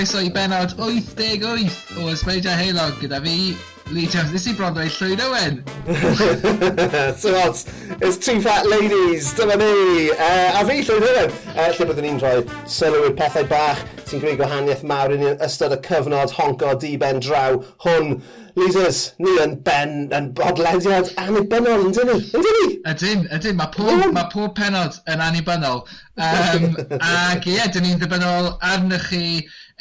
croeso 0.00 0.20
i 0.24 0.30
benod 0.30 0.72
88 0.78 1.70
o 2.00 2.09
Ysbeidio 2.09 2.50
Heilog 2.56 2.95
gyda 3.02 3.18
fi, 3.20 3.54
Lee 3.92 4.06
Jones. 4.09 4.32
Nes 4.32 4.46
i 4.48 4.54
bron 4.56 4.73
dweud 4.73 4.95
Llwyd 4.96 5.20
Owen. 5.20 5.59
so 7.20 7.34
what? 7.34 7.60
It's 8.00 8.16
two 8.16 8.40
fat 8.40 8.64
ladies, 8.64 9.34
dyma 9.36 9.59
ni. 9.60 10.09
Uh, 10.16 10.56
a 10.56 10.64
fi 10.64 10.78
Llwyd 10.80 11.04
Owen, 11.04 11.34
uh, 11.52 11.60
eh, 11.66 11.68
lle 11.76 11.88
byddwn 11.90 12.09
ni'n 12.09 12.20
rhoi 12.23 12.40
sylw 12.64 13.10
i'r 13.10 13.16
pethau 13.18 13.45
bach 13.52 13.84
sy'n 14.10 14.23
greu 14.23 14.34
gwahaniaeth 14.38 14.80
mawr 14.91 15.12
yn 15.14 15.20
ystod 15.46 15.70
y 15.70 15.77
cyfnod 15.87 16.32
honco 16.34 16.73
di 16.82 16.96
ben 16.98 17.20
draw 17.23 17.60
hwn. 17.84 18.16
Losers, 18.59 19.02
ni 19.23 19.37
yn 19.38 19.52
ben 19.66 19.93
yn 20.16 20.26
bodlediad 20.34 21.12
annibynnol, 21.23 21.84
yn 21.87 21.95
dyn 21.95 22.10
ni? 22.10 22.16
Yn 22.34 22.43
dyn 22.46 22.59
ni? 22.59 22.73
Ydyn, 22.90 23.23
ydyn. 23.37 23.59
Mae 23.60 23.71
pob, 23.76 24.09
ma 24.16 24.24
pob 24.32 24.57
penod 24.59 24.99
yn 25.15 25.23
annibynnol. 25.23 25.84
Um, 26.26 26.66
ac 27.07 27.46
ie, 27.52 27.60
dyn 27.71 27.87
ni'n 27.87 28.02
ddibynnol 28.02 28.51
arnych 28.73 29.07
chi 29.12 29.24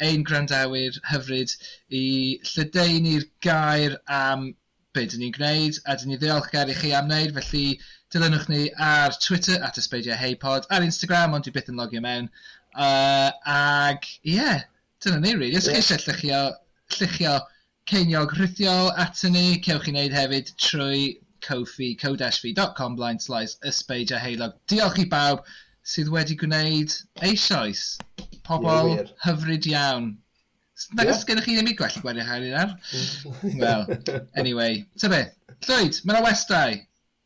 ein 0.06 0.22
grandawyr 0.28 1.00
hyfryd 1.10 1.56
i 1.90 2.04
lledeini'r 2.52 3.26
gair 3.42 3.98
am 4.20 4.52
be 4.94 5.08
dyn 5.10 5.24
ni'n 5.24 5.34
gwneud, 5.34 5.82
a 5.90 5.98
dyn 5.98 6.14
ni 6.14 6.20
ddiolchgar 6.22 6.70
i 6.70 6.78
chi 6.78 6.94
am 6.94 7.10
wneud, 7.10 7.34
felly 7.40 7.80
dilynwch 8.14 8.46
ni 8.50 8.62
ar 8.92 9.14
Twitter 9.22 9.58
at 9.66 9.78
ysbeidiau 9.78 10.18
heipod, 10.18 10.70
ar 10.70 10.86
Instagram, 10.86 11.34
ond 11.34 11.46
dwi 11.46 11.54
byth 11.58 11.74
yn 11.74 11.82
logio 11.82 12.02
mewn, 12.06 12.30
Uh, 12.74 13.30
ag, 13.46 14.04
ie, 14.24 14.36
yeah, 14.36 14.62
dyna 15.02 15.20
ni, 15.20 15.34
really. 15.34 15.56
Os 15.56 15.66
yeah. 15.68 15.80
eisiau 15.80 15.98
llychio, 16.04 16.42
llychio 16.98 17.34
ceiniog 17.90 18.36
rhithiol 18.38 18.92
at 18.98 19.24
ni, 19.24 19.58
cewch 19.64 19.88
chi 19.88 19.94
wneud 19.94 20.14
hefyd 20.14 20.54
trwy 20.60 21.18
Ko-fi, 21.40 21.94
co-fi.com 21.96 22.96
blind 22.96 23.22
slice 23.22 23.56
ysbeidio 23.64 24.18
heilog. 24.20 24.58
Diolch 24.68 24.98
i 25.00 25.06
bawb 25.08 25.46
sydd 25.88 26.10
wedi 26.12 26.36
gwneud 26.36 26.92
eisoes. 27.24 27.96
Pobl 28.44 28.92
yeah, 28.92 29.14
hyfryd 29.24 29.68
iawn. 29.70 30.10
Nag 30.96 31.08
yeah. 31.08 31.24
gennych 31.28 31.48
chi 31.48 31.56
ddim 31.56 31.72
i 31.72 31.76
gwell 31.76 31.96
gwario 32.04 32.24
hair 32.24 32.44
i'n 32.44 32.58
ar. 32.60 32.76
Wel, 33.62 33.86
anyway. 34.36 34.84
Ta 35.00 35.08
be, 35.12 35.24
Llwyd, 35.66 36.00
mae'n 36.04 36.20
a 36.20 36.24
westau. 36.24 36.78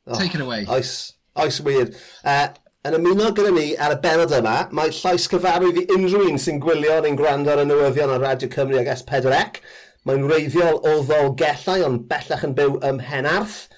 Oh, 0.07 0.19
Take 0.19 0.35
it 0.35 0.41
away. 0.41 0.65
Oes, 0.69 1.15
oes 1.37 1.61
weird. 1.61 1.95
Uh, 2.25 2.49
yn 2.85 2.99
ymuno 2.99 3.31
gyda 3.33 3.51
ni 3.57 3.71
ar 3.81 3.95
y 3.95 4.01
benod 4.03 4.33
yma, 4.37 4.55
mae 4.77 4.91
llais 4.93 5.25
cyfarwydd 5.33 5.79
i 5.81 5.85
unrhyw 5.95 6.27
un 6.29 6.41
sy'n 6.41 6.59
gwylio 6.61 6.99
neu'n 7.01 7.17
gwrando 7.17 7.53
ar 7.55 7.63
y 7.63 7.65
newyddion 7.65 8.11
ar 8.13 8.21
Radio 8.21 8.51
Cymru 8.53 8.77
ag 8.77 8.91
S4C. 8.93 9.63
Mae'n 10.05 10.27
reiddiol 10.29 10.83
o 10.85 10.99
ddol 11.09 11.33
gellau 11.41 11.87
ond 11.87 12.03
bellach 12.11 12.45
yn 12.45 12.53
byw 12.59 12.77
ym 12.85 13.01
Henarth. 13.07 13.71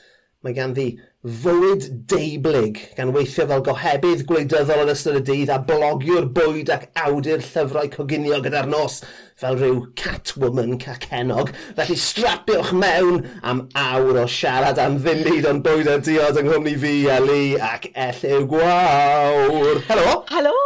Mae 0.43 0.57
ganddi 0.57 0.89
fywyd 1.27 1.87
deiblyg 2.07 2.77
gan 2.95 3.11
weithio 3.15 3.47
fel 3.51 3.63
gohebydd 3.67 4.21
gwleidyddol 4.29 4.85
yn 4.85 4.91
ystod 4.93 5.17
y 5.19 5.23
dydd 5.27 5.51
a 5.51 5.57
blogiwr 5.67 6.29
bwyd 6.37 6.69
ac 6.71 6.85
awdur 7.03 7.41
llyfrau 7.43 7.89
coginio 7.91 8.39
gyda'r 8.45 8.69
nos 8.71 9.01
fel 9.41 9.57
rhyw 9.59 9.81
catwoman 9.99 10.77
cacenog. 10.81 11.51
Felly 11.79 11.97
strapiwch 11.99 12.71
mewn 12.79 13.25
am 13.43 13.65
awr 13.81 14.21
o 14.23 14.27
siarad 14.31 14.79
am 14.83 15.01
ddim 15.03 15.25
byd 15.27 15.49
ond 15.51 15.65
bwyd 15.67 15.91
a 15.91 15.97
diod 16.07 16.39
yng 16.41 16.47
Nghymru 16.53 16.77
fi, 16.85 16.95
Eli, 17.17 17.43
ac 17.59 17.89
Elliw 18.07 18.47
Gwawr. 18.53 19.83
Helo! 19.89 20.13
Helo! 20.31 20.61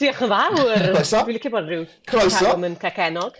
Diolch 0.00 0.24
yn 0.26 0.32
fawr! 0.34 0.88
Croeso! 0.88 1.22
Dwi'n 1.28 1.38
licio 1.38 1.52
bod 1.54 1.70
rhyw 1.70 1.86
Croeso. 2.10 2.40
catwoman 2.40 2.74
cacenog. 2.82 3.38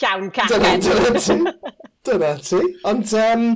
Llawn 0.00 0.32
cacenog. 0.34 0.90
Dyna 0.90 1.22
ti. 1.22 1.38
Dyna 2.10 2.34
ti. 2.42 2.64
Ond, 2.90 3.14
um, 3.22 3.46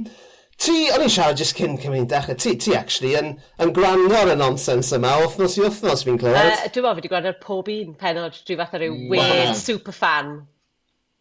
ti, 0.64 0.78
o'n 0.94 1.04
i'n 1.04 1.12
siarad 1.12 1.40
jyst 1.40 1.58
cyn 1.58 1.76
cymryd 1.80 2.08
dechrau, 2.10 2.38
ti, 2.40 2.54
ti 2.60 2.74
actually 2.78 3.12
yn, 3.18 3.34
yn 3.60 3.74
gwrando 3.76 4.16
ar 4.16 4.32
y 4.32 4.38
nonsens 4.40 4.92
yma, 4.96 5.12
wythnos 5.22 5.58
i 5.58 5.64
wythnos 5.64 6.04
fi'n 6.06 6.18
clywed. 6.20 6.40
Uh, 6.40 6.66
dwi'n 6.72 6.86
meddwl 6.86 6.96
fi 6.96 7.02
wedi 7.02 7.12
gwrando 7.12 7.32
ar 7.32 7.38
pob 7.42 7.70
un 7.74 7.94
penod, 8.00 8.40
dwi'n 8.48 8.60
fath 8.62 8.76
ar 8.78 8.84
ryw 8.84 8.96
wow. 8.96 9.14
weird 9.14 9.58
superfan. 9.60 10.34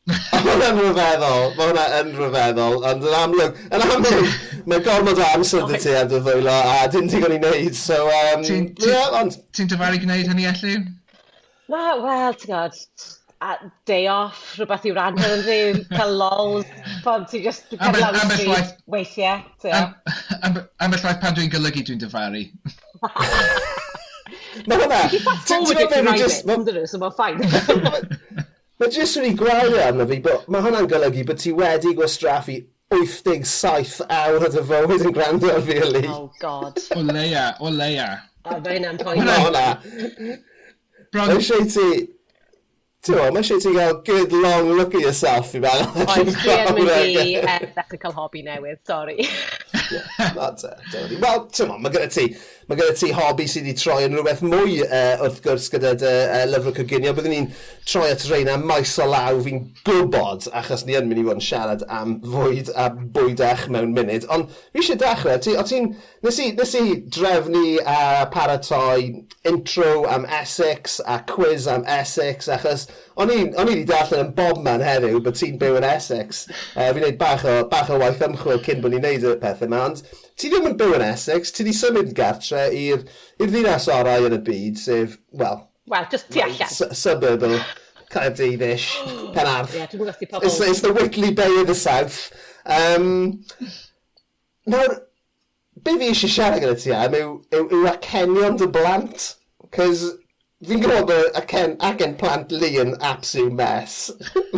hwnna'n 0.44 0.80
rhyfeddol, 0.82 1.54
mae 1.56 1.70
hwnna 1.70 1.84
yn 2.02 2.10
rhyfeddol, 2.18 2.78
ond 2.90 3.06
yn 3.08 3.18
amlwg, 3.20 3.60
yn 3.70 3.84
amlwg, 3.86 4.34
mae 4.68 4.84
gormod 4.84 5.22
o 5.22 5.28
amser 5.30 5.68
dy 5.70 5.80
ti 5.80 5.96
ar 5.96 6.10
dy 6.12 6.20
ddwylo, 6.26 6.56
a 6.74 6.90
dim 6.92 7.08
gwneud 7.12 7.38
i 7.38 7.40
wneud, 7.40 7.78
so, 7.80 8.00
um, 8.12 8.44
ti'n 8.44 8.68
yeah, 8.84 9.16
ond... 9.22 9.38
Ti'n 9.56 9.72
dyfalu 9.72 10.02
gwneud 10.04 10.32
hynny, 10.32 10.48
Ellie? 10.52 10.82
Na, 11.72 11.86
wel, 12.04 12.36
ti'n 12.36 12.52
gwybod, 12.52 12.82
a 13.44 13.72
day 13.90 14.08
off, 14.08 14.40
rhywbeth 14.58 14.86
i'w 14.88 14.96
rannu 14.98 15.24
yn 15.36 15.44
ddim, 15.46 15.80
cael 15.92 16.16
lols, 16.22 16.70
pan 17.06 17.26
ti 17.30 17.42
just 17.44 17.74
cael 17.76 18.00
lawr 18.00 18.20
street 18.32 18.76
weithiau. 18.96 19.44
Ambell 20.44 21.04
waith 21.04 21.22
pan 21.24 21.38
dwi'n 21.38 21.52
golygu 21.54 21.86
dwi'n 21.90 22.02
dyfaru. 22.04 22.44
Mae 24.70 24.80
hwnna... 24.80 25.00
Ti'n 25.10 25.24
fast 25.26 25.50
beth 25.50 25.82
if 25.82 25.96
you 25.98 26.04
write 26.08 26.22
it, 26.24 26.90
so 26.90 27.02
mae'n 27.02 27.16
ffain. 27.18 27.42
Mae 28.82 28.94
jyst 28.94 29.20
wedi 29.20 29.34
gwael 29.40 29.76
arno 29.82 30.08
fi, 30.10 30.22
mae 30.24 30.64
hwnna'n 30.64 30.88
golygu 30.92 31.26
bod 31.28 31.42
ti 31.44 31.52
wedi 31.58 31.94
gwastraffu 31.98 32.62
87 32.94 34.04
awr 34.14 34.46
o 34.46 34.50
dy 34.54 34.64
fywyd 34.70 35.06
yn 35.10 35.14
gwrando 35.16 35.52
ar 35.54 35.62
fi, 35.66 35.78
Eli. 35.82 36.04
Oh, 36.12 36.28
God. 36.42 36.80
O 36.96 37.04
leia, 37.08 37.46
o 37.60 37.72
leia. 37.74 38.10
O, 38.46 38.58
fe 38.66 38.78
yna'n 38.80 39.00
poen. 39.02 39.22
Hwnna, 39.22 39.38
hwnna. 39.48 40.38
Bron... 41.14 41.34
Eisiau 41.38 41.66
ti 41.70 41.88
Ti'n 43.04 43.18
gwybod, 43.18 43.34
mae 43.36 43.44
eisiau 43.44 43.60
ti 43.60 43.72
gael 43.76 43.98
good 44.08 44.32
long 44.32 44.70
look 44.78 44.94
at 44.96 45.02
yourself 45.04 45.50
i 45.58 45.60
fan. 45.60 45.82
Oes, 46.06 46.38
dwi 46.40 46.54
yn 46.56 46.78
mynd 46.78 46.92
i 47.20 47.34
ddechrau 47.76 48.00
cael 48.00 48.14
hobi 48.16 48.46
newydd, 48.48 48.80
sori. 48.88 49.26
That's. 50.36 50.66
Wel, 51.22 51.46
ti'n 51.54 51.72
mae 51.74 51.92
gyda 51.94 52.10
ti, 52.14 52.26
mae 52.70 52.80
gyda 52.80 52.96
ti 52.98 53.12
hobi 53.16 53.46
sydd 53.50 53.68
wedi 53.68 53.76
troi 53.80 54.06
yn 54.08 54.16
rhywbeth 54.18 54.44
mwy 54.46 54.80
uh, 54.86 55.24
wrth 55.26 55.42
gwrs 55.46 55.70
gyda 55.74 55.94
dy, 56.02 56.14
uh, 56.24 56.44
lyfr 56.52 56.76
coginio. 56.78 57.14
Byddwn 57.18 57.36
ni'n 57.36 57.50
troi 57.90 58.10
at 58.14 58.26
rhain 58.30 58.52
am 58.54 58.66
maes 58.70 58.96
o 59.02 59.08
law 59.10 59.40
fi'n 59.46 59.64
gwybod, 59.88 60.50
achos 60.60 60.86
ni 60.88 60.98
yn 61.00 61.10
mynd 61.10 61.24
i 61.24 61.28
fod 61.28 61.40
yn 61.40 61.46
siarad 61.48 61.86
am 61.92 62.18
fwyd 62.26 62.72
a 62.76 62.90
bwydach 62.94 63.68
mewn 63.74 63.96
munud. 63.98 64.28
Ond 64.34 64.52
fi 64.72 64.84
eisiau 64.84 65.00
dechrau, 65.04 65.40
ti, 65.44 65.56
o 65.60 65.66
ti'n, 65.68 65.92
nes 66.26 66.42
i, 66.44 66.50
nes 66.58 66.76
i 66.80 66.84
drefnu 67.18 67.64
a 67.84 67.98
uh, 67.98 68.26
paratoi 68.34 69.10
intro 69.50 70.06
am 70.12 70.26
Essex 70.42 71.00
a 71.06 71.20
quiz 71.30 71.68
am 71.68 71.84
Essex, 72.00 72.48
achos 72.52 72.88
o'n 73.20 73.30
i 73.30 73.40
wedi 73.54 73.84
darllen 73.86 74.28
yn 74.28 74.32
bob 74.38 74.62
man 74.66 74.82
heddiw 74.84 75.20
bod 75.24 75.38
ti'n 75.38 75.60
byw 75.62 75.78
yn 75.82 75.88
Essex. 75.88 76.46
Uh, 76.74 76.90
fi'n 76.90 77.02
gwneud 77.04 77.20
bach 77.20 77.44
o, 77.46 77.60
bach 77.70 77.92
o 77.94 78.00
waith 78.02 78.24
ymchwil 78.26 78.64
cyn 78.66 78.82
bod 78.84 78.96
ni'n 78.96 79.04
gwneud 79.04 79.28
y 79.28 79.36
pethau 79.44 79.68
yma, 79.68 79.83
ond 79.84 80.02
ti 80.40 80.50
ddim 80.50 80.72
yn 80.72 80.80
byw 80.80 80.98
yn 80.98 81.06
Essex, 81.12 81.54
ti 81.54 81.64
wedi 81.64 81.76
symud 81.78 82.12
gartre 82.18 82.66
i'r 82.74 83.06
ddinas 83.44 83.88
orau 83.92 84.28
yn 84.30 84.38
y 84.40 84.42
byd, 84.50 84.82
sef, 84.82 85.18
wel... 85.40 85.64
Wel, 85.92 86.06
just 86.12 86.30
ti 86.32 86.42
allan. 86.42 86.70
Suburb 86.96 87.44
o 87.44 87.56
Caerdydd-ish, 88.14 88.90
Penarth. 89.34 89.74
Yeah, 89.76 89.88
it's, 90.44 90.60
it's 90.62 90.82
the 90.82 90.94
Whitley 90.94 91.32
Bay 91.34 91.62
of 91.62 91.68
the 91.68 91.76
South. 91.76 92.32
Um, 92.66 93.44
nawr, 94.68 95.00
be 95.84 95.98
fi 96.00 96.10
eisiau 96.12 96.32
siarad 96.32 96.62
gyda 96.64 96.76
ti 96.80 96.94
am 96.96 97.16
yw, 97.18 97.32
yw, 97.58 97.64
yw 97.78 97.88
acenion 97.92 98.60
dy 98.62 98.70
blant. 98.78 99.26
Cos 99.74 100.06
fi'n 100.64 100.84
gwybod 100.84 101.10
bod 101.10 101.40
acen, 101.42 101.76
acen 101.84 102.16
plant 102.20 102.54
li 102.54 102.72
yn 102.84 102.96
absolute 103.02 103.58
mess. 103.58 104.12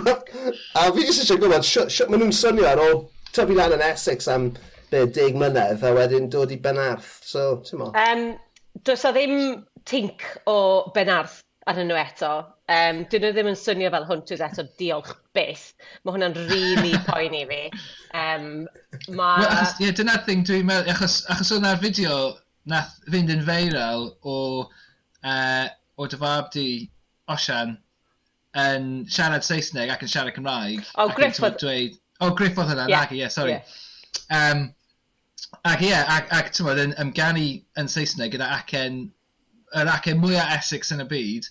a 0.80 0.86
fi 0.92 1.08
eisiau 1.08 1.40
gwybod 1.42 1.66
sut 1.66 2.12
maen 2.12 2.26
nhw'n 2.26 2.36
swnio 2.36 2.70
ar 2.70 2.84
ôl 2.84 3.06
tyfu 3.32 3.58
lan 3.58 3.76
yn 3.76 3.86
Essex 3.88 4.30
am 4.32 4.52
be, 4.92 5.06
deg 5.18 5.38
mlynedd 5.40 5.84
a 5.86 5.94
wedyn 5.96 6.30
dod 6.34 6.54
i 6.54 6.60
Benarth. 6.62 7.18
So, 7.26 7.48
ti'n 7.66 7.82
mo? 7.82 7.92
Um, 8.00 8.28
does 8.88 9.06
o 9.08 9.14
ddim 9.16 9.66
tinc 9.88 10.26
o 10.50 10.58
Benarth 10.96 11.42
ar 11.66 11.80
nhw 11.82 11.98
eto. 11.98 12.32
Um, 12.70 13.04
dyn 13.10 13.24
nhw 13.26 13.32
ddim 13.34 13.50
yn 13.52 13.58
swnio 13.58 13.92
fel 13.94 14.06
hwntws 14.10 14.42
eto, 14.46 14.66
diolch 14.80 15.14
byth. 15.38 15.66
Mae 16.04 16.16
hwnna'n 16.16 16.38
really 16.52 16.94
poeni 17.10 17.44
fi. 17.50 17.62
Um, 18.14 18.68
ma... 19.10 19.32
Well, 19.42 19.72
yeah, 19.82 19.96
dyna'r 19.98 20.26
thing 20.28 20.46
dwi'n 20.46 20.68
meddwl, 20.70 20.94
achos, 20.94 21.24
achos 21.34 21.54
hwnna'r 21.56 21.82
fideo 21.82 22.20
nath 22.70 22.94
fynd 23.10 23.34
yn 23.34 23.44
feirol 23.48 24.12
o, 24.26 24.38
uh, 25.26 25.66
o 25.98 26.10
dyfab 26.12 26.52
di 26.54 26.68
Osian 27.34 27.76
yn 28.62 28.90
siarad 29.12 29.46
Saesneg 29.46 29.92
ac 29.94 30.06
yn 30.06 30.12
siarad 30.12 30.38
Cymraeg. 30.38 30.86
O, 30.96 31.08
oh, 31.08 31.16
Griff 31.18 31.42
oedd... 31.42 31.58
Dweud... 31.62 31.98
O, 32.22 32.30
oh, 32.30 32.36
Griff 32.38 32.62
oedd 32.62 32.72
hynna, 32.72 32.86
yeah. 32.88 33.04
Nagi, 33.04 33.20
yeah, 33.24 33.34
sorry. 33.34 33.58
Yeah. 33.58 33.74
Um, 34.34 34.68
ac 35.66 35.82
ie, 35.82 35.92
yeah, 35.92 36.10
ac, 36.16 36.32
ac 36.34 36.52
ti'n 36.56 36.82
yn 36.86 36.96
ymganu 37.02 37.46
yn 37.82 37.92
Saesneg 37.92 38.34
gyda 38.36 38.50
acen, 38.58 39.06
yr 39.76 39.92
acen 39.92 40.22
mwyaf 40.22 40.52
Essex 40.58 40.94
yn 40.96 41.04
y 41.04 41.08
byd, 41.12 41.50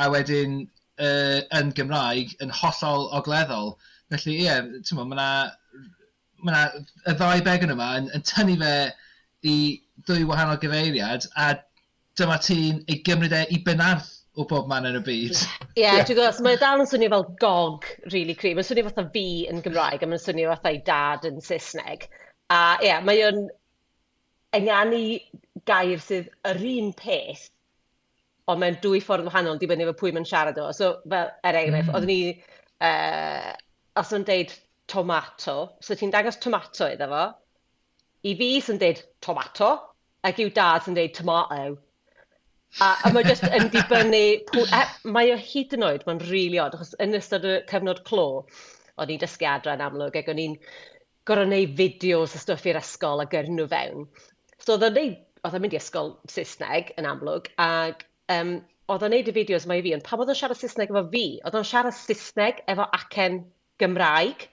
a 0.00 0.08
wedyn 0.12 0.62
uh, 0.62 1.40
yn 1.58 1.72
Gymraeg 1.76 2.36
yn 2.44 2.54
hollol 2.62 3.10
ogleddol. 3.18 3.74
Felly 4.12 4.38
ie, 4.38 4.46
yeah, 4.46 4.64
ti'n 4.84 5.00
bod, 5.00 5.12
mae 5.12 5.52
yna 6.42 6.62
y 7.06 7.16
ddau 7.18 7.44
began 7.46 7.74
yma 7.74 7.92
yn, 8.00 8.08
yn 8.16 8.24
tynnu 8.28 8.56
fe 8.62 8.74
i 9.48 9.56
ddwy 10.06 10.26
wahanol 10.28 10.60
gyfeiriad, 10.62 11.28
a 11.36 11.52
dyma 12.18 12.38
ti'n 12.42 12.82
ei 12.88 13.00
gymryd 13.06 13.36
e 13.36 13.44
i 13.54 13.60
benarth 13.66 14.21
o 14.36 14.46
bob 14.48 14.68
man 14.70 14.86
yn 14.88 14.98
y 14.98 15.02
byd. 15.04 15.40
Ie, 15.76 15.82
yeah, 15.82 15.98
dwi'n 16.00 16.16
gwybod, 16.16 16.36
so 16.36 16.44
mae 16.46 16.58
dal 16.60 16.82
yn 16.82 16.88
swnio 16.88 17.10
fel 17.12 17.26
gog, 17.40 17.88
really 18.12 18.36
cri. 18.38 18.54
Mae'n 18.56 18.68
swnio 18.68 18.86
fatha 18.88 19.04
fi 19.14 19.24
yn 19.50 19.60
Gymraeg, 19.64 20.04
a 20.04 20.08
mae'n 20.08 20.22
swnio 20.22 20.52
fatha 20.54 20.72
i 20.72 20.80
dad 20.86 21.26
yn 21.28 21.42
Saesneg. 21.44 22.06
A 22.52 22.60
ie, 22.80 22.88
yeah, 22.88 23.02
mae 23.04 23.20
o'n 23.28 23.44
enganu 24.56 25.02
gair 25.68 26.00
sydd 26.02 26.32
yr 26.48 26.64
un 26.72 26.90
peth, 26.96 27.46
ond 28.50 28.62
mae'n 28.62 28.80
dwy 28.84 29.02
ffordd 29.04 29.28
wahanol, 29.28 29.60
dibynnu 29.60 29.86
fe 29.90 29.96
pwy 30.00 30.14
mae'n 30.16 30.28
siarad 30.28 30.60
o. 30.60 30.70
So, 30.76 30.94
fel, 31.08 31.30
er 31.44 31.60
enghraifft, 31.60 31.92
mm. 31.92 31.96
oedden 31.96 32.10
ni, 32.10 32.58
uh, 32.88 33.52
os 34.00 34.12
o'n 34.16 34.26
deud 34.28 34.52
tomato, 34.90 35.56
so 35.84 35.96
ti'n 35.96 36.12
dangos 36.12 36.40
tomato 36.42 36.88
iddo 36.90 37.08
fo, 37.12 37.22
i 38.28 38.34
fi 38.38 38.50
sy'n 38.64 38.80
deud 38.80 39.00
tomato, 39.24 39.72
ac 40.26 40.40
i'w 40.40 40.52
dad 40.56 40.84
sy'n 40.86 40.98
deud 40.98 41.14
tomato. 41.16 41.76
A, 42.80 42.94
a 43.04 43.10
mae 43.12 43.26
jyst 43.28 43.44
yn 43.44 43.68
dibynnu... 43.72 44.22
E, 44.64 44.82
mae 45.12 45.34
o 45.34 45.36
hyd 45.36 45.74
yn 45.76 45.84
oed, 45.84 46.06
mae'n 46.08 46.22
rili 46.22 46.32
really 46.32 46.60
od, 46.62 46.76
achos 46.78 46.94
yn 47.04 47.18
ystod 47.18 47.44
y 47.44 47.58
cyfnod 47.68 48.00
clo, 48.08 48.26
o'n 48.96 49.12
i'n 49.12 49.20
dysgu 49.20 49.48
adran 49.50 49.82
amlwg 49.84 50.16
ac 50.20 50.30
o'n 50.32 50.40
i'n 50.40 50.56
gorau 51.28 51.46
gwneud 51.46 51.74
fideos 51.78 52.36
o 52.36 52.40
stwff 52.40 52.68
i'r 52.70 52.80
ysgol 52.80 53.22
a 53.22 53.28
gyrn 53.30 53.58
nhw 53.58 53.68
fewn. 53.70 54.06
So 54.62 54.76
oedd 54.76 54.86
o'n 54.88 54.96
neud, 54.98 55.18
oedd 55.42 55.58
o'n 55.58 55.64
mynd 55.64 55.76
i 55.76 55.80
ysgol 55.80 56.14
Saesneg 56.32 56.94
yn 56.98 57.08
amlwg, 57.10 57.50
ac 57.62 58.06
um, 58.34 58.54
oedd 58.94 59.04
o'n 59.06 59.14
neud 59.14 59.28
y 59.30 59.34
fideos 59.36 59.68
mae 59.68 59.82
i 59.82 59.84
fi, 59.86 59.94
ond 59.96 60.06
pam 60.06 60.22
oedd 60.24 60.32
o'n 60.32 60.38
siarad 60.40 60.60
Saesneg 60.60 60.94
efo 60.94 61.04
fi, 61.12 61.26
oedd 61.44 61.58
o'n 61.60 61.68
siarad 61.68 61.98
Saesneg 61.98 62.64
efo 62.72 62.88
acen 62.98 63.42
Gymraeg, 63.82 64.46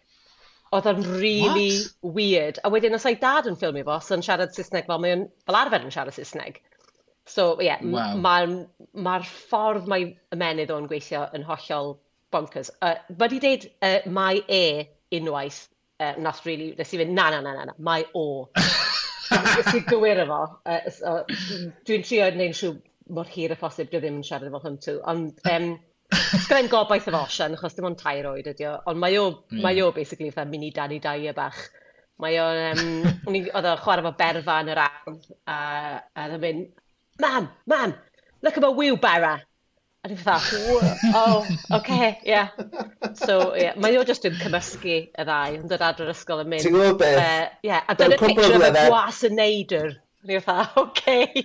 oedd 0.75 0.89
o'n 0.91 1.05
really 1.15 1.71
What? 1.79 2.17
weird. 2.19 2.59
A 2.63 2.71
wedyn, 2.73 2.97
os 2.99 3.07
ei 3.09 3.17
dad 3.21 3.47
yn 3.49 3.57
ffilmio 3.57 3.87
fo, 3.87 3.97
so 4.03 4.17
yn 4.17 4.25
siarad 4.25 4.53
Saesneg 4.55 4.89
fel 4.89 5.01
mae'n 5.05 5.25
fel 5.47 5.59
arfer 5.63 5.87
yn 5.87 5.95
siarad 5.95 6.17
Saesneg. 6.19 6.61
So 7.29 7.51
ie, 7.59 7.67
yeah, 7.69 7.81
wow. 7.85 8.15
mae'r 8.17 8.53
ma 9.05 9.19
ffordd 9.25 9.89
mae 9.91 10.07
ymenydd 10.33 10.71
o'n 10.73 10.87
gweithio 10.89 11.27
yn 11.37 11.45
hollol 11.45 11.97
bonkers. 12.33 12.71
Uh, 12.81 12.95
Wedi 13.19 13.41
dweud, 13.43 13.67
uh, 13.85 13.97
mae 14.13 14.41
e 14.49 14.63
unwaith, 15.17 15.67
uh, 16.01 16.15
nath 16.21 16.41
really, 16.47 16.71
nes 16.77 16.93
i 16.93 17.01
fynd, 17.01 17.13
na, 17.17 17.29
na, 17.33 17.41
na, 17.45 17.55
na, 17.57 17.67
na, 17.69 17.77
mae 17.85 18.07
o. 18.17 18.25
Nes 19.29 19.75
i 19.77 19.83
gywir 19.85 20.23
efo. 20.23 20.39
Uh, 20.65 20.87
so, 20.93 21.19
Dwi'n 21.85 22.05
trio 22.05 22.31
neud 22.33 22.55
siw 22.57 22.73
mor 23.13 23.29
hir 23.29 23.53
y 23.53 23.57
phosib, 23.59 23.91
dwi 23.91 24.01
ddim 24.01 24.19
yn 24.19 24.25
siarad 24.25 24.49
efo 24.49 24.61
hwn 24.63 24.79
tŵ. 24.81 24.97
Ond 25.11 25.43
um, 25.53 25.69
sgren 26.45 26.69
gobaith 26.71 27.09
efo 27.09 27.21
Osian, 27.27 27.57
achos 27.57 27.77
dim 27.77 27.89
ond 27.91 27.99
tair 28.01 28.29
oed 28.31 28.49
ydi 28.53 28.65
o. 28.69 28.75
Ond 28.89 29.01
mae 29.01 29.19
o, 29.21 29.29
mm. 29.51 29.61
mae 29.65 29.81
o 29.85 29.91
basically, 29.93 30.31
fatha 30.33 30.49
mini 30.49 30.71
Danny 30.73 30.97
Dyer 31.03 31.37
bach. 31.37 31.61
Mae 32.19 32.41
o, 32.41 32.47
um, 32.73 33.09
oedd 33.29 33.69
o 33.69 33.77
chwarae 33.83 34.05
fo 34.09 34.15
berfa 34.17 34.59
yn 34.63 34.73
yr 34.73 34.83
ardd, 34.87 35.29
a, 35.45 35.59
a 36.01 36.25
oedd 36.25 36.41
mynd, 36.43 36.73
mam, 37.19 37.49
mam, 37.67 37.93
look 38.41 38.57
at 38.57 38.63
my 38.63 38.69
wheelbarrow. 38.69 39.39
A 39.99 40.07
dwi'n 40.07 40.19
fatha, 40.23 40.55
oh, 41.11 41.47
okay, 41.75 42.21
yeah. 42.23 42.53
So, 43.19 43.53
yeah, 43.53 43.73
mae 43.75 43.97
o 43.99 44.05
just 44.07 44.23
yn 44.23 44.37
cymysgu 44.39 44.93
y 45.11 45.25
ddau 45.27 45.57
yn 45.57 45.65
dod 45.67 45.83
adro'r 45.83 46.13
ysgol 46.13 46.45
yn 46.45 46.53
mynd. 46.53 46.63
Ti'n 46.63 46.71
gwybod 46.71 47.01
beth? 47.01 47.19
Uh, 47.19 47.49
yeah, 47.67 47.83
a 47.83 47.97
dyna 47.99 48.15
picture 48.21 48.55
of 48.55 48.63
y 48.63 48.71
gwas 48.77 49.19
yn 49.27 49.35
neidr. 49.35 49.97
A 49.99 50.29
dwi'n 50.29 50.45
fatha, 50.45 50.85
okay. 50.85 51.43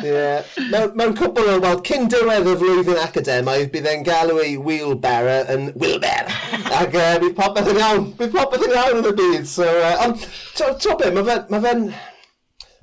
yeah. 0.00 0.40
Mewn 0.72 1.12
cwbl 1.20 1.52
o, 1.58 1.60
wel, 1.66 1.84
cyn 1.84 2.08
diwedd 2.16 2.48
y 2.48 2.56
flwyddyn 2.64 3.04
academaidd, 3.04 3.68
bydd 3.76 3.92
e'n 3.92 4.08
galw 4.08 4.40
ei 4.46 4.56
wheelbarrow 4.56 5.52
yn 5.52 5.68
wheelbarrow. 5.76 6.32
Ac 6.80 6.96
uh, 6.96 7.14
bydd 7.26 7.36
popeth 7.36 7.72
yn 7.74 7.84
iawn, 7.84 8.12
bydd 8.16 8.36
popeth 8.40 8.64
yn 8.70 8.76
iawn 8.80 9.02
yn 9.02 9.12
y 9.12 9.16
byd. 9.20 9.48
So, 9.52 9.68
uh, 9.68 9.98
ond, 10.08 10.24
to, 10.56 10.72
to 10.80 10.96
be, 11.04 11.12
mae 11.12 11.28
fe'n... 11.28 11.50
Ma 11.52 11.64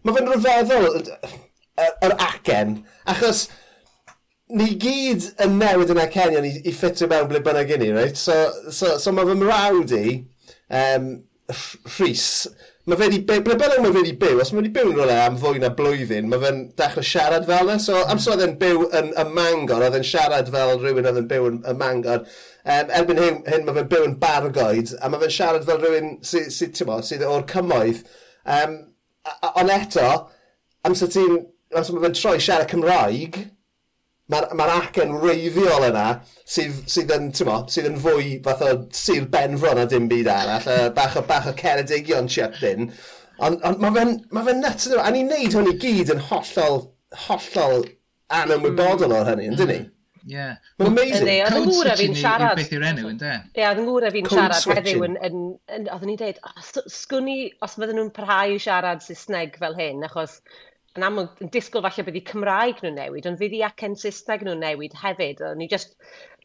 mae 0.03 0.15
fe'n 0.15 0.31
rhyfeddol 0.31 0.89
yr, 0.93 2.15
acen, 2.21 2.79
achos 3.09 3.47
ni 4.53 4.73
gyd 4.79 5.29
yn 5.43 5.57
newid 5.61 5.93
yn 5.93 6.01
acenion 6.03 6.45
i, 6.45 6.53
i 6.67 6.73
ffitio 6.75 7.09
mewn 7.09 7.29
ble 7.31 7.41
bynnag 7.45 7.71
i 7.73 7.79
ni, 7.81 7.89
right? 7.95 8.19
So, 8.19 8.35
so, 8.69 8.97
so 9.01 9.13
mae 9.15 9.29
fy 9.29 9.37
mrawd 9.39 9.95
i, 9.97 10.17
um, 10.81 11.13
Rhys, 11.97 12.27
mae 12.87 12.99
fe 12.99 13.07
wedi 13.07 13.19
byw, 13.27 13.41
ble 13.45 13.55
bynnag 13.59 13.81
mae 13.83 13.91
fe 13.95 14.03
wedi 14.03 14.13
byw, 14.19 14.39
os 14.43 14.51
mae 14.53 14.61
wedi 14.61 14.73
byw 14.75 14.91
yn 14.91 14.99
rolau 14.99 15.23
am 15.23 15.39
fwy 15.41 15.59
na 15.63 15.71
blwyddyn, 15.75 16.29
mae 16.31 16.43
fe'n 16.43 16.61
dechrau 16.79 17.07
siarad 17.07 17.47
fel 17.49 17.71
yna, 17.71 17.81
so 17.81 18.03
amser 18.11 18.35
oedd 18.35 18.45
e'n 18.45 18.55
byw 18.61 18.85
yn 18.99 19.11
y 19.19 19.27
Mangor, 19.31 19.83
oedd 19.87 19.97
e'n 19.99 20.07
siarad 20.07 20.51
fel 20.53 20.75
rhywun 20.77 21.09
oedd 21.09 21.21
yn 21.23 21.29
byw 21.31 21.49
yn 21.49 21.59
y 21.71 21.75
Mangor, 21.79 22.23
um, 22.63 22.95
erbyn 22.99 23.21
hyn, 23.23 23.43
hyn 23.49 23.67
mae 23.67 23.79
fe'n 23.79 23.91
byw 23.95 24.07
yn 24.09 24.17
bargoed, 24.23 24.95
a 24.99 25.11
mae 25.11 25.23
fe'n 25.25 25.37
siarad 25.39 25.67
fel 25.67 25.81
rhywun 25.81 26.17
sydd, 26.21 26.49
sy, 26.53 26.71
sy, 26.75 26.89
sy 27.09 27.21
o'r 27.27 27.47
cymoedd, 27.51 28.03
um, 28.59 28.81
Ond 29.53 29.73
eto, 29.73 30.07
amser 30.87 31.11
ti'n... 31.13 31.41
Amser 31.73 31.97
mae'n 31.97 32.13
troi 32.13 32.37
siarad 32.37 32.69
Cymraeg, 32.69 33.39
mae'r 34.29 34.51
ma, 34.55 34.67
acen 34.77 35.15
reiddiol 35.23 35.87
yna 35.87 36.03
sydd, 36.45 36.83
sydd, 36.91 37.11
yn, 37.15 37.31
mo, 37.47 37.55
sydd 37.71 37.89
yn 37.89 37.97
fwy 38.03 38.35
fath 38.45 38.61
o 38.67 38.69
sir 38.93 39.25
benfron 39.33 39.81
a 39.81 39.87
dim 39.89 40.05
byd 40.11 40.29
arall, 40.31 40.69
a 40.69 40.91
bach 40.95 41.17
o, 41.19 41.23
bach 41.27 41.49
o 41.49 41.55
ceredigion 41.57 42.29
chucked 42.29 42.63
in. 42.69 42.91
Ond 43.43 43.65
on, 43.65 43.79
mae 43.81 43.95
fe'n 43.97 44.13
ma 44.35 44.45
fe 44.45 44.55
nuts, 44.59 44.87
a 44.93 45.09
ni'n 45.11 45.33
neud 45.33 45.57
hwn 45.57 45.71
i 45.73 45.75
gyd 45.81 46.13
yn 46.13 46.21
hollol, 46.29 46.79
hollol 47.25 47.87
anymwybodol 48.37 49.17
o'r 49.17 49.33
hynny, 49.33 49.49
yn 49.49 49.59
dyn 49.59 49.73
ni? 49.73 49.81
Mm. 49.81 49.92
Ie. 50.23 50.43
Mae'n 50.79 50.89
amazing. 50.89 51.25
Ydy, 51.25 51.37
oedd 51.43 51.57
yn 51.57 51.65
ngwra 51.67 51.93
fi'n 51.99 52.13
siarad. 52.15 52.59
Beth 52.59 52.73
yw'r 52.75 52.85
enw, 52.87 53.07
ynddo? 53.11 53.31
Ie, 53.57 53.63
oedd 53.67 53.81
yn 53.81 53.87
ngwra 53.89 54.11
fi'n 54.13 54.29
siarad 54.31 54.67
heddiw. 54.77 55.01
Oedd 55.03 56.05
ni'n 56.07 56.19
dweud, 56.21 56.39
sgwn 56.93 57.31
i, 57.31 57.39
os 57.65 57.75
fydden 57.75 57.99
nhw'n 57.99 58.13
parhau 58.15 58.53
i 58.53 58.61
siarad 58.63 59.03
Saesneg 59.03 59.57
fel 59.59 59.75
hyn, 59.79 60.05
achos 60.07 60.37
yn 60.95 61.07
aml, 61.07 61.27
yn 61.43 61.51
disgwyl 61.51 61.83
falle 61.83 62.05
bydd 62.07 62.19
i 62.21 62.23
Cymraeg 62.29 62.79
nhw'n 62.83 62.95
newid, 63.01 63.27
ond 63.27 63.41
fydd 63.41 63.57
i 63.57 63.63
acen 63.67 63.97
Saesneg 63.99 64.45
nhw'n 64.47 64.63
newid 64.63 64.95
hefyd. 65.01 65.43
O'n 65.49 65.65
i 65.65 65.67
just, 65.71 65.97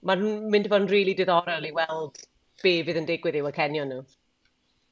mae'n 0.08 0.26
mynd 0.50 0.66
i 0.66 0.72
fod 0.72 0.82
yn 0.86 0.90
rili 0.90 1.04
really 1.04 1.16
diddorol 1.20 1.68
i 1.68 1.74
weld 1.76 2.18
be 2.64 2.74
fydd 2.86 2.98
yn 3.02 3.08
digwydd 3.08 3.38
i'w 3.38 3.50
acenion 3.52 3.92
nhw. 3.92 4.02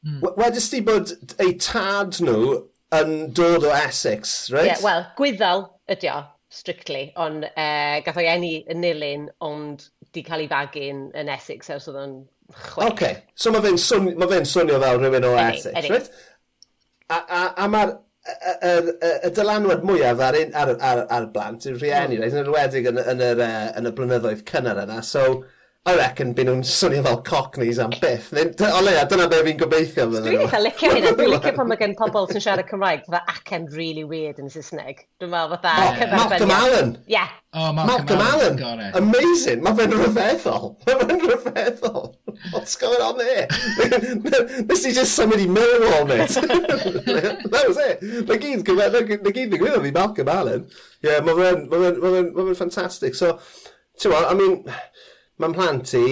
Mm. 0.07 0.23
Wedys 0.39 0.71
ti 0.71 0.83
bod 0.87 1.11
eu 1.43 1.57
tad 1.59 2.21
nhw 2.23 2.61
yn 2.95 3.33
dod 3.35 3.67
o 3.67 3.75
Essex, 3.75 4.39
right? 4.55 4.69
Ie, 4.69 4.75
yeah, 4.77 4.85
wel, 4.85 5.07
gwyddel 5.19 5.67
ydy 5.91 6.13
o 6.13 6.21
strictly, 6.53 7.11
ond 7.19 7.45
uh, 7.49 7.99
gath 8.07 8.19
o'i 8.21 8.29
eni 8.31 8.55
yn 8.71 8.81
Nilyn, 8.85 9.29
ond 9.45 9.89
di 10.15 10.23
cael 10.27 10.45
ei 10.45 10.51
fagu'n 10.51 11.07
yn 11.19 11.31
Essex 11.33 11.73
ers 11.75 11.89
oedd 11.91 12.01
o'n 12.01 12.17
chwech. 12.55 12.87
Ok, 12.87 13.05
so 13.35 13.53
mae 13.53 13.65
fe'n 13.65 13.79
swn, 13.83 14.13
ma 14.21 14.29
fe 14.31 14.43
swnio 14.47 14.81
fel 14.83 15.01
rhywun 15.03 15.29
o 15.29 15.37
Essex, 15.43 15.75
edi. 15.75 15.93
right? 15.95 16.11
A, 17.07 17.19
a, 17.19 17.43
a 17.65 17.69
mae'r 17.71 17.93
y, 18.27 18.71
y, 18.71 19.11
y 19.29 19.33
dylanwad 19.35 19.85
mwyaf 19.87 20.23
ar, 20.29 20.39
ar, 20.63 20.73
ar, 20.91 21.03
ar 21.19 21.29
blant 21.35 21.67
yw'r 21.67 21.79
rhieni, 21.81 22.17
mm. 22.19 22.23
right? 22.23 22.35
yn 22.35 22.43
enwedig 22.45 22.89
yn, 22.93 23.03
yn, 23.03 23.23
yr, 23.33 23.43
uh, 23.47 23.69
yn 23.81 23.91
y 23.91 23.95
blynyddoedd 23.99 24.45
cynnar 24.49 24.83
yna. 24.87 25.03
So, 25.07 25.27
I 25.87 25.93
reckon 25.95 26.33
byd 26.35 26.49
nhw'n 26.49 26.63
swnio 26.67 27.05
fel 27.07 27.21
cockneys 27.23 27.79
am 27.79 27.93
byth. 28.03 28.33
O 28.35 28.79
leia, 28.83 29.05
dyna 29.07 29.29
be 29.31 29.39
fi'n 29.47 29.59
gobeithio 29.61 30.09
fydden 30.11 30.25
nhw. 30.25 30.33
Dwi'n 30.33 30.49
eitha 30.49 30.59
licio 30.65 30.89
hynny. 30.91 31.13
Dwi'n 31.15 31.31
licio 31.31 31.53
pan 31.61 31.69
mae 31.71 31.79
gen 31.79 31.95
pobl 32.01 32.27
sy'n 32.33 32.43
siarad 32.43 32.67
Cymraeg, 32.67 33.05
fatha 33.07 33.21
acen 33.31 33.69
really 33.71 34.03
weird 34.03 34.41
yn 34.43 34.51
Saesneg. 34.51 35.05
Dwi'n 35.23 35.31
meddwl 35.31 35.61
fatha 35.63 35.77
oh, 35.85 36.11
Malcolm 36.17 36.55
Allen. 36.57 36.93
Ie. 37.05 37.15
Yeah. 37.15 37.31
Oh, 37.55 37.71
Malcolm, 37.73 38.19
Malcolm 38.19 38.67
Allen. 38.67 38.91
Amazing. 38.99 39.63
Mae 39.63 39.79
fe'n 39.79 39.95
rhyfeddol. 39.95 40.75
Mae 40.91 41.07
fe'n 41.07 41.25
rhyfeddol. 41.29 42.11
What's 42.51 42.75
going 42.83 43.07
on 43.07 43.23
there? 43.23 43.47
This 44.67 44.85
is 44.91 44.99
just 44.99 45.15
somebody 45.15 45.47
Millwall, 45.47 46.11
mate. 46.11 46.35
That 47.47 47.65
was 47.71 47.79
it. 47.79 48.03
Na 48.27 48.35
gyd, 48.35 48.67
na 48.67 49.31
gyd 49.31 49.55
ddigwyddodd 49.55 49.87
i 49.87 49.95
Malcolm 49.95 50.35
Allen. 50.35 50.67
Ie, 50.99 51.13
yeah, 51.15 51.23
mae 51.23 51.39
fe'n 51.47 52.59
fantastic. 52.59 53.15
So, 53.15 53.37
ti'n 54.03 54.19
I 54.19 54.35
mean, 54.35 54.65
mae'n 55.43 55.57
plant 55.57 55.95
i 55.99 56.09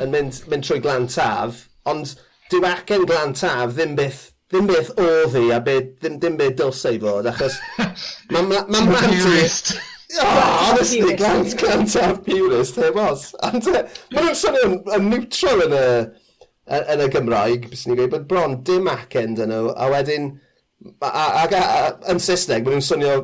yn 0.00 0.12
mynd, 0.12 0.42
mynd 0.50 0.66
trwy 0.66 0.82
glantaf, 0.84 1.64
ond 1.90 2.16
dyw 2.50 2.66
acen 2.70 3.06
glantaf 3.08 3.74
ddim 3.76 3.96
byth 3.98 4.28
ddim 4.50 4.66
beth 4.66 4.90
oedd 4.98 5.36
hi 5.38 5.44
a 5.54 5.60
beth, 5.62 5.92
ddim, 6.02 6.16
ddim 6.18 6.36
beth 6.40 6.56
dylsau 6.58 6.98
fod, 7.02 7.28
achos 7.30 7.58
mae'n 8.34 8.48
ma, 8.50 8.64
ma 8.66 8.84
plant 8.90 9.30
i... 9.30 9.46
Oh, 10.18 10.26
honestly, 10.66 11.14
glant, 11.14 11.52
glantaf 11.54 12.24
purist, 12.24 12.74
he 12.82 12.88
was. 12.90 13.28
Ond 13.46 13.68
eh, 13.70 13.78
uh, 13.78 14.00
mae 14.10 14.24
nhw'n 14.24 14.38
swnio'n 14.40 14.72
yn 14.96 15.04
neutral 15.06 15.62
yn 15.68 15.74
y, 15.78 15.82
yn 16.80 17.02
y 17.04 17.06
Gymraeg, 17.14 17.68
bys 17.70 17.84
ni'n 17.86 17.94
gweud, 18.00 18.10
bod 18.16 18.24
bron 18.32 18.56
dim 18.66 18.90
acen 18.90 19.36
dyn 19.38 19.52
nhw, 19.54 19.68
a 19.70 19.86
wedyn, 19.92 20.26
ac 21.06 21.54
yn 22.10 22.18
Saesneg, 22.24 22.66
mae 22.66 22.74
nhw'n 22.74 22.88
swnio 22.88 23.14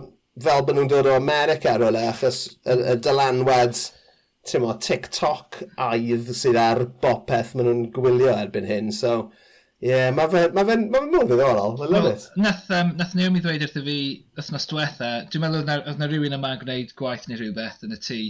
fel 0.46 0.62
bod 0.62 0.78
nhw'n 0.78 0.92
dod 0.92 1.11
o 1.11 1.16
America 1.18 1.75
rhywle, 1.75 2.06
achos 2.12 2.44
y, 2.62 2.78
y 2.78 2.94
dylanwad 3.02 3.82
tymo, 4.48 4.74
TikTok 4.82 5.62
aidd 5.88 6.30
sydd 6.36 6.58
ar 6.60 6.84
bopeth 7.02 7.54
maen 7.56 7.68
nhw'n 7.68 7.82
gwylio 7.96 8.34
erbyn 8.34 8.68
hyn. 8.68 8.92
So, 8.94 9.30
ie, 9.82 9.90
yeah, 9.90 10.12
mae 10.14 10.30
fe'n 10.32 10.54
ma 10.56 10.64
fe, 10.68 10.76
ma 10.82 11.00
fe 11.02 11.08
mwy 11.14 11.24
ddiddorol. 11.30 11.74
I 11.78 11.88
love 11.88 11.96
well, 11.96 12.12
it. 12.12 12.28
Nath, 12.40 12.70
um, 12.78 12.94
nath 13.00 13.16
Naomi 13.18 13.42
ddweud 13.44 13.66
wrtho 13.66 13.82
fi 13.86 13.98
wythnos 14.38 14.68
diwetha, 14.70 15.10
dwi'n 15.32 15.44
meddwl 15.44 15.62
oedd 15.62 15.68
na, 15.70 15.80
oedd 15.82 16.00
na 16.02 16.10
rhywun 16.10 16.38
yma 16.38 16.54
yn 16.56 16.62
gwneud 16.62 16.94
gwaith 17.00 17.28
neu 17.30 17.40
rhywbeth 17.40 17.84
yn 17.86 17.96
y 17.96 18.00
tŷ, 18.08 18.20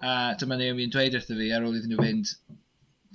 a 0.00 0.16
dyma 0.40 0.60
Naomi 0.60 0.88
yn 0.88 0.94
dweud 0.94 1.18
wrtho 1.18 1.38
fi 1.38 1.52
ar 1.54 1.66
ôl 1.68 1.76
iddyn 1.78 1.94
nhw 1.94 2.06
fynd, 2.06 2.34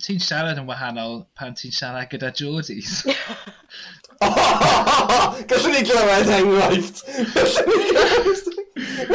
ti'n 0.04 0.22
siarad 0.22 0.60
yn 0.60 0.68
wahanol 0.68 1.22
pan 1.38 1.56
ti'n 1.58 1.74
siarad 1.74 2.10
gyda 2.12 2.32
Geordies. 2.36 3.02
Gallwn 5.50 5.74
ni 5.74 5.82
glywed 5.86 6.30
enghraifft! 6.38 7.04
Gallwn 7.34 7.72
ni 7.72 7.88
glywed! 7.90 8.63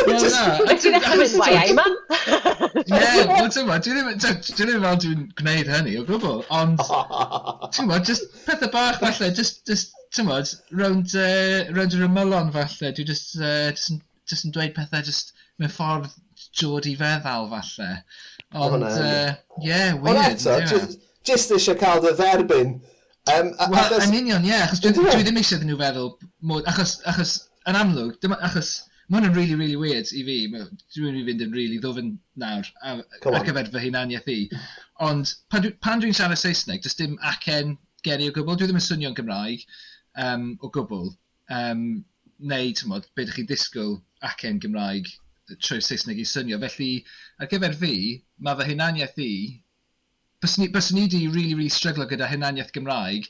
Well, 0.07 0.25
na. 0.31 0.43
Dwi'n 0.79 0.97
achos 0.99 1.33
YA, 1.37 1.63
man. 1.77 1.95
Ie, 2.85 2.99
wel, 3.29 3.49
ti'n 3.53 3.67
ma, 3.67 3.77
dwi 3.83 3.95
ddim 3.95 4.09
yn 4.13 4.21
fel 4.23 4.99
dwi'n 5.03 5.25
gwneud 5.39 5.71
hynny 5.73 5.95
o 5.99 6.05
gwbl, 6.07 6.43
ond, 6.55 6.83
ti'n 7.75 7.89
ma, 7.89 7.99
just 8.05 8.29
pethau 8.47 8.71
bach 8.73 8.99
falle, 9.01 9.31
just, 9.35 9.61
just, 9.69 9.95
ti'n 10.15 10.29
ma, 10.29 10.39
rownd, 10.79 11.15
uh, 11.17 11.69
rownd 11.75 11.97
yr 11.97 12.07
ymylon 12.07 12.53
falle, 12.55 12.93
dwi 12.97 13.07
just, 13.09 13.35
uh, 13.41 13.69
just, 13.71 13.91
yn, 13.93 14.01
just 14.29 14.47
yn 14.47 14.55
dweud 14.55 14.75
pethau 14.77 15.05
just 15.05 15.33
mewn 15.59 15.73
ffordd 15.73 16.09
dod 16.59 16.87
i 16.89 16.95
feddal 16.99 17.49
falle. 17.53 17.91
Ond, 18.57 18.85
ie, 18.85 18.93
uh, 18.93 19.33
yeah, 19.65 19.93
weird. 19.97 20.23
Ond 20.23 20.49
eto, 20.49 20.85
just 21.27 21.53
eisiau 21.55 21.77
cael 21.79 22.03
dy 22.05 22.15
dderbyn. 22.17 22.77
Um, 23.29 23.51
Wel, 23.69 23.97
yn 24.01 24.15
union, 24.23 24.45
ie, 24.47 24.55
achos 24.57 24.81
dwi 24.81 24.95
dwi 24.97 25.23
ddim 25.25 25.41
eisiau 25.41 25.61
nhw 25.65 25.77
feddwl, 25.79 26.13
achos, 26.71 26.99
achos, 27.09 27.35
yn 27.69 27.77
amlwg, 27.77 28.15
dim, 28.23 28.33
achos, 28.39 28.77
Mae 29.09 29.23
hwn 29.23 29.31
yn 29.31 29.35
really, 29.35 29.55
really 29.57 29.77
weird 29.79 30.09
i 30.13 30.23
fi. 30.25 30.33
Dwi'n 30.53 31.05
mynd 31.05 31.19
i 31.19 31.23
fynd 31.27 31.43
yn 31.45 31.53
really 31.55 31.77
ddofyn 31.81 32.11
nawr 32.41 32.67
ar, 32.85 32.99
ar 33.31 33.45
gyfer 33.47 33.69
fy 33.73 33.81
hunaniaeth 33.87 34.27
i. 34.29 34.39
Ond 35.05 35.31
pan, 35.49 35.63
dwi, 35.63 35.71
pan 35.81 36.03
dwi'n 36.03 36.13
siarad 36.13 36.37
Saesneg, 36.37 36.83
does 36.83 36.97
dim 36.99 37.15
acen 37.31 37.73
geri 38.05 38.27
o 38.29 38.35
gwbl. 38.35 38.59
Dwi 38.59 38.67
ddim 38.69 38.77
yn 38.77 38.85
swnio'n 38.85 39.15
Gymraeg 39.17 39.63
um, 40.25 40.51
o 40.61 40.69
gwbl. 40.75 41.09
Um, 41.55 41.81
neu, 42.51 42.69
ti'n 42.77 42.91
modd, 42.91 43.07
beth 43.15 43.31
ydych 43.31 43.39
chi'n 43.39 43.49
disgwyl 43.49 43.95
acen 44.29 44.61
Gymraeg 44.61 45.09
trwy'r 45.55 45.81
Saesneg 45.87 46.21
i 46.21 46.25
swnio. 46.29 46.59
Felly, 46.61 46.91
ar 47.41 47.49
gyfer 47.49 47.73
fi, 47.79 47.95
mae 48.45 48.59
fy 48.59 48.67
hunaniaeth 48.69 49.17
i... 49.25 49.31
byswn 50.43 50.63
ni, 50.63 50.69
bys 50.75 50.91
ni 50.93 51.07
di 51.11 51.23
really, 51.27 51.55
really 51.55 51.73
stryglo 51.73 52.05
gyda 52.07 52.29
hunaniaeth 52.29 52.69
Gymraeg, 52.77 53.25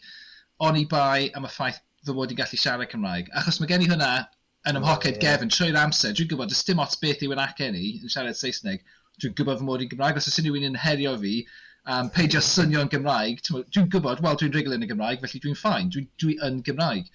on 0.68 0.76
i 0.78 0.84
bai 0.92 1.30
am 1.40 1.48
y 1.48 1.54
ffaith 1.54 1.80
fy 2.04 2.18
mod 2.20 2.36
i'n 2.36 2.42
gallu 2.44 2.60
siarad 2.60 2.92
Cymraeg. 2.92 3.32
Achos 3.40 3.62
mae 3.62 3.72
gen 3.72 3.88
i 3.88 3.90
hwnna 3.90 4.12
yn 4.68 4.80
ymhoced 4.80 5.16
yeah. 5.16 5.22
gefn 5.24 5.52
trwy'r 5.54 5.80
amser. 5.80 6.14
Dwi'n 6.16 6.30
gwybod, 6.34 6.52
does 6.52 6.66
dim 6.68 6.82
ots 6.84 7.00
beth 7.00 7.24
yw'n 7.26 7.42
acen 7.46 7.78
i 7.80 7.96
yn 8.02 8.12
siarad 8.12 8.38
Saesneg. 8.38 8.84
Dwi'n 9.22 9.36
gwybod 9.38 9.62
fy 9.62 9.68
mod 9.68 9.84
i'n 9.84 9.92
Gymraeg. 9.92 10.20
Os 10.20 10.28
oes 10.28 10.40
unrhyw 10.42 10.60
un 10.60 10.70
yn 10.72 10.80
herio 10.84 11.16
fi, 11.22 11.36
um, 11.90 12.10
peidio 12.16 12.42
swnio'n 12.44 12.92
Gymraeg, 12.92 13.42
dwi'n 13.48 13.90
gwybod, 13.94 14.22
wel, 14.26 14.38
dwi'n 14.40 14.54
rigol 14.56 14.76
yn 14.76 14.86
y 14.86 14.92
Gymraeg, 14.92 15.24
felly 15.24 15.42
dwi'n 15.44 15.58
ffain, 15.58 15.90
dwi, 15.94 16.06
dwi 16.22 16.38
yn 16.46 16.62
Gymraeg. 16.68 17.10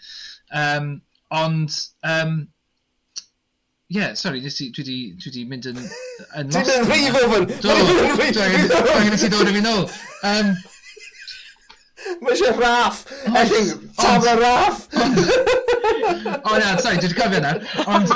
Um, 0.55 0.91
ond, 1.35 1.79
um, 2.09 2.37
yeah, 3.89 4.15
sorry, 4.15 4.41
nes 4.45 4.61
i, 4.65 4.71
dwi 4.75 5.01
wedi 5.25 5.45
mynd 5.51 5.71
yn... 5.71 5.81
yn 6.41 6.53
Dwi'n 6.55 6.73
yn 6.77 6.89
rhif 6.91 7.19
Do, 7.65 7.75
Dwi'n 8.13 9.13
yn 9.13 9.21
ti 9.21 9.33
dod 9.33 9.51
yn 9.51 9.59
fi 9.59 9.65
nôl. 9.65 9.85
Um, 10.25 10.55
Mae 12.21 12.35
eisiau 12.35 12.59
raff! 12.61 13.07
Elling, 13.31 13.71
tabla 13.97 14.35
raff! 14.37 14.89
O 16.55 16.59
na, 16.59 16.77
sorry, 16.79 17.01
dwi'n 17.03 17.15
cofio 17.19 17.41
na. 17.43 17.53
Ond, 17.91 18.13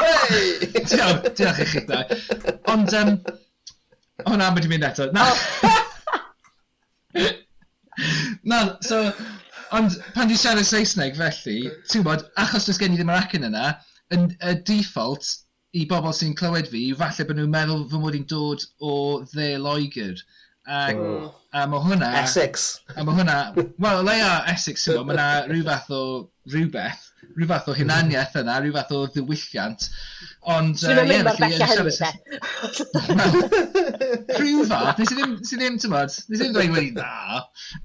diolch, 0.93 1.25
diolch 1.39 1.63
i 1.65 1.67
chi 1.73 1.81
da. 1.89 2.05
Ond, 2.71 2.93
um, 2.95 3.17
o 4.31 4.37
na, 4.39 4.51
mae 4.55 4.63
di 4.63 4.71
mynd 4.71 4.87
eto. 4.87 5.09
Na. 5.17 5.25
na, 8.53 8.61
so, 8.87 9.01
ond 9.75 9.99
pan 10.15 10.31
dwi'n 10.31 10.39
siarad 10.39 10.69
Saesneg 10.69 11.19
felly, 11.19 11.59
ti'n 11.91 12.07
bod, 12.07 12.29
achos 12.45 12.69
dwi'n 12.69 12.79
gen 12.85 12.95
i 12.95 13.01
ddim 13.01 13.13
yr 13.15 13.21
acen 13.25 13.49
yna, 13.51 13.75
yn 14.15 14.31
y 14.39 14.55
default 14.71 15.33
i 15.75 15.85
bobl 15.91 16.15
sy'n 16.15 16.39
clywed 16.39 16.71
fi, 16.71 16.85
falle 17.03 17.27
bod 17.27 17.41
nhw'n 17.41 17.55
meddwl 17.57 17.85
fy 17.91 18.03
mod 18.05 18.21
i'n 18.21 18.29
dod 18.31 18.69
o 18.79 18.95
dde 19.33 19.51
Loegr. 19.65 20.15
Hmm. 20.69 20.79
A, 20.79 20.81
oh. 20.95 21.29
a 21.57 21.67
mae 21.67 21.83
hwnna... 21.89 22.15
Essex. 22.23 22.71
A 22.95 23.03
mae 23.03 23.19
hwnna... 23.19 23.39
Wel, 23.83 24.03
leia 24.07 24.33
Essex, 24.55 24.87
ti'n 24.87 25.01
bod, 25.01 25.11
mae 25.11 25.19
yna 25.19 25.29
rhyw 25.51 25.67
fath 25.73 25.95
o 25.99 26.03
rhywbeth 26.55 27.08
rhyw 27.37 27.49
fath 27.51 27.69
o 27.71 27.75
hunaniaeth 27.77 28.37
yna, 28.41 28.57
rhyw 28.63 28.75
fath 28.77 28.93
o 28.97 29.03
ddiwylliant. 29.13 29.89
Ond... 30.55 30.81
Dwi'n 30.81 31.01
uh, 31.03 31.07
mynd 31.11 31.29
mor 31.29 31.39
bell 31.43 31.65
a 31.65 31.69
hynny 31.73 31.95
te. 31.99 32.11
Rhyw 34.41 34.67
fath, 34.71 34.99
nes 35.03 35.13
i 35.15 35.19
ddim, 35.19 35.37
nes 35.39 35.55
i 35.55 35.61
ddim, 35.61 35.79
ti'n 35.83 35.95
bod, 35.95 36.19
nes 36.33 36.39
i 36.39 36.43
ddim 36.43 36.57
dweud 36.57 36.75
wedi 36.77 36.93
na. 36.97 37.45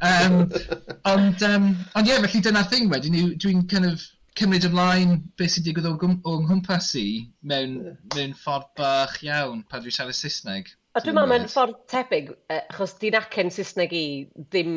Um, 0.09 0.39
ond, 1.13 1.47
um, 1.49 1.71
ond 1.97 2.09
ie, 2.09 2.13
yeah, 2.13 2.25
felly 2.25 2.43
dyna'r 2.47 2.69
thing 2.73 2.91
wedyn, 2.93 3.17
dwi'n 3.43 3.65
kind 3.71 3.89
of 3.91 4.05
cymryd 4.39 4.65
ymlaen 4.65 5.17
beth 5.37 5.53
sy'n 5.53 5.65
digwydd 5.65 5.89
o 5.89 6.37
nghwmpas 6.41 6.93
i 6.97 7.07
mewn, 7.49 7.75
mewn 8.15 8.33
ffordd 8.39 8.71
bach 8.79 9.19
iawn 9.25 9.61
pan 9.69 9.83
dwi'n 9.83 9.97
siarad 9.97 10.17
Saesneg. 10.17 10.71
A 10.93 11.01
dwi'n 11.01 11.17
meddwl 11.17 11.31
mae'n 11.31 11.45
ffordd 11.49 11.77
tebyg, 11.89 12.31
achos 12.53 12.95
di'n 13.01 13.17
acen 13.19 13.53
Saesneg 13.53 13.93
i 13.97 14.05
ddim, 14.47 14.73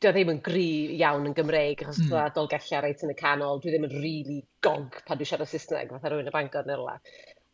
dwi 0.00 0.12
ddim 0.14 0.30
yn 0.32 0.38
gri 0.44 0.68
iawn 0.96 1.28
yn 1.28 1.34
Gymreig, 1.36 1.82
achos 1.84 1.98
mm. 2.06 2.14
adolgellia 2.22 2.80
reit 2.80 3.02
yn 3.04 3.12
y 3.12 3.16
canol, 3.18 3.60
dwi 3.60 3.74
ddim 3.74 3.84
yn 3.88 3.92
rili 3.92 4.04
really 4.04 4.38
gog 4.64 4.96
pan 5.06 5.20
dwi 5.20 5.28
siarad 5.28 5.50
Saesneg, 5.50 5.92
fatha 5.92 6.12
rhywun 6.12 6.30
y 6.30 6.34
Bangor 6.36 6.68
neu 6.68 6.80
rola. 6.80 6.96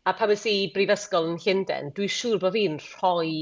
A 0.06 0.14
pan 0.14 0.30
wnes 0.30 0.44
i 0.46 0.54
brifysgol 0.74 1.32
yn 1.32 1.40
Llundain, 1.42 1.90
dwi'n 1.96 2.12
siŵr 2.16 2.38
bod 2.44 2.54
fi'n 2.54 2.78
rhoi 2.84 3.32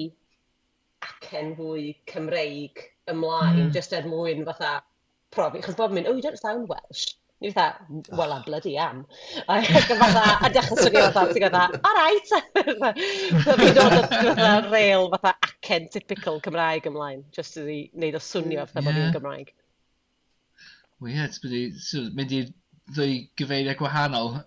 acen 1.05 1.53
fwy 1.59 1.91
Cymreig 2.09 2.81
ymlaen, 3.13 3.67
mm. 3.67 3.75
just 3.77 3.93
er 3.93 4.09
mwyn 4.09 4.47
fatha 4.49 4.79
profi, 5.35 5.61
achos 5.61 5.77
bod 5.77 5.93
mynd, 5.93 6.09
oh, 6.09 6.17
you 6.17 6.25
don't 6.25 6.41
sound 6.41 6.71
Welsh. 6.73 7.11
Ni 7.45 7.51
fatha, 7.53 7.85
well, 8.13 8.33
I 8.33 8.39
ah. 8.39 8.43
bloody 8.47 8.79
am. 8.79 9.05
Ac 9.53 9.67
yn 9.69 9.99
fatha, 10.01 10.23
a 10.47 10.49
dechrau 10.55 10.79
swnio 10.81 11.11
fatha, 11.13 11.35
ti'n 11.37 11.51
fatha, 11.53 11.81
all 11.85 11.99
right. 11.99 12.31
Fi 13.61 13.67
dod 13.77 13.97
fatha 14.09 14.47
rail 14.73 15.11
fatha 15.13 15.35
acen 15.49 15.91
typical 15.93 16.41
Cymraeg 16.47 16.89
ymlaen, 16.89 17.21
just 17.37 17.61
i 17.61 17.83
wneud 17.93 18.17
o 18.17 18.23
swnio 18.31 18.65
fatha 18.71 18.87
bod 18.87 18.97
fi'n 18.97 19.13
Gymraeg. 19.19 19.53
Wel 21.05 21.13
ie, 21.13 21.19
yeah, 21.21 22.09
mynd 22.17 22.33
i 22.33 22.41
ddwy 22.95 23.21
gyfeiriau 23.37 23.77
gwahanol 23.83 24.39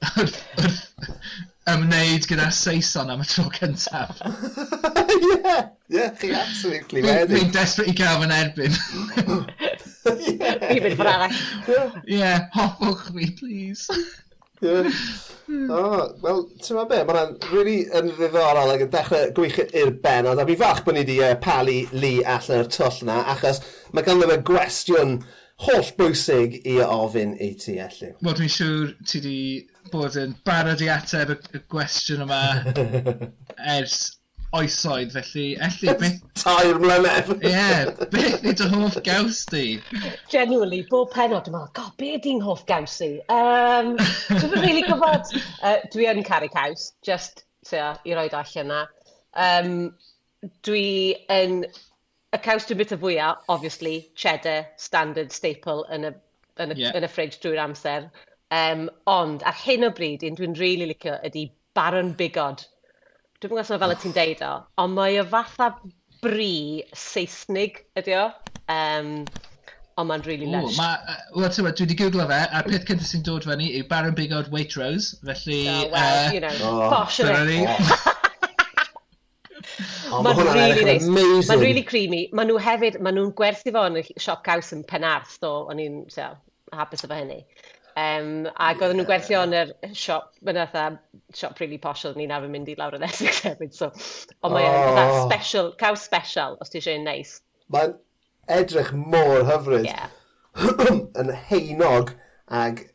ymwneud 1.68 2.26
gyda 2.30 2.50
Saeson 2.54 3.14
am 3.14 3.22
y 3.22 3.30
tro 3.30 3.46
cyntaf. 3.54 4.22
Ie, 5.18 5.38
ie, 5.94 6.10
chi 6.18 6.34
absolutely 6.38 7.06
wedi. 7.06 7.38
Fi'n 7.38 7.54
desperate 7.54 7.94
i 7.94 7.98
gael 7.98 8.26
yn 8.26 8.34
erbyn. 8.42 8.78
Fi'n 10.08 10.84
mynd 10.86 10.98
ffordd 11.00 11.12
arall. 11.14 11.42
Ie, 12.08 12.32
hoffwch 12.56 13.10
mi, 13.16 13.30
please. 13.40 13.88
yeah. 14.62 14.90
Oh, 15.70 16.10
Wel, 16.24 16.42
ti'n 16.60 16.76
ma 16.76 16.84
be, 16.90 16.98
mae'n 17.08 17.36
really 17.54 17.78
yn 17.96 18.10
ddiddorol 18.18 18.74
ac 18.74 18.82
yn 18.84 18.90
dechrau 18.92 19.30
gwych 19.38 19.60
i'r 19.68 19.94
benod, 20.04 20.42
a 20.42 20.46
fi 20.50 20.58
fach 20.60 20.82
bod 20.84 20.98
ni 20.98 21.04
wedi 21.06 21.20
uh, 21.24 21.36
palu 21.44 21.78
Lee 21.94 22.24
allan 22.26 22.64
o'r 22.66 22.72
twll 22.74 23.06
na, 23.08 23.22
achos 23.34 23.62
mae 23.94 24.04
ganddo 24.08 24.28
fe 24.32 24.40
gwestiwn 24.50 25.20
holl 25.68 25.88
bwysig 25.98 26.60
i 26.70 26.78
ofyn 26.84 27.38
i 27.42 27.54
ti, 27.62 27.78
Elliw. 27.82 28.18
Wel, 28.22 28.36
dwi'n 28.42 28.54
siŵr 28.58 28.92
ti 29.08 29.22
wedi 29.22 29.38
bod 29.94 30.18
yn 30.20 30.36
barod 30.46 30.84
i 30.84 30.92
ateb 30.92 31.32
y, 31.34 31.40
y 31.56 31.64
gwestiwn 31.72 32.26
yma 32.28 32.42
ers 33.78 34.02
oesoedd, 34.56 35.12
felly, 35.12 35.48
elli, 35.60 35.94
beth... 36.00 36.20
Tair 36.38 36.78
mlynedd. 36.80 37.32
Ie, 37.42 37.52
yeah, 37.52 37.90
beth 38.12 38.44
ni 38.46 38.54
dy 38.56 38.68
hoff 38.72 38.98
gaws 39.04 39.42
di? 39.52 39.64
Genuinely, 40.32 40.84
bob 40.90 41.12
penod 41.12 41.50
yma, 41.52 41.66
god, 41.76 41.92
be 42.00 42.14
di'n 42.24 42.40
hoff 42.44 42.64
gaws 42.70 42.96
i? 43.04 43.10
Um, 43.34 43.96
Dwi'n 44.30 44.56
really 44.62 44.86
gwybod, 44.88 45.34
uh, 45.62 45.82
dwi 45.94 46.08
yn 46.14 46.24
caru 46.28 46.50
caws, 46.54 46.92
just 47.04 47.44
tia, 47.68 47.98
i 48.08 48.16
roed 48.16 48.38
allan 48.38 48.72
na. 48.72 48.86
Um, 49.48 49.74
dwi 50.64 50.86
yn, 51.34 51.60
y 52.32 52.42
caws 52.46 52.70
dwi'n 52.70 52.82
bit 52.84 52.96
o 52.96 53.02
fwyaf, 53.04 53.44
obviously, 53.52 53.98
cheddar, 54.16 54.70
standard, 54.80 55.36
staple 55.36 55.84
yn 55.92 56.08
y, 56.14 56.16
yn 56.64 56.72
y, 56.72 56.80
yeah. 56.86 56.96
yn 56.96 57.08
y 57.08 57.12
fridge 57.12 57.42
drwy'r 57.44 57.66
amser. 57.68 58.08
Um, 58.56 58.88
ond 59.12 59.44
ar 59.44 59.60
hyn 59.66 59.90
o 59.90 59.92
bryd, 59.92 60.24
un 60.24 60.40
dwi'n 60.40 60.56
really 60.62 60.88
licio 60.88 61.20
ydy 61.28 61.50
Baron 61.76 62.16
Bigod 62.18 62.64
Dwi'n 63.38 63.52
meddwl 63.54 63.62
os 63.62 63.82
fel 63.82 63.92
y 63.94 63.96
ti'n 64.02 64.14
deud 64.16 64.40
o, 64.42 64.52
ond 64.82 64.96
mae 64.98 65.20
o 65.22 65.24
fatha 65.30 65.68
bri 66.26 66.82
Saesnig 66.98 67.84
ydi 68.00 68.16
o. 68.18 68.24
Um, 68.74 69.12
ond 70.02 70.10
mae'n 70.10 70.24
really 70.26 70.48
lush. 70.50 70.80
Ma, 70.80 70.96
uh, 71.06 71.20
Wel, 71.36 71.52
ti'n 71.54 71.68
dwi 71.68 71.86
wedi 71.86 71.98
googlo 72.00 72.26
fe, 72.32 72.40
a'r 72.50 72.66
peth 72.66 72.88
cyntaf 72.90 73.12
sy'n 73.12 73.22
dod 73.28 73.46
fyny 73.46 73.68
yw 73.78 73.86
Baron 73.92 74.18
Bigod 74.18 74.50
Waitrose, 74.56 75.20
felly... 75.22 75.60
So, 75.68 75.76
well, 75.94 76.18
uh, 76.24 76.34
you 76.34 76.42
know, 76.42 76.56
oh, 76.66 76.90
posh 76.96 77.20
yn 77.28 77.46
ni. 77.52 77.60
Oh, 80.08 80.24
mae'n 80.26 80.42
ma 80.42 80.58
really 80.58 80.90
nice. 80.90 81.06
Mae'n 81.06 81.62
really 81.62 81.86
creamy. 81.86 82.24
Maen 82.34 82.50
nhw 82.50 82.58
hefyd, 82.64 82.98
maen 83.06 83.20
nhw'n 83.20 83.36
gwerthu 83.38 83.70
fo 83.76 83.86
yn 83.92 84.02
y 84.02 84.06
siop 84.18 84.42
caws 84.50 84.74
yn 84.74 84.82
Penarth, 84.90 85.38
so 85.38 85.68
o'n 85.70 85.86
i'n 85.86 86.06
so, 86.10 86.32
hapus 86.74 87.06
efo 87.06 87.22
hynny. 87.22 87.44
Um, 87.98 88.46
ac 88.62 88.82
oedden 88.84 89.00
nhw'n 89.00 89.08
gwerthio 89.10 89.40
yn 89.48 89.56
yr 89.58 89.72
siop, 89.98 90.28
mae'n 90.46 90.60
fatha 90.60 90.84
siop 91.34 91.58
really 91.62 91.80
posh 91.82 92.04
oedden 92.06 92.22
ni'n 92.22 92.34
arfer 92.36 92.52
mynd 92.54 92.70
i 92.70 92.76
lawr 92.78 92.98
yn 93.00 93.06
Essex 93.08 93.40
hefyd. 93.48 93.74
So, 93.74 93.90
ond 94.46 94.54
mae'n 94.54 94.68
oh. 94.70 94.92
fatha 94.98 95.24
special, 95.24 95.72
caw 95.82 95.98
special, 95.98 96.60
os 96.62 96.74
ti 96.74 96.82
eisiau 96.82 97.00
un 97.00 97.08
neis. 97.10 97.40
Mae'n 97.74 97.96
edrych 98.60 98.94
mor 98.94 99.48
hyfryd. 99.48 99.90
Yeah. 99.90 100.14
yn 101.22 101.34
heinog 101.50 102.14
ag 102.62 102.86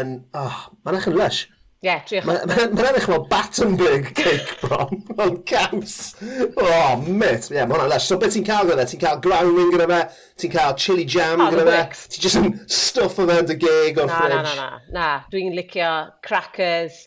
yn... 0.00 0.16
Oh, 0.36 0.64
mae'n 0.84 1.00
eich 1.00 1.10
yn 1.12 1.20
lush. 1.20 1.44
Ie, 1.84 1.90
yeah, 1.90 2.04
triwch. 2.08 2.24
Mae'n 2.24 2.78
edrych 2.80 3.04
fel 3.04 3.26
Battenberg 3.28 4.06
cake 4.16 4.54
bron, 4.62 5.02
o'n 5.20 5.34
caws. 5.44 6.14
Oh, 6.56 6.96
mit. 7.04 7.50
Ie, 7.50 7.58
yeah, 7.58 7.66
mae 7.68 7.76
hwnna'n 7.76 7.90
lesh. 7.92 8.06
So, 8.08 8.16
beth 8.22 8.32
ti'n 8.32 8.46
cael 8.46 8.70
gyda? 8.70 8.86
Ti'n 8.88 9.02
cael 9.02 9.18
growling 9.20 9.74
gyda 9.74 9.86
fe? 9.90 9.98
Ti'n 10.40 10.54
cael 10.54 10.76
chili 10.80 11.04
jam 11.04 11.42
oh, 11.44 11.50
gyda 11.52 11.66
fe? 11.68 11.80
Ti'n 12.14 12.22
just 12.24 12.38
yn 12.40 12.54
stuff 12.72 13.20
o 13.20 13.26
fe 13.28 13.36
dy 13.50 13.58
geg 13.60 14.00
o'r 14.00 14.08
fridge? 14.08 14.32
Na, 14.32 14.38
na, 14.46 14.54
na, 14.56 14.68
na. 14.70 14.94
Na, 14.96 15.08
dwi'n 15.34 15.52
licio 15.58 15.90
crackers, 16.24 17.02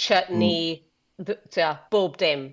chutney, 0.00 0.78
mm. 1.20 1.68
bob 1.92 2.16
dim. 2.22 2.46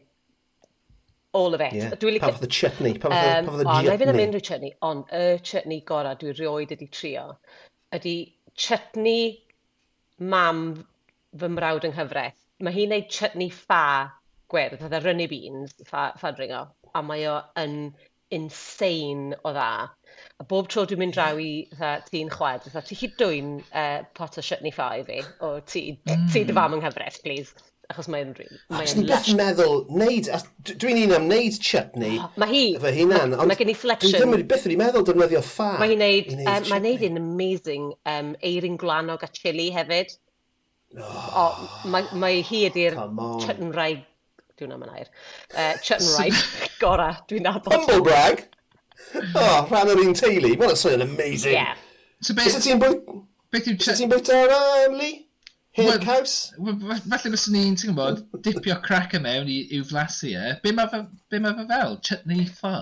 All 1.32 1.56
of 1.56 1.64
it. 1.64 1.78
Yeah. 1.80 1.96
Dwi'n 2.02 2.18
licio... 2.18 2.26
Pa 2.26 2.34
fath 2.36 2.44
o 2.44 2.50
chutney? 2.58 2.98
Pa 3.00 3.14
fath 3.14 3.22
o 3.24 3.30
um, 3.30 3.48
chutney? 3.48 3.64
O, 3.64 3.78
na 3.88 3.96
i 3.96 4.02
fynd 4.02 4.12
am 4.12 4.20
unrhyw 4.26 4.44
chutney, 4.50 4.74
ond 4.90 5.16
y 5.16 5.24
chutney 5.52 5.80
gorau 5.88 6.20
dwi'n 6.20 6.36
rioed 6.42 6.76
ydi 6.76 6.90
trio, 6.92 7.30
ydi 7.96 8.18
chutney 8.60 9.32
mam 10.20 10.68
fy 11.40 11.52
mrawd 11.52 11.88
yng 11.88 11.96
nghyfraith, 11.96 12.42
mae 12.64 12.76
hi'n 12.76 12.94
neud 12.94 13.12
chutney 13.12 13.52
ffa 13.54 13.84
gwyrdd, 14.52 14.82
fatha 14.82 15.02
runny 15.04 15.28
beans, 15.32 15.76
ffa, 15.84 16.10
ffa 16.20 16.34
dringo, 16.38 16.66
a 16.96 17.04
mae 17.04 17.28
o 17.30 17.38
yn 17.62 17.78
insane 18.36 19.38
o 19.44 19.54
dda. 19.54 19.70
A 20.40 20.48
bob 20.48 20.70
tro 20.72 20.86
dwi'n 20.88 21.02
mynd 21.04 21.16
draw 21.18 21.40
i 21.42 21.52
tî'n 22.10 22.32
chwed, 22.34 22.66
fatha, 22.68 22.84
ti 22.88 22.98
chi 23.00 23.12
dwy'n 23.20 23.56
uh, 23.68 24.02
pot 24.18 24.40
o 24.40 24.44
chutney 24.46 24.74
ffa 24.76 24.92
i 25.00 25.06
fi, 25.08 25.22
o 25.46 25.58
ti, 25.68 25.88
mm. 26.08 26.28
ti 26.34 26.46
dy 26.48 26.56
fam 26.56 26.78
yng 26.78 26.86
nghyfraith, 26.86 27.22
please 27.26 27.56
achos 27.92 28.08
mae'n 28.10 28.34
rili... 28.38 28.58
Ac 28.74 28.94
yn 28.98 29.06
beth 29.10 29.28
meddwl, 29.38 29.84
neud, 29.94 30.30
dwi'n 30.72 31.02
un 31.04 31.16
am 31.20 31.28
neud 31.30 31.58
chutney 31.62 32.18
oh, 32.24 32.30
mae 32.42 32.52
hi, 32.52 32.64
fy 32.82 32.94
hunan, 33.00 33.36
ond 33.38 33.52
mae 33.52 33.60
gen 33.60 33.72
i 33.72 33.78
selection. 33.78 34.14
Dwi 34.14 34.22
ddim 34.24 34.36
wedi 34.36 34.48
beth 34.50 34.66
wedi 34.68 34.78
meddwl 34.80 35.06
defnyddio 35.08 35.42
ffa. 35.46 35.72
Mae 35.82 35.94
hi'n 35.94 36.02
neud, 36.02 36.32
um, 36.40 36.70
mae'n 36.72 36.88
neud 36.88 37.06
un 37.10 37.22
amazing 37.22 37.92
um, 38.12 38.32
eirin 38.46 38.80
gwlanog 38.82 39.26
a 39.26 39.30
chili 39.36 39.70
hefyd. 39.76 40.16
Oh, 40.96 41.56
mae, 41.92 42.08
mae 42.16 42.42
hi 42.46 42.66
ydy'r 42.70 42.96
chutn 42.96 43.42
Chuttenraig, 43.44 44.04
dwi'n 44.60 44.76
am 44.76 44.86
yn 44.86 44.94
air, 44.94 45.10
uh, 45.52 45.74
chutn 45.84 46.06
Chuttenraig 46.06 46.78
gora 46.82 47.10
dwi'n 47.30 47.48
nabod. 47.50 47.76
Humble 47.76 48.04
brag! 48.06 48.46
oh, 49.36 49.68
rhan 49.70 49.92
yr 49.92 50.02
un 50.06 50.16
teulu, 50.18 50.54
mae'n 50.54 50.62
well, 50.62 50.80
swnio'n 50.80 51.06
amazing. 51.08 51.58
Yeah. 51.58 51.76
So 52.22 52.36
beth... 52.38 52.58
ti'n 52.64 52.82
bwyt... 52.82 53.04
Beth 53.54 53.68
ti'n 53.68 54.12
bwyt 54.12 54.32
ar 54.34 54.56
Emily? 54.86 55.26
Hen 55.76 56.00
caws? 56.00 56.54
Falle 56.56 57.32
bys 57.34 57.50
ni'n, 57.52 57.76
ti'n 57.76 57.92
gwybod, 57.92 58.24
dipio 58.46 58.78
crack 58.84 59.18
mewn 59.20 59.52
i, 59.52 59.60
i'w 59.76 59.84
flasu 59.90 60.32
e. 60.32 60.54
Be 60.64 60.72
mae 60.76 60.88
fe 60.94 61.68
fel? 61.68 62.00
Chutney 62.08 62.48
ffa? 62.48 62.78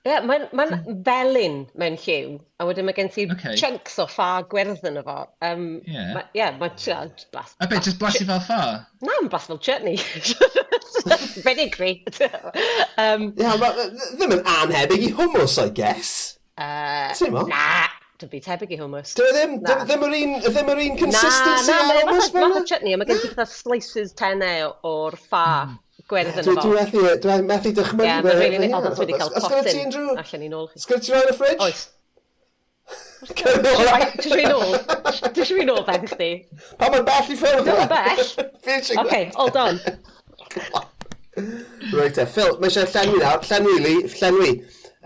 Ie, 0.00 0.08
yeah, 0.08 0.22
mae'n 0.24 0.46
ma, 0.56 0.64
felyn 1.04 1.56
mewn 1.76 1.98
lliw, 2.00 2.38
a 2.56 2.64
wedyn 2.64 2.86
mae 2.88 2.96
gen 2.96 3.10
ti 3.12 3.26
okay. 3.28 3.52
chunks 3.60 3.98
o 4.00 4.06
ffa 4.08 4.28
gwerth 4.48 4.86
yn 4.88 4.96
efo. 4.96 5.16
Um, 5.44 5.66
yeah. 5.84 6.14
Ie, 6.14 6.38
yeah, 6.38 6.54
mae'n 6.56 6.72
blas... 6.72 7.26
blas 7.34 7.52
a 7.60 7.68
be, 7.68 7.76
just 7.84 8.00
blasu 8.00 8.24
fel 8.24 8.40
ffa? 8.46 8.60
Na, 9.04 9.10
mae'n 9.10 9.28
blas 9.28 9.50
fel 9.50 9.60
chutney. 9.60 10.00
Vinegary. 11.44 11.98
um, 12.96 13.28
yeah, 13.36 13.58
ma, 13.60 13.68
ddim 14.14 14.38
yn 14.38 14.42
anhebyg 14.54 15.04
i 15.04 15.12
hummus, 15.20 15.58
I 15.60 15.68
guess. 15.68 16.38
Uh, 16.56 17.12
Teimlo? 17.20 17.44
Na, 17.52 17.84
dim 18.24 18.32
byd 18.32 18.48
tebyg 18.48 18.72
i 18.72 18.80
hummus. 18.80 19.12
Dwi 19.20 19.28
e 19.28 19.36
ddim, 19.36 19.54
na. 19.60 19.82
ddim, 19.84 20.08
yr 20.08 20.16
un, 20.22 20.34
ddim 20.46 20.72
yr 20.78 20.82
un 20.86 20.98
consistency 21.04 21.76
na, 21.76 21.76
na, 21.76 22.00
ar 22.00 22.02
hummus. 22.08 22.32
Na, 22.32 22.40
na, 22.40 22.48
math 22.48 22.62
o 22.62 22.66
chutney, 22.72 22.96
a 22.96 23.02
mae 23.04 23.12
gen 23.12 23.20
ti 23.20 23.34
fatha 23.34 23.50
slices 23.52 24.16
tenne 24.16 24.54
o'r 24.94 25.20
ffa. 25.26 25.46
Mm 25.68 25.78
gwerth 26.10 26.40
yn 26.42 26.50
y 26.50 26.56
bocs. 26.58 26.92
Dwi'n 27.24 27.46
methu 27.48 27.72
dychmygu. 27.76 28.08
Ie, 28.08 28.18
mae'n 28.26 28.42
rili 28.42 28.68
ofn 28.76 28.90
dwi 28.90 29.06
wedi 29.06 29.16
cael 29.20 29.32
potyn 29.36 29.96
allan 30.18 30.46
i 30.46 30.52
nôl 30.52 30.68
chi. 30.72 30.82
Sgwyd 30.84 31.06
ti 31.06 31.14
roi'n 31.14 31.32
y 31.32 31.34
ffridge? 31.38 31.66
Oes. 31.66 31.82
Dwi'n 33.38 33.82
rhaid 33.86 34.50
nôl. 34.50 34.72
Dwi'n 35.36 35.50
rhaid 35.50 35.68
nôl 35.68 35.82
ben 35.86 36.06
chdi. 36.10 36.30
Pa 36.80 36.84
mae'n 36.92 37.06
bell 37.08 37.32
i 37.34 37.36
ffilm? 37.38 37.62
Dwi'n 37.68 37.90
bell? 37.90 38.22
OK, 39.04 39.14
hold 39.36 39.56
on. 39.60 39.76
Reit 41.94 42.18
e, 42.18 42.26
Phil, 42.26 42.56
mae 42.60 42.70
eisiau 42.70 42.88
llenwi 42.90 43.18
nawr, 43.22 43.40
llenwi 43.46 43.76
li, 43.84 43.94
llenwi. 44.18 44.50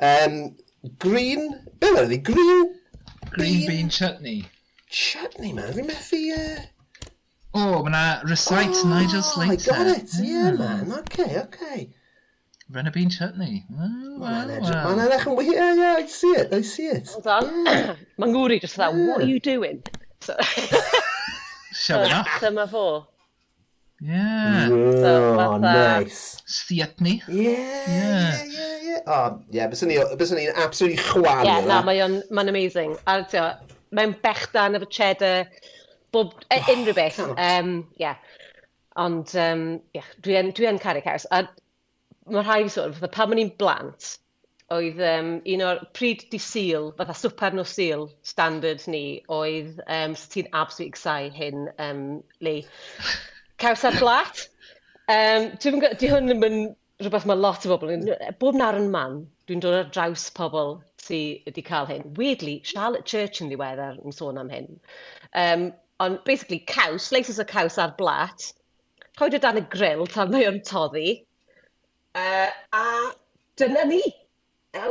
Um, 0.08 0.34
green, 1.02 1.42
be 1.80 1.86
oedd 1.92 2.08
ydi? 2.08 2.18
Green... 2.30 2.60
Green 3.34 3.62
bean 3.68 3.88
chutney. 3.92 4.40
Chutney, 4.88 5.52
man, 5.56 5.72
fi'n 5.76 5.86
methu... 5.90 6.20
Uh... 6.38 6.60
Oh, 7.54 7.82
mae 7.84 8.20
Recite 8.24 8.74
oh, 8.74 8.88
Nigel 8.88 9.22
Slater. 9.22 9.72
I 9.72 9.76
got 9.76 9.86
it, 9.86 10.10
yeah, 10.20 10.24
yeah 10.24 10.50
man, 10.52 10.92
okay, 10.92 11.40
okay. 11.40 11.90
a 12.74 12.90
Bean 12.90 13.08
Chutney. 13.08 13.64
Oh, 13.78 14.18
well, 14.18 14.48
well. 14.48 14.96
Mae'n 14.96 15.02
edrych 15.04 15.26
yn. 15.30 15.36
Yeah, 15.46 15.74
yeah, 15.74 15.96
I 15.98 16.06
see 16.06 16.34
it, 16.34 16.52
I 16.52 16.62
see 16.62 16.86
it. 16.86 17.08
Hold 17.08 17.26
on. 17.26 17.66
Yeah. 17.66 17.94
Mae 18.18 18.30
ngwri 18.32 18.60
just 18.60 18.76
that, 18.76 18.94
yeah. 18.94 19.06
what 19.06 19.22
are 19.22 19.26
you 19.26 19.38
doing? 19.38 19.82
So, 20.20 20.34
Shove 21.72 22.06
it 22.06 22.12
up. 22.12 22.26
Dyma 22.42 22.66
fo. 22.68 23.06
Yeah. 24.00 24.66
So, 24.68 25.38
oh, 25.38 25.56
nice. 25.58 26.42
Theatney. 26.66 27.22
Yeah, 27.28 27.52
yeah, 27.52 27.86
yeah, 27.88 28.46
yeah. 28.50 28.78
yeah. 28.82 29.00
Oh, 29.06 29.42
yeah, 29.50 29.68
bys 29.68 29.82
ni'n 29.84 30.54
absolutely 30.56 30.98
chwalu. 30.98 31.44
Yeah, 31.44 31.60
na, 31.60 31.80
no, 31.80 31.86
mae'n 31.86 32.22
ma 32.30 32.42
amazing. 32.42 32.96
A, 33.06 33.22
mewn 33.94 34.16
bechdan 34.24 34.74
efo 34.74 34.90
cheddar, 34.90 35.46
bob, 36.14 36.34
e, 36.48 36.58
oh, 36.60 36.72
unrhyw 36.72 36.96
beth. 36.96 37.20
Um, 37.34 37.76
yeah. 38.00 38.16
Ond, 39.00 39.34
um, 39.34 39.64
yeah, 39.96 40.10
dwi'n 40.22 40.52
dwi 40.54 40.70
yn 40.70 40.82
caru 40.82 41.02
caws. 41.04 41.26
A 41.34 41.44
mae 42.30 42.44
rhai 42.44 42.62
fi 42.64 42.76
sôn, 42.76 42.94
fatha 42.96 43.10
pan 43.12 43.34
o'n 43.34 43.42
i'n 43.42 43.50
blant, 43.60 44.12
oedd 44.72 45.00
um, 45.04 45.34
un 45.54 45.64
o'r 45.66 45.82
pryd 45.96 46.24
di 46.32 46.40
syl, 46.40 46.88
fatha 46.98 47.16
swper 47.18 47.56
no 47.56 47.66
syl, 47.68 48.06
standard 48.26 48.86
ni, 48.88 49.04
oedd, 49.32 49.82
um, 49.84 50.14
ti'n 50.14 50.48
absolutely 50.52 50.92
excited 50.92 51.36
hyn, 51.36 51.68
um, 51.82 52.06
Lee, 52.40 52.64
caws 53.60 53.84
ar 53.84 53.98
blat. 54.00 54.46
Um, 55.10 55.50
dwi'n 55.60 55.84
di 56.00 56.08
hwn 56.08 56.30
ddim 56.30 56.48
yn 56.48 56.58
rhywbeth 57.02 57.26
mae 57.28 57.36
lot 57.36 57.66
o 57.66 57.74
bobl 57.74 57.92
yn... 57.92 58.08
Bob 58.40 58.56
nar 58.56 58.78
yn 58.78 58.90
man, 58.94 59.24
dwi'n 59.48 59.60
dod 59.60 59.76
ar 59.76 59.90
draws 59.92 60.30
pobl 60.32 60.78
sydd 61.04 61.44
wedi 61.48 61.64
cael 61.66 61.90
hyn. 61.90 62.06
Weirdly, 62.16 62.60
Charlotte 62.64 63.10
Church 63.10 63.42
yn 63.44 63.50
ddiweddar 63.52 63.98
yn 64.00 64.16
sôn 64.16 64.40
am 64.40 64.52
hyn. 64.54 64.70
Um, 65.36 65.72
Ond 66.00 66.18
basically 66.24 66.58
caws, 66.58 67.02
slices 67.02 67.38
o 67.38 67.44
caws 67.44 67.78
ar 67.78 67.94
blat, 67.98 68.52
rhoed 69.18 69.36
o 69.36 69.38
dan 69.38 69.60
y 69.60 69.64
grill 69.70 70.06
tan 70.10 70.32
mae 70.32 70.48
o'n 70.48 70.58
toddi, 70.66 71.20
uh, 72.18 72.50
a 72.74 72.86
dyna 73.60 73.84
ni. 73.86 74.02
a 74.74 74.88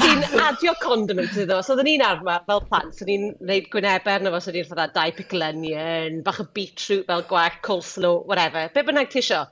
ti'n 0.00 0.24
adio 0.48 0.74
condiment 0.82 1.36
iddo, 1.38 1.60
so 1.62 1.74
oedden 1.74 1.86
ni'n 1.88 2.04
arfer 2.08 2.42
fel 2.50 2.62
plant, 2.66 2.96
so 2.98 3.06
ni'n 3.08 3.30
gwneud 3.38 3.68
gwynebau 3.72 4.16
arno 4.16 4.32
fo, 4.34 4.40
so 4.42 4.54
ni'n 4.54 4.66
fydda 4.68 4.88
dau 4.96 5.14
pickle 5.18 5.46
onion, 5.52 6.22
bach 6.26 6.40
o 6.42 6.46
beetroot 6.58 7.06
fel 7.10 7.22
gwac, 7.30 7.60
coleslaw, 7.66 8.24
whatever, 8.26 8.66
be 8.74 8.84
bynnag 8.88 9.12
ti 9.12 9.22
isio. 9.22 9.44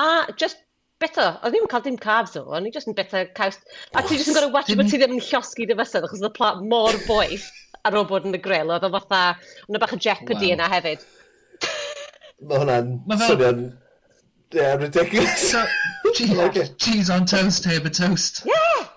A 0.00 0.06
just 0.40 0.64
bita, 1.02 1.28
oedd 1.44 1.58
ni'n 1.58 1.68
cael 1.70 1.84
dim 1.84 2.00
carbs 2.00 2.38
o, 2.40 2.46
o'n 2.56 2.70
i 2.70 2.72
just 2.72 2.88
yn 2.88 2.96
bita 2.96 3.26
caws, 3.36 3.60
a 3.92 4.02
ti 4.02 4.16
just 4.16 4.32
yn 4.32 4.38
gorau 4.38 4.54
watch 4.56 4.72
bod 4.78 4.88
ti 4.88 5.00
ddim 5.00 5.18
yn 5.18 5.26
llosgi 5.28 5.68
dy 5.68 5.76
fysedd, 5.76 6.08
achos 6.08 6.24
oedd 6.24 6.32
y 6.32 6.38
plant 6.40 6.64
mor 6.72 6.96
boeth 7.08 7.50
ar 7.84 7.98
ôl 8.00 8.08
bod 8.08 8.28
yn 8.28 8.36
y 8.36 8.42
grill, 8.42 8.72
oedd 8.74 8.86
o 8.88 8.92
fatha, 8.96 9.22
yna 9.68 9.80
bach 9.82 9.94
o 9.96 10.00
jeopardy 10.00 10.50
wow. 10.50 10.56
yna 10.58 10.68
hefyd. 10.72 11.08
Mae 12.48 12.60
hwnna'n 12.62 12.92
fel... 13.14 13.26
swnio'n 13.28 13.64
yeah, 14.54 14.76
ridiculous. 14.76 15.50
So, 15.50 15.64
cheese, 16.14 16.38
okay. 16.38 16.68
cheese 16.78 17.10
on 17.10 17.26
toast, 17.26 17.64
heb 17.64 17.86
a 17.86 17.90
toast. 17.90 18.42
Yeah! 18.46 18.88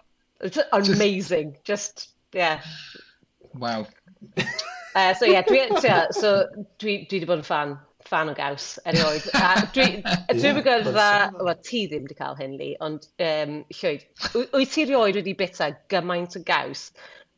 It's 0.41 0.89
amazing. 0.89 1.57
Just, 1.63 2.09
yeah. 2.33 2.61
Wow. 3.55 3.87
Uh, 4.95 5.13
so, 5.13 5.25
yeah, 5.25 5.41
dwi, 5.41 5.81
tia, 5.81 6.07
so, 6.11 6.45
dwi, 6.79 7.07
dwi 7.09 7.19
wedi 7.19 7.29
bod 7.29 7.41
yn 7.41 7.45
fan 7.47 7.77
fan 8.07 8.29
o 8.31 8.33
gaws 8.37 8.77
erioed. 8.87 9.25
A 9.35 9.65
dwi, 9.75 9.87
dwi'n 10.31 10.61
gwybod 10.61 10.87
dda, 10.87 11.09
wel 11.41 11.57
ti 11.65 11.83
ddim 11.89 12.05
wedi 12.05 12.15
cael 12.17 12.37
hyn 12.39 12.55
li, 12.59 12.69
ond 12.85 13.09
um, 13.25 13.57
llwyd, 13.81 14.05
wyt 14.53 14.71
ti 14.73 14.85
erioed 14.85 15.19
wedi 15.19 15.35
bita 15.37 15.73
gymaint 15.91 16.37
o 16.39 16.43
gaws 16.47 16.87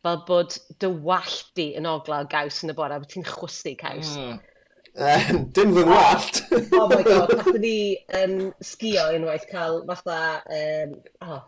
fel 0.04 0.22
bod 0.28 0.56
dy 0.82 0.90
wallt 1.06 1.50
di 1.60 1.72
yn 1.80 1.88
oglaw 1.90 2.28
gaws 2.32 2.62
yn 2.64 2.74
y 2.74 2.76
bora, 2.78 3.00
bod 3.02 3.12
ti'n 3.12 3.28
chwysu 3.28 3.76
caws. 3.80 4.14
Mm. 4.18 4.38
Um, 5.00 5.44
dim 5.56 5.74
fy 5.76 5.84
ngwallt. 5.88 6.42
oh 6.80 6.88
my 6.92 7.02
god, 7.04 7.34
nath 7.38 7.60
ni 7.62 7.98
um, 8.20 8.38
sgio 8.66 9.10
unwaith 9.16 9.48
cael 9.52 9.82
fatha... 9.88 10.20
Um, 10.60 10.96
oh, 11.26 11.42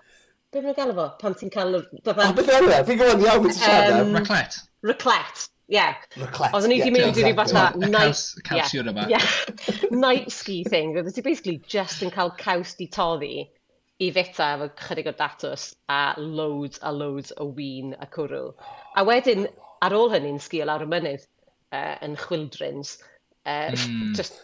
be 0.51 0.63
mae'n 0.63 0.77
gael 0.77 0.93
efo? 0.93 1.07
Pan 1.21 1.37
ti'n 1.39 1.53
cael... 1.53 1.79
Fatha... 2.05 2.27
Oh, 2.27 2.35
beth 2.37 2.51
yna? 2.59 2.81
E? 2.81 2.83
Fi'n 2.89 3.01
gwybod 3.01 3.25
iawn 3.27 3.47
beth 3.47 3.57
ti'n 3.57 3.65
siarad 3.65 3.97
am. 4.01 4.13
Raclet. 4.19 4.59
Raclet. 4.87 5.47
Yeah. 5.71 5.95
Raclet. 6.19 6.51
Oedden 6.51 6.73
ni 6.73 6.81
wedi 6.81 6.93
mynd 6.95 7.19
i 7.19 7.25
ryw 7.25 7.39
fatha... 7.39 7.65
Caws, 7.95 8.25
caws 8.47 8.75
yeah. 8.75 8.91
yma. 8.93 9.07
Yeah. 9.11 9.31
Night 10.05 10.31
ski 10.35 10.61
thing. 10.67 10.95
Oedden 10.95 11.15
ti 11.15 11.25
basically 11.25 11.61
just 11.67 12.03
yn 12.05 12.13
cael 12.13 12.35
caws 12.39 12.75
di 12.79 12.91
toddi 12.91 13.47
i 14.01 14.09
feta 14.15 14.47
efo 14.55 14.69
chydig 14.81 15.11
o 15.11 15.13
datws 15.17 15.67
a 15.91 16.01
loads 16.17 16.81
a 16.81 16.91
loads 16.95 17.33
o 17.37 17.47
win 17.57 17.93
a 17.99 18.07
cwrw. 18.09 18.49
Oh. 18.49 18.73
A 18.97 19.05
wedyn, 19.07 19.45
ar 19.85 19.95
ôl 19.97 20.11
hynny'n 20.13 20.41
sgil 20.41 20.69
lawr 20.69 20.85
y 20.85 20.89
mynydd 20.89 21.27
uh, 21.75 21.95
yn 22.05 22.17
chwildrins, 22.19 22.97
uh, 23.45 23.69
mm. 23.69 24.13
just 24.17 24.41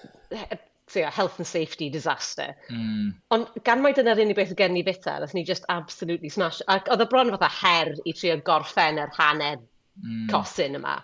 so, 0.87 1.03
health 1.03 1.39
and 1.39 1.47
safety 1.47 1.89
disaster. 1.89 2.55
Mm. 2.71 3.13
Ond 3.33 3.59
gan 3.67 3.81
mai 3.83 3.93
dyna'r 3.97 4.21
unig 4.23 4.37
beth 4.37 4.55
gen 4.59 4.77
i 4.79 4.85
fita, 4.87 5.17
nath 5.21 5.35
ni 5.37 5.43
just 5.47 5.67
absolutely 5.73 6.31
smash. 6.33 6.61
Ac 6.71 6.91
oedd 6.93 7.05
y 7.07 7.09
bron 7.11 7.33
fatha 7.35 7.51
her 7.59 7.93
i 8.05 8.15
trio 8.15 8.39
gorffen 8.49 9.01
yr 9.03 9.13
hanner 9.17 9.59
mm. 9.59 10.27
cosyn 10.33 10.77
yma. 10.79 10.99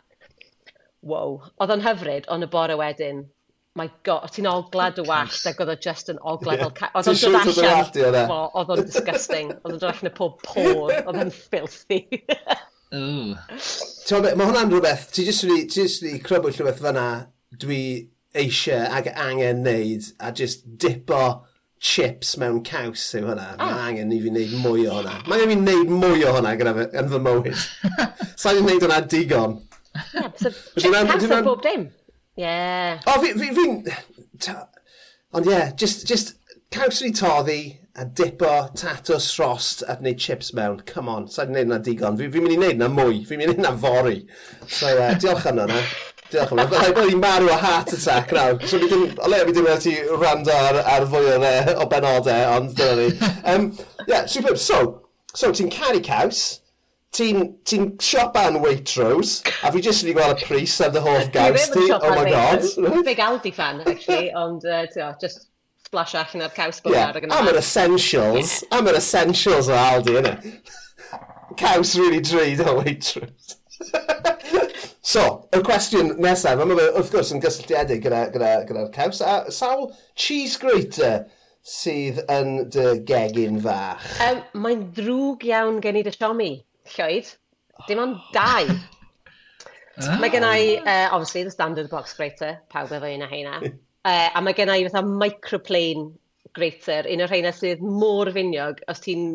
Wow. 1.03 1.41
Oedd 1.59 1.73
o'n 1.75 1.83
hyfryd, 1.83 2.29
ond 2.31 2.45
y 2.45 2.51
bore 2.51 2.77
wedyn, 2.79 3.25
my 3.75 3.89
god, 4.05 4.29
ti'n 4.33 4.45
oglad 4.49 4.99
y 5.01 5.05
wallt, 5.07 5.39
ac 5.49 5.62
oedd 5.63 5.71
o 5.73 5.75
just 5.81 6.12
yn 6.13 6.19
oglad 6.21 6.62
fel 6.62 6.67
o 6.67 6.89
Oedd 6.99 7.07
o'n 7.09 7.17
dod 7.47 7.62
allan, 7.63 8.33
oedd 8.59 8.73
o'n 8.75 8.83
disgusting, 8.86 9.53
oedd 9.63 9.71
o'n 9.71 9.79
dod 9.79 9.88
allan 9.89 10.12
y 10.12 10.13
pob 10.17 10.36
por, 10.45 10.91
oedd 10.93 11.21
o'n 11.23 11.31
filthy. 11.33 12.03
mm. 12.93 13.31
Mae 13.33 14.36
hwnna'n 14.38 14.69
rhywbeth, 14.69 15.07
ti 15.15 15.25
jyst 15.25 15.47
wedi, 15.47 15.65
ti 15.73 15.81
jyst 15.81 16.05
wedi 16.05 16.21
crybwyll 16.25 16.53
rhywbeth 16.53 16.83
fyna, 16.86 17.07
dwi 17.63 17.79
eisiau 18.38 18.86
ag 18.93 19.09
angen 19.09 19.65
neud, 19.65 20.12
a 20.21 20.29
just 20.38 20.67
dipo 20.77 21.23
chips 21.83 22.38
mewn 22.39 22.62
caws 22.67 23.09
yw 23.17 23.25
hwnna. 23.31 23.49
Ah. 23.55 23.57
Oh. 23.57 23.71
Mae 23.73 23.89
angen 23.89 24.13
i 24.13 24.21
fi 24.21 24.29
wneud 24.36 24.55
mwy 24.62 24.86
o 24.86 24.99
hwnna. 24.99 25.17
Mae 25.25 25.41
angen 25.41 25.49
i 25.49 25.57
fi 25.57 25.65
wneud 25.65 25.97
mwy 25.97 26.29
o 26.29 26.38
hwnna 26.38 26.53
gyda 26.62 26.77
fy, 26.77 26.88
yn 27.01 27.12
fy 27.15 27.23
mywyd. 27.25 27.65
Sa'n 28.43 28.62
i'n 28.62 28.69
wneud 28.69 28.86
hwnna 28.86 29.01
digon. 29.09 29.59
Yeah, 30.13 30.29
so 30.38 30.53
chips 30.77 31.09
caws 31.09 31.29
ar 31.31 31.45
bob 31.49 31.65
dim. 31.65 31.89
Yeah. 32.35 33.01
O, 33.07 33.19
fi, 33.21 33.33
fi, 33.33 33.51
fi'n... 33.53 33.83
Ond 35.33 35.47
ie, 35.47 35.51
yeah, 35.51 35.71
just, 35.75 36.07
just 36.07 36.35
caws 36.73 37.01
i 37.05 37.11
toddi 37.13 37.61
a 37.95 38.05
dipo 38.05 38.51
tatws 38.77 39.27
rost 39.39 39.83
a 39.87 39.95
wneud 39.97 40.17
chips 40.21 40.53
mewn. 40.53 40.81
Come 40.89 41.09
on, 41.09 41.27
sa'n 41.29 41.51
gwneud 41.51 41.69
na 41.69 41.77
digon. 41.81 42.17
Fi'n 42.17 42.31
fi 42.33 42.41
mynd 42.41 42.55
i 42.55 42.57
wneud 42.57 42.81
na 42.81 42.89
mwy, 42.89 43.21
fi'n 43.29 43.41
mynd 43.41 43.53
i 43.53 43.53
wneud 43.53 43.65
na 43.65 43.73
fori. 43.77 44.23
So, 44.65 44.89
uh, 44.89 45.13
diolch 45.21 45.45
am 45.49 45.61
hwnna. 45.61 45.83
Diolch 46.31 46.55
am 46.55 46.63
hwnna. 46.63 46.81
Fel 46.85 46.97
bod 46.97 47.13
i'n 47.13 47.21
marw 47.21 47.51
o 47.53 47.59
heart 47.61 47.93
attack 47.97 48.33
nawr. 48.33 48.57
So, 48.65 48.81
fi 48.81 48.89
ddim, 48.89 49.05
o 49.13 49.29
le, 49.29 49.43
fi 49.45 49.55
ddim 49.57 49.69
wedi 49.69 49.93
ti 49.93 50.17
rando 50.23 50.57
ar, 50.57 50.81
ar 50.95 51.07
fwy 51.13 51.35
o, 51.35 51.53
o 51.85 51.87
benodau, 51.93 52.49
ond 52.57 52.73
dyna 52.79 52.97
ni. 52.97 53.31
Um, 53.53 53.69
yeah, 54.07 54.25
superb. 54.25 54.57
So, 54.61 54.81
so 55.33 55.53
ti'n 55.53 55.69
caru 55.73 56.01
caws 56.05 56.62
ti'n 57.13 57.49
ti 57.67 57.80
siopan 58.02 58.60
Waitrose, 58.63 59.43
a 59.63 59.71
fi 59.71 59.82
jyst 59.86 60.06
wedi 60.06 60.15
gweld 60.17 60.41
y 60.41 60.47
pris 60.47 60.76
oh 60.80 60.88
ar 60.88 60.93
dy 60.95 61.04
hoff 61.06 61.32
gaws 61.34 61.67
ti. 61.73 61.88
Oh 61.93 62.13
my 62.13 62.30
god. 62.30 63.04
Big 63.06 63.21
Aldi 63.21 63.54
fan, 63.54 63.82
actually, 63.86 64.32
ond 64.43 64.65
uh, 64.65 64.86
just 65.21 65.47
splash 65.86 66.15
allan 66.15 66.47
ar 66.47 66.56
caws 66.56 66.82
bod 66.82 66.95
yeah. 66.95 67.12
ar 67.12 67.19
y. 67.21 67.30
Am 67.30 67.52
yr 67.52 67.60
essentials. 67.62 68.63
Am 68.71 68.89
yr 68.89 68.97
essentials 68.97 69.69
o 69.69 69.78
Aldi, 69.78 70.17
yna. 70.23 70.38
caws 71.58 71.93
really 71.99 72.21
drud 72.21 72.65
o 72.65 72.80
Waitrose. 72.80 73.60
so, 75.13 75.47
y 75.54 75.62
cwestiwn 75.62 76.15
nesaf, 76.23 76.58
a 76.58 76.65
mae 76.65 76.89
wrth 76.89 77.13
gwrs 77.13 77.34
yn 77.36 77.43
gysylltiedig 77.43 78.02
gyda'r 78.08 78.34
gyda, 78.34 78.52
gyda, 78.65 78.84
gyda 78.88 78.89
caws, 78.95 79.21
a 79.21 79.54
sawl 79.54 79.91
cheese 80.17 80.58
grater 80.62 81.28
sydd 81.63 82.23
yn 82.32 82.71
dy 82.73 82.99
gegin 83.08 83.62
fach? 83.63 84.06
Um, 84.26 84.41
Mae'n 84.65 84.88
ddrwg 84.97 85.45
iawn 85.52 85.82
gen 85.84 86.02
i 86.02 86.06
dy 86.06 86.15
siomi. 86.15 86.54
Lloyd. 86.95 87.31
Oh. 87.77 87.87
Dim 87.87 88.03
ond 88.03 88.19
dau. 88.35 88.67
Oh. 89.93 90.15
Mae 90.17 90.31
gen 90.33 90.41
i, 90.41 90.77
uh, 90.81 91.09
obviously, 91.13 91.43
the 91.43 91.51
standard 91.53 91.87
box 91.91 92.15
grater, 92.17 92.55
pawb 92.73 92.89
efo 92.97 93.09
un 93.13 93.21
o 93.21 93.27
heina. 93.29 93.59
Uh, 93.61 94.29
a 94.33 94.41
mae 94.41 94.55
gen 94.57 94.71
i 94.73 94.79
fatha 94.87 95.03
microplane 95.05 96.07
grater, 96.57 97.05
un 97.13 97.21
o'r 97.21 97.29
rheina 97.29 97.51
sydd 97.53 97.83
môr 97.85 98.31
finiog, 98.33 98.81
os 98.89 99.03
ti'n, 99.03 99.27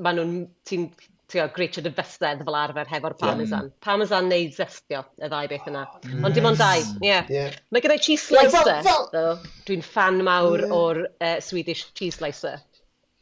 maen 0.00 0.16
nhw'n, 0.16 0.32
ti'n, 0.68 0.86
ti'n 1.30 1.52
greitio 1.52 1.84
dy 1.84 1.92
fysedd 1.96 2.42
fel 2.46 2.58
arfer 2.62 2.88
hefo'r 2.90 3.16
parmesan. 3.20 3.68
Yeah. 3.68 3.84
Parmesan 3.84 4.32
neu 4.32 4.48
zestio, 4.56 5.04
y 5.20 5.28
ddau 5.28 5.52
beth 5.52 5.68
yna. 5.68 5.84
Oh, 5.92 6.16
Ond 6.26 6.36
dim 6.36 6.48
ond 6.48 6.60
dau, 6.60 6.80
ie. 6.80 7.10
Yeah. 7.10 7.30
Yeah. 7.32 7.60
Mae 7.68 7.84
gen 7.84 7.96
i 7.96 8.00
cheese 8.00 8.24
slicer, 8.24 8.64
well, 8.88 9.06
well, 9.12 9.46
Dwi'n 9.68 9.84
fan 9.84 10.24
mawr 10.26 10.64
yeah. 10.64 10.76
o'r 10.80 11.04
uh, 11.06 11.38
Swedish 11.44 11.90
cheese 11.92 12.20
slicer. 12.20 12.60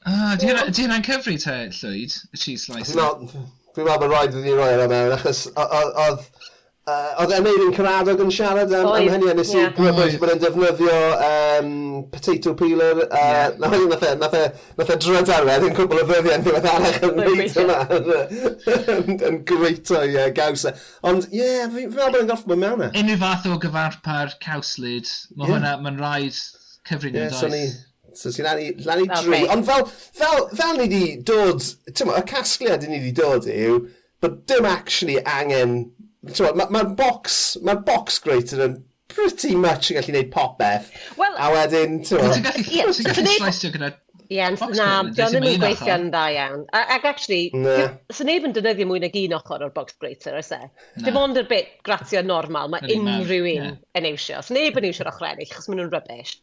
Ah, 0.06 0.36
di 0.38 0.46
hynna'n 0.46 1.02
cyfri 1.04 1.36
te, 1.42 1.58
Llwyd, 1.74 2.14
y 2.30 2.38
cheese 2.38 2.68
slicer? 2.68 3.02
No, 3.02 3.48
Fi'n 3.78 3.86
meddwl 3.86 4.00
bod 4.02 4.10
rhaid 4.10 4.32
wedi 4.34 4.54
roi 4.58 4.72
yna 4.74 4.86
mewn, 4.90 5.12
achos 5.14 5.44
oedd 5.54 6.24
Uh, 6.88 7.10
oedd 7.20 7.32
Emeirin 7.36 7.74
Caradog 7.76 8.20
yn 8.24 8.30
siarad 8.32 8.70
am, 8.72 8.86
am 8.96 9.08
hynny, 9.12 9.26
a 9.28 9.34
nes 9.36 9.50
i 9.52 9.64
gwybod 9.76 10.14
bod 10.16 10.30
mm. 10.30 10.30
yn 10.32 10.38
defnyddio 10.40 10.94
um, 11.26 11.72
potato 12.08 12.54
peeler, 12.56 13.02
a 13.12 13.24
yeah. 13.26 13.58
nath 13.60 14.06
e, 14.06 14.12
nath 14.22 14.36
e, 14.38 14.40
nath 14.78 14.92
e 14.94 14.96
dryd 15.04 15.32
arfer 15.34 15.66
yn 15.66 15.74
cwbl 15.76 16.00
o 16.00 16.06
ddyddiau 16.08 16.38
yn 16.38 16.46
ddiwedd 16.46 16.68
arach 16.70 16.96
yn 17.10 17.20
neud 17.20 17.58
yna, 17.64 17.76
yn 19.28 19.36
greito 19.50 20.00
i 20.00 20.24
gawsa. 20.38 20.72
E. 20.72 20.86
Ond 21.10 21.28
ie, 21.28 21.42
yeah, 21.42 21.68
fi'n 21.74 21.92
meddwl 21.92 22.14
bod 22.14 22.22
yn 22.22 22.32
goffi 22.32 22.52
bod 22.54 22.62
mewn 22.64 22.86
e. 22.86 22.90
Unrhyw 23.02 23.20
fath 23.26 23.50
o 23.52 23.60
gyfarpar 23.66 24.38
cawslyd, 24.46 25.12
mae 25.34 25.44
yeah. 25.44 25.52
hwnna, 25.58 25.76
mae'n 25.84 26.00
rhaid 26.00 26.40
cyfrin 26.88 27.20
yeah, 27.20 27.28
yn 27.28 27.36
does. 27.36 27.76
So 28.16 28.32
ti'n 28.34 28.48
lannu, 28.48 28.72
lannu 28.86 29.06
okay. 29.08 29.22
drwy. 29.22 29.40
Ond 29.52 29.66
fel, 29.68 29.86
fel, 30.20 30.48
fel 30.56 30.76
ni 30.78 30.86
wedi 30.86 31.04
dod, 31.28 31.64
ti'n 31.92 32.12
y 32.14 32.24
casgliad 32.28 32.86
ni 32.88 32.98
wedi 32.98 33.14
dod 33.18 33.48
yw, 33.52 33.80
bod 34.22 34.42
dim 34.50 34.68
actually 34.68 35.18
angen, 35.24 35.78
ti'n 36.32 36.58
mae'r 36.58 36.74
ma 36.74 36.84
box, 36.98 37.56
mae'r 37.64 37.84
box 37.86 38.20
greater 38.24 38.64
yn 38.66 38.80
pretty 39.08 39.54
much 39.56 39.90
yn 39.90 39.98
gallu 39.98 40.12
gwneud 40.12 40.34
popeth. 40.34 40.92
Well, 41.20 41.36
a 41.38 41.52
wedyn, 41.54 42.02
ti'n 42.06 42.20
mo. 42.20 42.34
Ti'n 42.34 43.08
gallu 43.08 43.38
slicio 43.38 43.72
gyda 43.74 43.94
Ie, 44.28 44.42
na, 44.76 44.86
diolch 45.08 45.36
yn 45.38 45.40
mynd 45.40 45.62
gweithio'n 45.62 46.10
dda 46.12 46.22
iawn. 46.34 46.64
Ac 46.76 47.06
actually, 47.08 47.46
sy'n 48.12 48.28
neb 48.28 48.44
yn 48.44 48.52
defnyddio 48.52 48.84
mwy 48.90 49.00
nag 49.00 49.14
un 49.16 49.34
ochr 49.38 49.64
o'r 49.64 49.72
box 49.72 49.96
grater, 50.02 50.36
oes 50.36 50.50
e? 50.52 50.58
Dim 51.00 51.16
ond 51.16 51.40
yr 51.40 51.48
bit 51.48 51.70
gratio 51.86 52.20
normal, 52.20 52.68
mae 52.74 52.84
unrhyw 52.92 53.48
un 53.54 53.70
yn 53.72 54.08
eisio. 54.10 54.42
Sy'n 54.44 54.58
neb 54.60 54.76
yn 54.76 54.88
eisio'r 54.90 55.08
ochr 55.14 55.30
ennill, 55.30 55.48
chos 55.48 55.70
maen 55.70 55.80
nhw'n 55.80 55.94
rybys. 55.94 56.34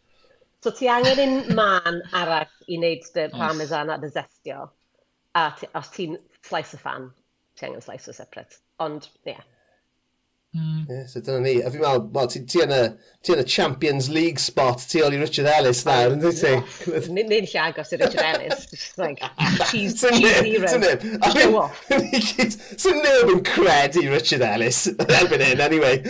So 0.66 0.72
ti 0.72 0.88
angen 0.90 1.20
un 1.22 1.56
man 1.56 2.00
arall 2.18 2.50
i 2.66 2.80
wneud 2.80 3.04
dy 3.14 3.28
parmesan 3.30 3.92
a 3.94 4.00
dy 4.02 4.08
zestio. 4.10 4.64
A 5.38 5.52
ti, 5.60 5.68
os 5.78 5.92
ti'n 5.94 6.16
slice 6.42 6.74
o 6.74 6.80
fan, 6.82 7.12
ti 7.54 7.68
angen 7.68 7.84
slice 7.86 8.10
o 8.10 8.16
separate. 8.18 8.58
Ond, 8.82 9.06
ie. 9.28 9.36
Yeah. 9.36 9.44
Mm. 10.56 10.88
Yeah, 10.90 11.04
so 11.06 11.22
dyna 11.22 11.44
ni. 11.44 11.54
A 11.62 11.70
fi'n 11.70 11.84
meddwl, 11.84 12.08
well, 12.16 12.32
ti, 12.34 12.42
ti, 12.50 12.64
yn 12.66 12.74
y, 12.74 12.80
ti 13.22 13.36
yn 13.36 13.44
y 13.44 13.46
Champions 13.58 14.08
League 14.10 14.42
spot 14.42 14.88
ti 14.90 15.04
ôl 15.06 15.20
Richard 15.22 15.52
Ellis 15.52 15.84
nawr, 15.86 16.16
yn 16.16 16.26
dwi 16.26 16.34
ti? 16.40 16.56
Nid 17.14 17.36
lle 17.36 17.62
agos 17.68 17.94
i 17.94 18.02
Richard 18.02 18.26
Ellis. 18.32 18.66
Just 18.74 18.98
like, 18.98 19.22
she's 19.70 20.00
zero. 20.02 20.66
Show 21.30 21.62
off. 21.62 21.86
Sy'n 22.82 23.06
neb 23.06 23.36
yn 23.36 23.46
credu 23.52 24.08
Richard 24.16 24.50
Ellis. 24.50 24.82
Erbyn 25.22 25.46
hyn, 25.46 25.62
anyway. 25.70 26.02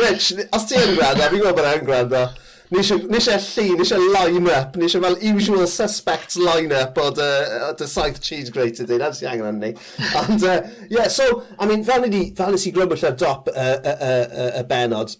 Rich, 0.00 0.32
os 0.48 0.64
ti 0.72 0.80
yn 0.80 0.96
gwrando, 0.96 1.28
fi'n 1.28 1.44
gwybod 1.44 1.60
bod 1.60 1.72
e'n 1.74 1.88
gwrando. 1.92 2.24
Ni 2.70 2.80
eisiau 2.80 2.98
e 2.98 3.18
lli, 3.38 3.64
ni 3.76 3.84
eisiau 3.84 4.06
line-up, 4.10 4.74
ni 4.76 4.88
eisiau 4.88 5.04
fel 5.04 5.18
usual 5.30 5.68
suspects 5.70 6.38
line-up 6.40 6.96
o 6.98 7.10
dy 7.14 7.86
saith 7.86 8.18
cheese 8.24 8.50
grater 8.50 8.88
dyn, 8.88 9.04
a 9.06 9.12
sy'n 9.14 9.30
angen 9.36 9.60
ni. 9.62 9.70
Ond, 10.22 10.42
uh, 10.42 10.56
yeah, 10.90 11.06
so, 11.06 11.44
I 11.60 11.68
mean, 11.70 11.84
fel 11.86 12.08
ni, 12.10 12.24
fel 12.34 12.56
nes 12.56 12.66
i 12.66 12.72
glwbwll 12.74 13.06
ar 13.06 13.14
dop 13.22 13.52
y 13.52 13.54
uh, 13.54 13.78
uh, 13.92 14.10
uh, 14.10 14.48
uh, 14.48 14.66
benod, 14.66 15.14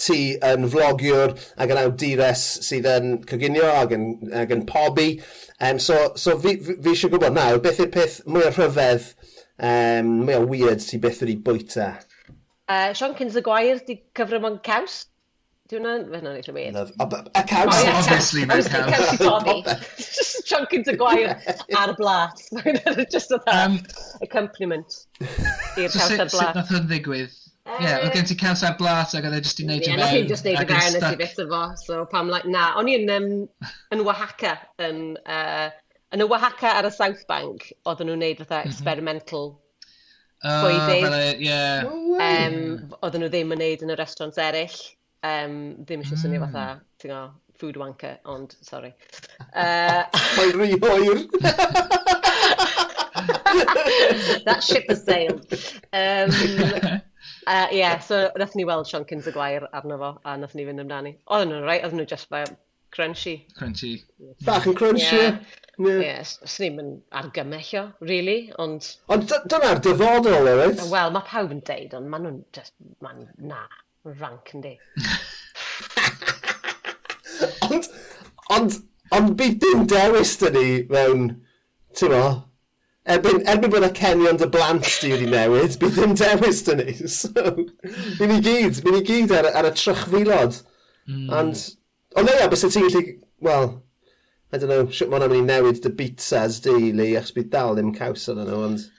ti 0.00 0.18
yn 0.42 0.66
vlogiwr 0.72 1.36
ac 1.60 1.76
yn 1.76 1.82
awdures 1.84 2.44
sydd 2.66 2.90
yn 2.90 3.16
coginio 3.28 3.70
ac 3.76 3.94
yn, 3.94 4.10
ac 4.42 4.58
yn 4.58 4.66
pobi. 4.66 5.08
Um, 5.60 5.78
so, 5.78 6.00
so 6.18 6.34
fi, 6.42 6.56
fi, 6.58 6.80
fi 6.80 6.96
eisiau 6.96 7.14
gwybod 7.14 7.38
nawr, 7.38 7.62
beth 7.62 7.84
yw'r 7.84 7.94
peth 7.94 8.18
mwy 8.26 8.48
o 8.48 8.50
rhyfedd, 8.50 9.12
um, 9.62 10.14
mwy 10.26 10.40
o 10.40 10.44
weird 10.50 10.82
ti 10.82 10.98
beth 10.98 11.22
yw'r 11.22 11.36
bwyta? 11.46 11.92
Uh, 12.66 12.90
Sean 12.96 13.14
Kins 13.14 13.38
y 13.38 13.46
Gwair 13.46 13.78
di 13.86 14.00
cyfrym 14.18 14.50
o'n 14.50 14.62
caws. 14.66 15.04
Dwi 15.72 15.78
wna'n 15.80 16.02
fe 16.10 16.18
hwnna'n 16.18 16.34
eitha 16.36 16.52
weird. 16.52 16.74
Love. 16.76 16.90
A 17.40 17.42
caws. 17.48 17.70
Oh, 17.72 17.92
Obviously, 17.96 18.42
mae'n 18.44 18.66
caws. 18.68 19.86
Just 19.96 20.44
chunking 20.50 20.84
to 20.84 20.92
gwair 21.00 21.38
ar 21.80 21.94
blat. 21.96 22.42
Just 23.14 23.32
o 23.32 23.38
that 23.46 23.54
um, 23.62 23.78
accompaniment 24.26 24.98
i'r 25.22 25.88
caws 25.88 26.18
ar 26.18 26.28
blat. 26.28 26.34
Sut 26.34 26.58
nath 26.58 26.72
hwn 26.74 26.84
ddigwydd? 26.90 27.38
Ie, 27.64 27.78
yeah, 27.80 28.02
oedd 28.04 28.12
gen 28.12 28.28
ti 28.28 28.36
caws 28.36 28.60
ar 28.68 28.76
blat 28.76 29.16
ac 29.16 29.24
oedd 29.24 29.38
e 29.38 29.40
jyst 29.40 29.62
i 29.62 29.64
wneud 29.64 29.86
i 29.88 29.94
mewn. 29.94 30.04
Ie, 30.04 30.18
oedd 30.20 30.34
jyst 30.34 30.44
wneud 30.44 30.60
i 30.60 30.66
mewn 30.68 30.98
nes 31.00 31.38
i 31.40 31.46
o 31.46 31.46
fo. 31.54 31.62
So 31.80 32.04
pam, 32.12 32.28
like, 32.28 32.44
na. 32.52 32.66
O'n 32.76 32.90
i 32.92 32.98
yn, 32.98 33.08
um, 33.14 33.30
yn 33.96 34.02
Oaxaca, 34.04 34.58
yn, 34.84 34.98
uh, 35.24 35.70
yn 36.12 36.26
y 36.26 36.26
Oaxaca 36.28 36.74
ar 36.82 36.90
y 36.90 36.92
South 36.92 37.22
Bank, 37.30 37.70
oedden 37.88 38.12
nhw'n 38.12 38.20
wneud 38.20 38.42
fatha 38.44 38.60
mhm. 38.60 38.74
experimental 38.74 39.54
Oh, 40.44 40.68
bydde, 40.68 40.98
ie. 41.40 41.48
Yeah. 41.48 41.88
Um, 41.88 42.92
oedden 43.00 43.24
nhw 43.24 43.32
ddim 43.32 43.56
yn 43.56 43.62
neud 43.64 43.86
yn 43.86 43.94
y 43.94 43.96
restaurants 43.96 44.36
eraill. 44.44 44.76
Um, 45.24 45.56
ddim 45.84 46.04
eisiau 46.04 46.20
swnio 46.20 46.42
hmm. 46.42 46.52
fatha, 46.52 46.80
ti'n 47.00 47.12
go, 47.14 47.22
food 47.60 47.78
wanker, 47.80 48.18
ond, 48.24 48.56
sorry. 48.62 48.94
Uh, 49.54 50.04
Mae'n 50.36 50.52
rhy 50.58 50.76
oer! 50.78 51.18
That 54.44 54.62
ship 54.62 54.84
has 54.88 55.04
sailed. 55.04 55.46
Um, 55.92 56.30
uh, 57.46 57.66
yeah, 57.72 57.98
so 57.98 58.30
nath 58.36 58.54
ni 58.54 58.64
weld 58.64 58.86
Sean 58.86 59.04
Kins 59.04 59.26
y 59.26 59.32
Gwair 59.34 59.66
arno 59.72 59.98
fo, 59.98 60.10
a 60.24 60.36
nath 60.38 60.54
ni 60.54 60.66
fynd 60.68 60.82
amdani. 60.82 61.16
Oedden 61.26 61.52
nhw'n 61.52 61.66
rhaid, 61.66 61.84
oedden 61.86 62.02
nhw 62.02 62.08
just 62.10 62.28
fel 62.30 62.50
crunchy. 62.94 63.36
Crunchy. 63.58 63.92
Bach 64.46 64.66
yn 64.70 64.78
crunchy. 64.78 65.22
Yeah. 65.22 65.38
Yeah. 65.78 66.02
Yeah, 66.04 66.22
snim 66.22 66.78
yn 66.78 66.90
argymellio, 67.18 67.88
really, 68.06 68.52
ond... 68.62 68.86
Ond 69.10 69.26
dyna'r 69.50 69.80
dyfodol, 69.82 70.46
ewyth? 70.52 70.84
Wel, 70.92 71.10
mae 71.16 71.26
pawb 71.26 71.54
yn 71.56 71.64
deud, 71.66 71.96
ond 71.98 72.10
maen 72.12 72.28
nhw'n 72.28 72.38
just, 72.54 72.76
maen 73.02 73.26
na 73.50 73.64
rank 74.04 74.52
yn 74.54 74.60
di. 74.60 74.74
ond, 77.68 77.86
ond, 78.52 78.80
ond 79.16 79.36
bydd 79.38 79.60
dim 79.62 79.86
dewis 79.88 80.34
dyn 80.40 80.58
ni 80.58 80.66
mewn, 80.90 81.30
ti'n 81.96 82.12
mo, 82.12 82.24
erbyn, 83.14 83.40
erbyn 83.48 83.72
bod 83.72 83.86
y 83.88 83.92
Kenyon 83.96 84.40
dy 84.40 84.50
blant 84.52 84.90
di 85.00 85.12
wedi 85.14 85.30
newid, 85.32 85.78
bydd 85.80 86.00
dim 86.00 86.16
dewis 86.20 86.60
dyn 86.68 86.84
ni. 86.84 86.98
So, 87.18 87.32
bydd 88.18 88.28
ni 88.28 88.42
gyd, 88.44 88.82
bydd 88.84 88.98
ni 88.98 89.02
gyd 89.08 89.34
ar, 89.38 89.50
ar 89.56 89.70
y 89.70 89.72
trychfilod. 89.78 90.60
Mm. 91.08 91.26
And, 91.40 91.64
ond 92.20 92.28
leia, 92.28 92.50
bys 92.52 92.66
ti'n 92.68 92.88
gallu, 92.90 93.04
wel, 93.48 93.70
I 94.52 94.58
don't 94.58 94.70
know, 94.70 94.84
sut 94.92 95.08
mae'n 95.10 95.24
mynd 95.26 95.40
i 95.40 95.44
newid 95.48 95.80
dy 95.82 95.96
pizzas 95.96 96.60
di, 96.62 96.92
Lee, 96.94 97.16
achos 97.18 97.34
bydd 97.34 97.50
dal 97.56 97.74
ddim 97.78 97.94
caws 97.96 98.28
yn 98.30 98.44
nhw, 98.44 98.60
ond... 98.68 98.90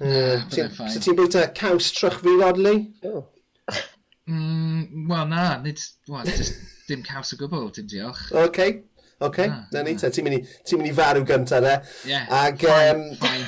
Uh, 0.00 0.38
Sut 0.48 1.02
ti'n 1.04 1.16
bwyta 1.18 1.42
caws 1.56 1.90
trychfilod, 1.96 2.60
Lee? 2.60 2.84
Oh. 3.08 3.24
Mm, 4.28 5.08
Wel 5.08 5.26
na, 5.26 5.56
nid, 5.62 5.80
well, 6.08 6.24
just 6.24 6.54
dim 6.88 7.02
caws 7.02 7.32
o 7.32 7.36
gwbl, 7.36 7.70
dim 7.74 7.86
diolch. 7.86 8.30
Oce, 8.32 8.46
okay. 8.46 8.82
oce, 9.18 9.46
ah, 9.48 9.64
na 9.72 9.82
ni 9.86 9.94
te, 9.98 10.10
ti'n 10.12 10.26
mynd 10.26 10.38
i, 10.38 10.76
mynd 10.76 10.90
i 10.90 10.92
farw 10.96 11.24
gyntaf 11.26 11.64
ne. 11.64 11.76
Yeah, 12.08 12.28
Ag, 12.30 12.60
fine, 12.60 13.00
um... 13.00 13.16
fine. 13.20 13.46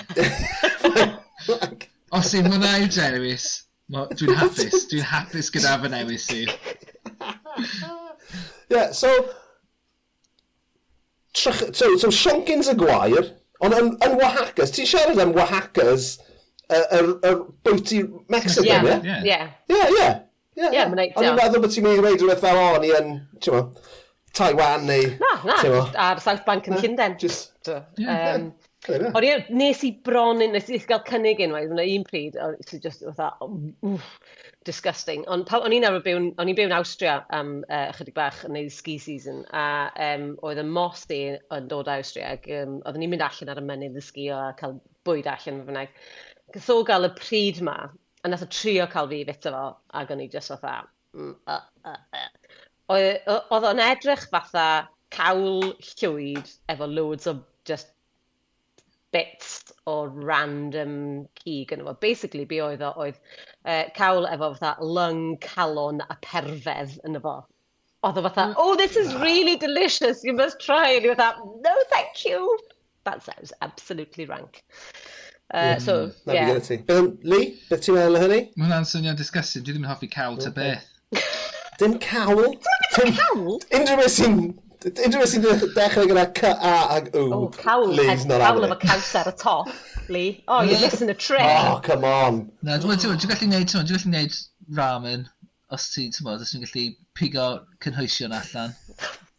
Os 2.19 2.33
i'n 2.37 2.49
mwynhau 2.51 2.89
dewis, 2.93 3.47
dwi'n 3.93 4.35
hapus, 4.41 4.89
dwi'n 4.91 5.07
hapus 5.09 5.53
gyda 5.55 5.79
fy 5.83 5.93
newis 5.93 6.27
i. 6.35 6.43
yeah, 8.73 8.91
so, 8.93 9.13
trach, 11.37 11.63
so, 11.77 11.95
so 11.97 12.11
Sionkins 12.13 12.69
y 12.73 12.77
gwair, 12.81 13.33
ond 13.63 13.79
yn, 13.79 13.95
yn 14.05 14.19
Oaxacas, 14.19 14.75
ti'n 14.75 14.91
siarad 14.91 15.23
am 15.23 15.33
Oaxacas, 15.37 16.15
yr 16.73 16.83
er, 16.83 16.93
er, 16.99 17.09
er 17.31 17.41
bwyty 17.67 18.03
Mexican, 18.33 18.87
ie? 18.89 19.17
Ie, 19.33 19.81
ie. 20.03 20.13
Ie, 20.59 20.67
yeah, 20.69 20.89
mae'n 20.91 20.99
neud. 21.01 21.15
Ond 21.17 21.29
i'n 21.31 21.39
meddwl 21.39 21.65
bod 21.65 21.75
ti'n 21.75 21.87
mynd 21.87 22.01
i 22.01 22.05
wedi 22.07 22.21
rhywbeth 22.21 22.43
fel 22.45 22.61
o'n 22.61 22.85
i 22.89 22.93
yn, 22.99 23.15
ti'n 23.45 23.71
Taiwan 24.37 24.87
neu... 24.89 25.15
Na, 25.21 25.33
na, 25.49 25.87
ar 26.09 26.21
South 26.25 26.45
Bank 26.49 26.69
yn 26.71 26.79
Llundain. 26.81 27.17
Just... 27.21 27.69
Yeah, 27.69 28.37
um, 28.37 28.53
Ond 28.91 29.23
ie, 29.23 29.35
nes 29.55 29.83
i 29.87 29.93
bron, 30.03 30.41
nes 30.43 30.71
i 30.75 30.79
gael 30.89 31.05
cynnig 31.07 31.39
unwaith, 31.45 31.71
yna 31.71 31.85
un 31.87 32.07
pryd, 32.09 32.39
o'n 32.43 32.57
i 32.59 32.79
just, 32.83 33.05
fatha, 33.05 33.29
wff, 33.47 34.09
disgusting. 34.67 35.23
Ond 35.31 35.47
o'n 35.55 35.77
i'n 35.77 35.87
arfer 35.87 36.03
byw, 36.09 36.19
o'n 36.43 36.51
i'n 36.51 36.59
byw 36.59 36.67
yn 36.67 36.75
Austria 36.75 37.21
am 37.37 37.53
uh, 37.69 37.85
ychydig 37.93 38.17
bach 38.17 38.41
yn 38.49 38.57
neud 38.57 38.75
ski 38.75 38.97
season, 38.99 39.45
a 39.55 39.87
um, 40.09 40.33
oedd 40.43 40.65
y 40.65 40.67
mos 40.67 41.07
di 41.11 41.21
yn 41.39 41.71
dod 41.71 41.91
Austria, 41.95 42.35
ac 42.35 42.51
um, 42.59 42.81
oedden 42.83 43.05
ni'n 43.05 43.15
mynd 43.15 43.27
allan 43.29 43.55
ar 43.55 43.63
y 43.63 43.67
mynydd 43.69 44.03
y 44.03 44.05
sgio 44.09 44.41
a 44.49 44.51
cael 44.59 44.81
bwyd 45.07 45.31
allan 45.31 45.63
fy 45.63 45.71
bynnag. 45.71 45.95
Gatho 46.57 46.81
gael 46.89 47.07
y 47.07 47.15
pryd 47.21 47.63
ma, 47.69 47.77
A 48.23 48.31
nath 48.31 48.45
o 48.45 48.47
trio 48.47 48.87
cael 48.87 49.09
fi 49.11 49.25
fito 49.29 49.51
fo, 49.55 49.65
ac 50.01 50.13
o'n 50.15 50.23
i 50.23 50.29
just 50.31 50.53
fatha... 50.55 50.83
Mm, 51.17 51.35
uh, 51.47 51.61
uh, 51.85 51.97
uh. 52.19 52.29
Oedd 52.93 53.67
o'n 53.71 53.81
edrych 53.83 54.29
fatha 54.31 54.67
cawl 55.13 55.73
llwyd 55.87 56.53
efo 56.73 56.89
loads 56.89 57.29
o 57.31 57.37
just 57.69 57.91
bits 59.13 59.73
o 59.87 60.07
random 60.07 60.95
cig 61.43 61.73
yn 61.75 61.83
efo. 61.85 61.95
Basically, 62.01 62.45
be 62.49 62.61
oedd 62.65 62.85
o, 62.85 62.93
oedd 63.05 63.19
uh, 63.65 63.85
cawl 63.97 64.29
efo 64.31 64.53
fatha 64.55 64.77
lung, 64.81 65.37
calon 65.45 66.01
a 66.09 66.17
perfedd 66.25 66.99
yn 67.09 67.19
efo. 67.21 67.41
Oedd 68.07 68.19
o 68.19 68.25
fatha, 68.29 68.49
oh, 68.59 68.75
this 68.77 68.97
is 68.97 69.15
really 69.17 69.57
delicious, 69.57 70.25
you 70.25 70.33
must 70.33 70.61
try. 70.61 70.95
And 70.97 71.05
you 71.05 71.15
fatha, 71.15 71.43
no, 71.67 71.75
thank 71.91 72.25
you. 72.25 72.59
That 73.05 73.23
sounds 73.23 73.53
absolutely 73.61 74.27
rank. 74.27 74.65
Uh, 75.53 75.59
yeah. 75.59 75.79
So, 75.79 76.11
That'd 76.25 76.71
yeah. 76.89 76.97
Um, 76.97 77.19
Lee, 77.23 77.59
beth 77.69 77.83
ti'n 77.85 77.97
meddwl 77.99 78.17
o 78.17 78.21
hynny? 78.25 78.41
Mae 78.57 78.69
hwnna'n 78.69 78.87
swnio'n 78.89 79.19
disgusting. 79.19 79.65
Dwi 79.67 79.75
ddim 79.75 79.87
yn 79.87 79.91
hoffi 79.93 80.09
cawl 80.13 80.39
ta 80.41 80.53
beth. 80.57 80.87
Dim 81.83 81.99
cawl? 82.01 82.55
Dim 82.97 83.13
cawl? 83.19 83.59
Unrhyw 83.77 84.01
beth 84.01 84.15
sy'n... 84.15 84.39
Unrhyw 84.89 85.21
beth 85.21 85.35
sy'n 85.35 85.45
dechrau 85.77 86.09
gyda 86.09 86.25
C, 86.39 86.53
A 86.53 86.73
ag 86.97 87.11
O. 87.13 87.27
Oh, 87.27 87.51
cawl. 87.59 87.93
Lee's 87.99 88.25
not 88.31 88.41
Cawl 88.47 88.65
am 88.69 88.73
y 88.77 88.79
cawser 88.87 89.29
y 89.29 89.35
top, 89.43 89.69
Lee. 90.09 90.31
Oh, 90.49 90.63
you're 90.63 90.81
missing 90.81 91.11
a 91.13 91.15
trick. 91.15 91.45
Oh, 91.45 91.81
come 91.85 92.09
on. 92.09 92.41
Na, 92.63 92.79
dwi'n 92.81 93.03
gallu 93.03 93.51
neud, 93.53 93.69
dwi'n 93.69 93.93
gallu 93.93 94.15
neud 94.15 94.41
ramen 94.79 95.29
os 95.73 95.91
ti'n, 95.93 96.13
ti'n 96.17 96.65
gallu 96.65 96.87
pigo 97.19 97.51
cynhwysion 97.85 98.33
allan. 98.41 98.73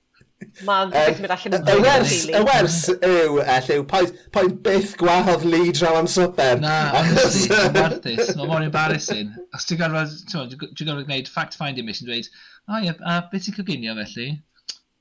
Mae'n 0.68 0.94
beth 0.94 1.22
mynd 1.24 1.34
allan 1.36 1.58
yn 1.60 1.84
wers, 1.86 2.14
Y 2.30 2.42
wers 2.48 2.78
yw, 2.94 3.42
elliw, 3.56 3.84
poen 3.90 4.56
byth 4.66 4.96
gwahodd 5.02 5.46
li 5.50 5.74
draw 5.76 6.00
am 6.00 6.10
swper. 6.12 6.62
Na, 6.64 6.78
honestly, 6.98 7.50
mae'n 7.52 7.78
warthus. 7.80 8.34
Mae'n 8.38 8.52
mor 8.54 8.66
embarrassing. 8.66 9.34
Os 9.56 9.68
ti'n 9.70 9.82
gorfod, 9.82 10.16
ti'n 10.32 10.58
gorfod 10.58 11.06
gwneud 11.08 11.32
fact-finding 11.34 11.88
mission, 11.90 12.10
dweud, 12.10 12.32
o 12.70 12.82
ie, 12.84 12.94
a 12.94 13.20
beth 13.32 13.50
ti'n 13.50 13.58
coginio 13.60 13.96
felly? 14.02 14.30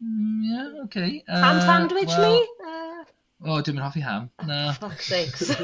Mm, 0.03 0.39
yeah, 0.51 0.69
okay. 0.85 1.23
Uh, 1.29 1.41
Ham 1.45 1.61
sandwich 1.61 2.09
well, 2.09 2.41
ni? 2.41 2.47
O, 3.43 3.57
oh, 3.57 3.59
dwi'n 3.59 3.75
mynd 3.75 3.83
hoffi 3.83 3.99
ham. 4.07 4.31
Na. 4.47 4.71
Fuck 4.79 5.03
sakes. 5.03 5.51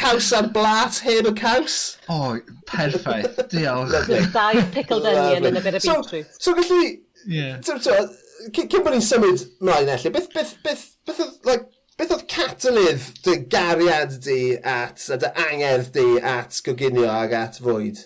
Caws 0.00 0.32
ar 0.32 0.48
blat, 0.52 0.98
heb 1.04 1.26
y 1.28 1.32
caws. 1.36 1.98
O, 2.08 2.16
oh, 2.16 2.38
perffaith. 2.68 3.36
Diolch. 3.52 4.08
Dau 4.32 4.62
pickled 4.72 5.04
onion 5.10 5.44
yn 5.50 5.58
y 5.58 5.60
bit 5.64 5.76
of 5.76 5.82
beetroot. 5.84 6.26
So, 6.38 6.40
so 6.52 6.54
gallu... 6.56 6.80
Yeah. 7.28 7.60
Cyn 7.64 8.84
bod 8.84 8.92
ni'n 8.94 9.04
symud 9.04 9.40
mlaen 9.64 9.88
elli, 9.92 10.10
beth, 10.12 10.30
beth, 10.32 10.54
beth, 10.64 10.84
beth, 11.08 11.20
like, 11.48 11.64
beth 12.00 12.12
oedd 12.16 12.26
catalydd 12.28 13.02
dy 13.24 13.34
gariad 13.52 14.12
di 14.24 14.40
at, 14.60 14.98
a 15.12 15.14
dy 15.20 15.28
angerdd 15.46 15.88
di 15.96 16.06
at 16.20 16.52
goginio 16.64 17.08
ag 17.08 17.32
at 17.40 17.54
fwyd? 17.64 17.98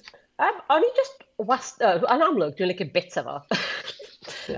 Um, 0.42 0.56
o'n 0.74 0.86
i 0.86 0.88
just 0.98 1.16
wast... 1.38 1.76
Uh, 1.82 1.98
yn 2.02 2.22
amlwg, 2.30 2.52
dwi'n 2.58 2.70
licio 2.72 2.86
bita 2.94 3.20
fo. 3.26 3.36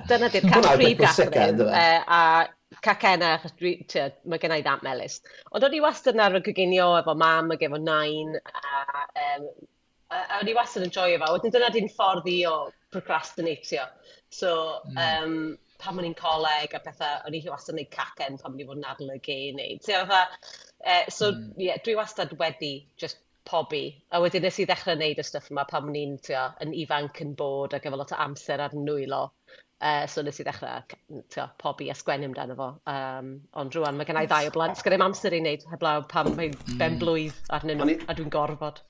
Dyna 0.09 0.29
di'r 0.33 0.49
cael 0.49 0.65
prif 0.81 0.99
gathrin. 1.05 1.61
A 2.09 2.49
cacena, 2.85 3.35
achos 3.39 3.55
dwi, 3.59 3.75
tia, 3.91 4.11
mae 4.29 4.41
gen 4.43 4.55
i 4.57 4.63
that 4.67 4.85
melus. 4.87 5.21
Ond 5.53 5.67
o'n 5.67 5.77
i 5.77 5.83
wastad 5.85 6.17
yn 6.17 6.25
arfer 6.25 6.45
goginio 6.49 6.91
efo 6.99 7.15
mam 7.19 7.55
ac 7.55 7.65
efo 7.69 7.81
nain, 7.83 8.37
a, 8.41 9.07
um, 9.27 9.49
a, 10.11 10.21
a 10.21 10.41
o'n 10.41 10.53
i 10.53 10.57
wastad 10.59 10.87
yn 10.87 10.95
joio 10.95 11.19
fo. 11.23 11.33
Wedyn 11.37 11.57
dyna 11.57 11.73
di'n 11.75 11.91
ffordd 11.95 12.29
i 12.33 12.39
o 12.51 12.55
procrastinatio. 12.95 13.87
So, 14.31 14.53
mm. 14.91 15.01
um, 15.07 15.37
pan 15.81 15.99
o'n 16.01 16.11
i'n 16.11 16.19
coleg 16.19 16.77
a 16.77 16.83
pethau, 16.85 17.25
o'n 17.27 17.37
i 17.37 17.43
wastad 17.49 17.75
yn 17.75 17.81
gwneud 17.81 17.95
cacen 17.97 18.39
pan 18.43 18.55
o'n 18.55 18.63
i 18.63 18.69
fod 18.69 18.83
yn 18.83 18.91
adolygu 18.93 19.37
i 19.37 19.51
wneud. 19.55 19.83
So, 19.87 20.05
uh, 20.05 21.09
so 21.09 21.33
mm. 21.33 21.51
yeah, 21.59 21.81
dwi 21.85 21.97
wastad 21.99 22.37
wedi 22.41 22.75
just 23.01 23.23
pobi. 23.49 23.85
A 24.13 24.21
wedyn 24.23 24.45
nes 24.45 24.61
i 24.61 24.67
ddechrau 24.69 24.99
wneud 24.99 25.21
y 25.21 25.27
stuff 25.27 25.51
yma 25.53 25.65
pan 25.69 25.89
o'n 25.89 25.99
i'n 25.99 26.17
yn 26.65 26.77
ifanc 26.85 27.23
yn 27.25 27.35
bod 27.39 27.75
ac 27.77 27.89
efo 27.89 27.99
lot 27.99 28.15
o 28.15 28.21
amser 28.27 28.63
ar 28.67 28.77
nwylo. 28.77 29.25
Uh, 29.81 30.05
so 30.13 30.21
nes 30.21 30.37
i 30.37 30.45
ddechrau 30.45 30.83
tio, 31.33 31.47
pobi 31.57 31.87
a 31.89 31.95
sgwennu 31.97 32.29
amdano 32.29 32.53
fo. 32.59 32.67
Um, 32.91 33.33
ond 33.57 33.73
rwan 33.79 33.97
mae 33.97 34.05
gennau 34.05 34.27
ddau 34.29 34.51
o 34.51 34.53
blant. 34.53 34.77
Sgan 34.77 34.99
i'n 34.99 35.05
amser 35.07 35.33
i 35.33 35.41
wneud 35.41 35.65
heblaw 35.73 36.05
pam 36.11 36.29
mae'n 36.35 36.53
ben 36.75 36.99
mm. 36.99 36.99
blwydd 37.01 37.39
arnyn 37.57 37.81
nhw 37.81 37.95
a 38.05 38.17
dwi'n 38.19 38.29
gorfod. 38.35 38.83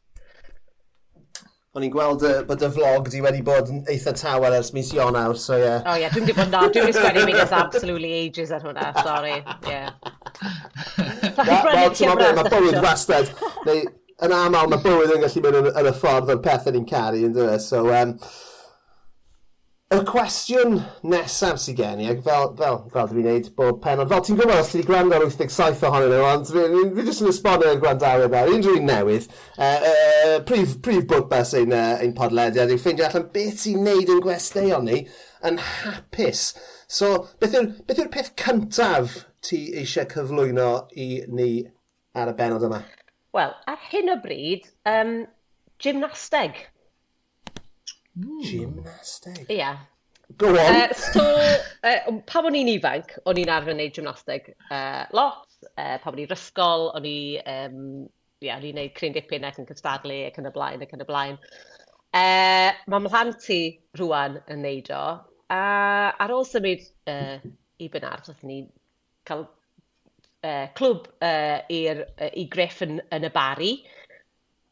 O'n 1.79 1.87
i'n 1.87 1.95
gweld 1.95 2.27
uh, 2.27 2.41
bod 2.49 2.67
y 2.67 2.73
vlog 2.75 3.07
di 3.13 3.23
wedi 3.23 3.45
bod 3.47 3.71
yn 3.71 3.87
eitha 3.95 4.17
tawel 4.19 4.59
ers 4.59 4.73
mis 4.75 4.91
Ionawr, 4.97 5.39
so 5.39 5.55
ie. 5.55 5.63
Yeah. 5.63 5.87
O 5.87 5.93
oh, 5.93 5.95
ie, 5.95 6.03
yeah, 6.03 6.17
dwi'n 6.17 6.27
di 6.27 6.35
bod 6.41 6.51
na, 6.51 6.67
dwi'n 6.75 6.91
sgwennu 6.99 7.25
mi 7.29 7.39
gyda 7.39 7.63
absolutely 7.69 8.13
ages 8.25 8.51
ar 8.51 8.67
hwnna, 8.67 8.91
sorry. 9.07 9.39
Yeah. 9.71 9.95
Wel, 11.39 11.95
ti'n 11.95 12.11
meddwl, 12.11 12.35
mae 12.41 12.51
bywyd 12.51 12.83
wastad, 12.83 13.31
neu 13.71 13.87
yn 14.27 14.39
aml 14.43 14.75
mae 14.75 14.83
bywyd 14.83 15.15
yn 15.15 15.23
gallu 15.23 15.47
mynd 15.47 15.61
yn, 15.63 15.75
y 15.87 15.99
ffordd 16.03 16.35
o'r 16.35 16.47
pethau 16.51 16.75
ni'n 16.75 16.91
caru, 16.91 17.29
yn 17.31 17.39
dweud, 17.39 17.63
so... 17.63 17.87
Um, 17.95 18.19
Y 19.91 20.05
cwestiwn 20.07 20.77
nesaf 21.11 21.57
sy'n 21.59 21.75
gen 21.75 22.01
i, 22.05 22.05
fel, 22.23 22.53
fel, 22.55 22.77
fel 22.93 23.09
dwi'n 23.11 23.25
gwneud 23.25 23.49
bob 23.57 23.81
penod, 23.83 24.07
fel 24.13 24.21
ti'n 24.23 24.37
gwybod 24.39 24.61
os 24.63 24.69
ti 24.71 24.79
wedi 24.79 24.87
gwrando 24.87 25.17
ar 25.17 25.25
87 25.25 25.83
ohonyn 25.89 26.13
nhw, 26.13 26.21
ond 26.29 26.47
fi, 26.47 26.63
fi, 26.71 26.83
fi 26.95 27.07
jyst 27.09 27.25
yn 27.25 27.31
esbonio 27.33 27.73
i'r 27.73 27.81
gwrandawyr 27.83 28.31
nawr, 28.31 28.53
un 28.55 28.69
un 28.71 28.87
newydd, 28.87 29.27
uh, 29.57 29.89
uh, 29.89 30.37
prif, 30.47 30.77
prif 30.87 31.09
bwrpas 31.11 31.57
ein, 31.59 31.75
uh, 31.75 31.99
ein 32.05 32.15
podlediad, 32.15 32.71
yw 32.71 32.79
ffeindio 32.85 33.09
allan 33.09 33.27
beth 33.35 33.65
sy'n 33.65 33.83
neud 33.89 34.15
yn 34.15 34.23
gwesteion 34.29 34.87
ni 34.87 35.01
yn 35.51 35.59
hapus. 35.73 36.47
So, 36.87 37.11
beth 37.43 37.59
yw'r 37.59 37.73
beth, 37.91 38.07
yw 38.07 38.15
peth 38.15 38.31
cyntaf 38.47 39.19
ti 39.43 39.65
eisiau 39.83 40.07
cyflwyno 40.15 40.73
i 40.95 41.13
ni 41.35 41.53
ar 42.15 42.31
y 42.31 42.39
benod 42.39 42.71
yma? 42.71 42.85
Wel, 43.35 43.59
ar 43.75 43.87
hyn 43.91 44.15
o 44.15 44.21
bryd, 44.23 44.71
um, 44.87 45.17
gymnasteg 45.83 46.69
Hmm. 48.21 48.43
Gymnastig? 48.45 49.47
Ia. 49.49 49.57
Yeah. 49.57 49.79
Go 50.37 50.51
on. 50.51 50.77
Uh, 50.77 50.93
so, 50.95 51.23
uh, 51.83 52.21
pam 52.27 52.47
o'n 52.47 52.59
i'n 52.61 52.71
ifanc, 52.77 53.17
o'n 53.27 53.41
i'n 53.41 53.51
arfer 53.51 53.75
wneud 53.75 53.95
gymnastig 53.97 54.53
uh, 54.71 55.05
lot. 55.17 55.47
Uh, 55.75 55.97
pam 56.03 56.15
o'n 56.15 56.23
i'n 56.23 56.31
rysgol, 56.31 56.91
o'n 56.95 57.09
i, 57.09 57.21
um, 57.51 57.81
yeah, 58.45 58.59
o'n 58.61 58.69
i'n 58.69 58.79
neud 58.79 58.95
cryn 58.97 59.17
dipyn 59.17 59.47
ac 59.49 59.59
yn 59.61 59.69
cystadlu 59.69 60.21
ac 60.29 60.39
yn 60.41 60.51
y 60.51 60.55
blaen 60.55 60.85
ac 60.87 60.95
yn 60.95 61.03
y 61.03 61.09
blaen. 61.09 61.41
Uh, 62.11 62.71
Mae 62.91 63.07
mhlant 63.07 63.41
ti 63.43 63.61
rwan 63.99 64.39
yn 64.51 64.63
neud 64.67 64.93
o. 64.95 65.05
A 65.51 65.63
uh, 65.63 66.11
ar 66.23 66.35
ôl 66.37 66.47
symud 66.47 66.85
uh, 67.11 67.41
i 67.83 67.89
Bynarth, 67.91 68.31
oedden 68.31 68.53
ni 68.53 68.61
cael 69.27 69.49
uh, 69.49 70.67
clwb 70.79 71.09
uh, 71.27 71.59
i'r, 71.75 72.05
uh, 72.15 72.31
i 72.39 72.47
Griff 72.53 72.85
yn, 72.87 73.01
yn 73.15 73.27
y 73.27 73.33
bari. 73.35 73.73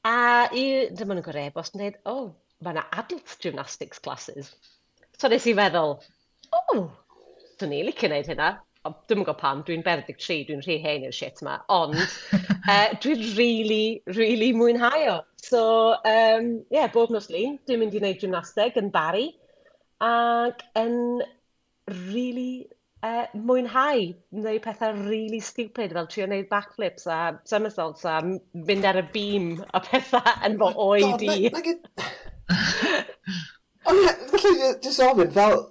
A 0.06 0.18
i, 0.54 0.68
dyma 0.94 1.16
nhw'n 1.16 1.26
gorau 1.26 1.50
e-bost 1.50 1.74
yn 1.74 1.82
dweud, 1.82 1.98
oh, 2.10 2.28
mae 2.64 2.74
yna 2.74 2.86
adult 3.00 3.36
gymnastics 3.42 4.00
classes. 4.02 4.52
So 5.18 5.30
nes 5.30 5.46
i 5.50 5.54
feddwl, 5.58 5.98
o, 5.98 6.62
oh, 6.74 6.82
dyn 7.60 7.72
ni'n 7.74 7.88
licio 7.88 8.08
gwneud 8.08 8.30
hynna. 8.32 8.50
O, 8.86 8.92
Dwi'n 9.10 9.24
gwybod 9.24 9.40
pam, 9.40 9.64
dwi'n 9.66 9.82
43, 9.86 10.44
dwi'n 10.48 10.62
rhy 10.62 10.78
hen 10.84 11.08
i'r 11.08 11.14
shit 11.14 11.42
yma, 11.42 11.56
ond 11.74 11.98
uh, 12.70 12.94
dwi'n 13.02 13.24
really, 13.38 14.00
really 14.14 14.52
mwynhau 14.54 15.08
o. 15.10 15.18
So, 15.42 15.62
um, 16.06 16.52
yeah, 16.70 16.86
bob 16.94 17.10
nos 17.14 17.28
lun, 17.34 17.58
dwi'n 17.66 17.82
mynd 17.82 17.98
i 17.98 18.02
wneud 18.02 18.22
gymnasteg 18.22 18.78
yn 18.80 18.92
bari, 18.94 19.32
ac 20.04 20.62
yn 20.78 20.96
really 22.06 22.68
uh, 23.02 23.26
mwynhau 23.34 24.12
wneud 24.34 24.62
pethau 24.64 24.94
really 25.08 25.40
stupid 25.40 25.94
fel 25.98 26.08
trio 26.10 26.26
wneud 26.28 26.48
backflips 26.50 27.06
a 27.10 27.20
somersaults 27.50 28.06
a 28.06 28.18
mynd 28.22 28.88
ar 28.90 29.02
y 29.02 29.06
beam 29.14 29.52
a 29.74 29.82
pethau 29.84 30.34
yn 30.48 30.58
fy 30.62 30.72
oed 30.86 31.26
i. 31.26 31.38
Ond 33.88 34.04
felly, 34.32 34.74
jyst 34.84 35.04
ofyn, 35.04 35.32
fel... 35.34 35.64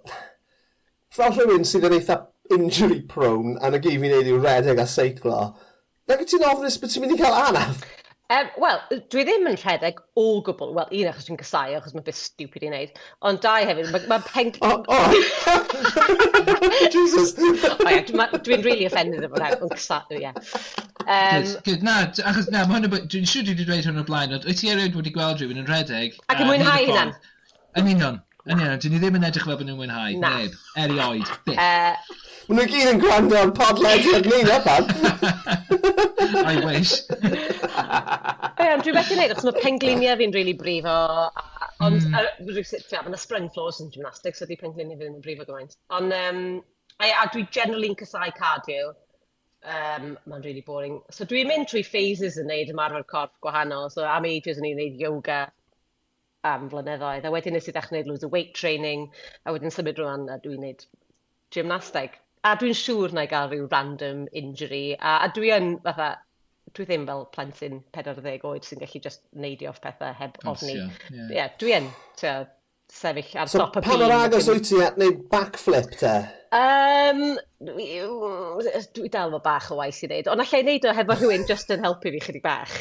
Fel 1.17 1.33
rhywun 1.33 1.65
sydd 1.65 1.87
yn 1.87 1.95
eitha 1.97 2.17
injury 2.53 2.99
prone, 3.09 3.55
a 3.61 3.71
na 3.71 3.79
gyd 3.81 3.99
fi'n 4.01 4.13
neud 4.13 4.29
i'w 4.31 4.41
redeg 4.43 4.81
a 4.81 4.85
seiclo, 4.89 5.39
nag 6.07 6.23
ti'n 6.23 6.45
ofnus 6.47 6.77
bod 6.81 6.93
ti'n 6.93 7.05
mynd 7.05 7.15
i 7.15 7.19
cael 7.21 7.37
anaf? 7.39 7.81
Um, 8.27 8.47
Wel, 8.59 8.79
dwi 9.07 9.23
ddim 9.23 9.45
yn 9.47 9.55
rhedeg 9.61 10.01
o 10.19 10.23
gwbl. 10.43 10.73
Wel, 10.75 10.89
un 10.97 11.09
achos 11.13 11.29
dwi'n 11.29 11.37
gysau, 11.39 11.75
achos 11.77 11.93
mae'n 11.95 12.03
beth 12.03 12.17
stupid 12.19 12.65
i 12.65 12.71
wneud. 12.71 12.97
Ond 13.29 13.39
dau 13.45 13.63
hefyd, 13.69 13.87
mae 13.93 14.09
ma 14.11 14.17
peng... 14.25 14.51
O, 14.67 14.71
o! 14.83 14.97
Jesus! 16.95 17.31
Dwi'n 17.37 18.65
really 18.65 18.89
offended 18.89 19.23
efo 19.23 19.39
hwnna, 19.39 19.53
yn 19.55 19.71
gysau, 19.71 20.03
ie. 20.11 20.33
Um, 21.07 21.47
Good, 21.63 21.87
na, 21.87 21.95
achos 22.27 22.51
na, 22.51 22.65
dwi'n 22.67 23.31
siŵr 23.31 23.47
dwi 23.47 23.55
wedi 23.55 23.69
dweud 23.69 23.87
hwn 23.87 24.03
o'r 24.03 24.09
blaen, 24.11 24.35
ond 24.35 24.49
wyt 24.49 24.59
ti 24.59 24.73
erioed 24.73 24.99
wedi 24.99 25.15
gweld 25.15 25.39
rhywun 25.39 25.63
yn 25.63 25.71
rhedeg? 25.71 26.19
Ac 26.27 26.43
yn 26.43 26.51
mwynhau 26.51 26.83
hynna? 26.83 27.07
Yn 27.79 27.93
union, 27.93 28.19
yn 28.43 28.57
union. 28.59 28.81
Dyn 28.83 28.97
ni 28.97 28.99
ddim 29.05 29.21
yn 29.21 29.29
edrych 29.29 29.47
fel 29.47 29.55
bod 29.55 29.71
nhw'n 29.71 29.79
mwynhau, 29.79 30.19
neb, 30.19 30.59
erioed, 30.83 31.31
byth. 31.47 32.11
Mae 32.47 32.55
nhw 32.55 32.65
gyd 32.71 32.89
yn 32.93 32.99
gwrando 33.01 33.35
am 33.41 33.49
podlediad 33.55 34.27
ni 34.31 34.37
na 34.47 34.57
pan. 34.63 34.85
I 36.47 36.53
wish. 36.63 36.93
Ie, 37.11 38.67
ond 38.71 38.85
dwi'n 38.85 38.95
beth 38.95 39.09
i 39.11 39.17
wneud, 39.17 39.33
achos 39.33 39.47
mae 39.49 39.63
pengliniau 39.65 40.15
fi'n 40.21 40.35
really 40.35 40.53
brifo, 40.55 40.93
a- 41.27 41.73
ond 41.83 42.05
mm. 42.05 42.15
rhywbeth, 42.47 42.93
mae 42.93 43.11
yna 43.11 43.19
spring 43.19 43.49
floors 43.51 43.81
yn 43.83 43.91
gymnastics, 43.91 44.39
so 44.39 44.47
di 44.47 44.55
pengliniau 44.61 44.95
fi'n 44.95 45.09
ddim 45.09 45.17
yn 45.19 45.25
brifo 45.25 45.43
gymaint. 45.49 45.75
Ond, 45.97 46.15
um, 46.15 46.39
a, 47.01 47.09
a 47.09 47.25
dwi 47.33 47.43
generally'n 47.57 47.97
cysau 47.99 48.31
cardio, 48.37 48.93
um, 49.67 50.13
mae'n 50.31 50.45
really 50.45 50.63
boring. 50.69 51.01
So 51.11 51.27
dwi'n 51.27 51.51
mynd 51.51 51.67
trwy 51.71 51.83
phases 51.87 52.39
yn 52.39 52.47
neud 52.47 52.71
ymarfer 52.71 53.03
corff 53.11 53.35
gwahanol, 53.43 53.89
so 53.91 54.05
am 54.07 54.29
ages 54.29 54.61
yn 54.61 54.69
ei 54.69 54.77
wneud 54.77 55.03
yoga, 55.03 55.41
am 56.47 56.69
flynyddoedd, 56.71 57.27
a 57.27 57.33
wedyn 57.35 57.57
nes 57.57 57.67
i 57.67 57.75
ddechrau 57.75 57.97
gwneud 57.97 58.13
loads 58.13 58.23
o 58.23 58.31
weight 58.31 58.55
training, 58.55 59.09
a 59.43 59.51
wedyn 59.51 59.75
symud 59.75 59.99
rwan 59.99 60.29
a 60.31 60.39
dwi'n 60.47 60.63
neud 60.63 60.87
gymnastig 61.51 62.15
a 62.47 62.55
dwi'n 62.59 62.77
siŵr 62.77 63.13
na 63.15 63.25
i 63.25 63.29
gael 63.31 63.49
rhyw 63.51 63.67
random 63.71 64.25
injury, 64.41 64.95
a, 64.95 65.19
a 65.25 65.31
dwi 65.35 65.51
yn 65.55 65.73
fatha, 65.83 66.11
dwi 66.75 66.85
ddim 66.87 67.07
fel 67.09 67.25
plentyn 67.33 67.81
40 67.95 68.45
oed 68.47 68.67
sy'n 68.67 68.83
gallu 68.83 69.01
just 69.03 69.23
neidio 69.35 69.71
off 69.73 69.81
pethau 69.83 70.13
heb 70.15 70.37
ofni. 70.47 70.77
Ie, 70.77 70.85
yeah, 71.11 71.33
yeah. 71.39 71.53
dwi 71.59 71.75
yn, 71.79 71.89
teo, 72.19 72.35
sefyll 72.93 73.33
ar 73.41 73.51
so, 73.51 73.59
top 73.59 73.79
y 73.81 73.83
pan 73.83 74.03
o'r 74.05 74.15
agos 74.15 74.47
wyt 74.51 74.67
ti 74.69 74.81
at 74.83 74.99
neud 75.01 75.25
backflip 75.31 75.97
te? 75.99 76.13
Um, 76.55 77.23
dwi, 77.67 77.87
dwi 78.95 79.11
dal 79.11 79.33
fo 79.35 79.41
bach 79.43 79.71
o 79.73 79.79
waith 79.81 80.03
i 80.05 80.11
wneud, 80.11 80.29
ond 80.31 80.43
allai 80.45 80.63
wneud 80.63 80.87
o 80.87 80.95
hefo 81.01 81.17
rhywun 81.17 81.47
just 81.49 81.73
yn 81.75 81.83
helpu 81.87 82.13
fi 82.15 82.23
chydig 82.29 82.45
bach. 82.45 82.77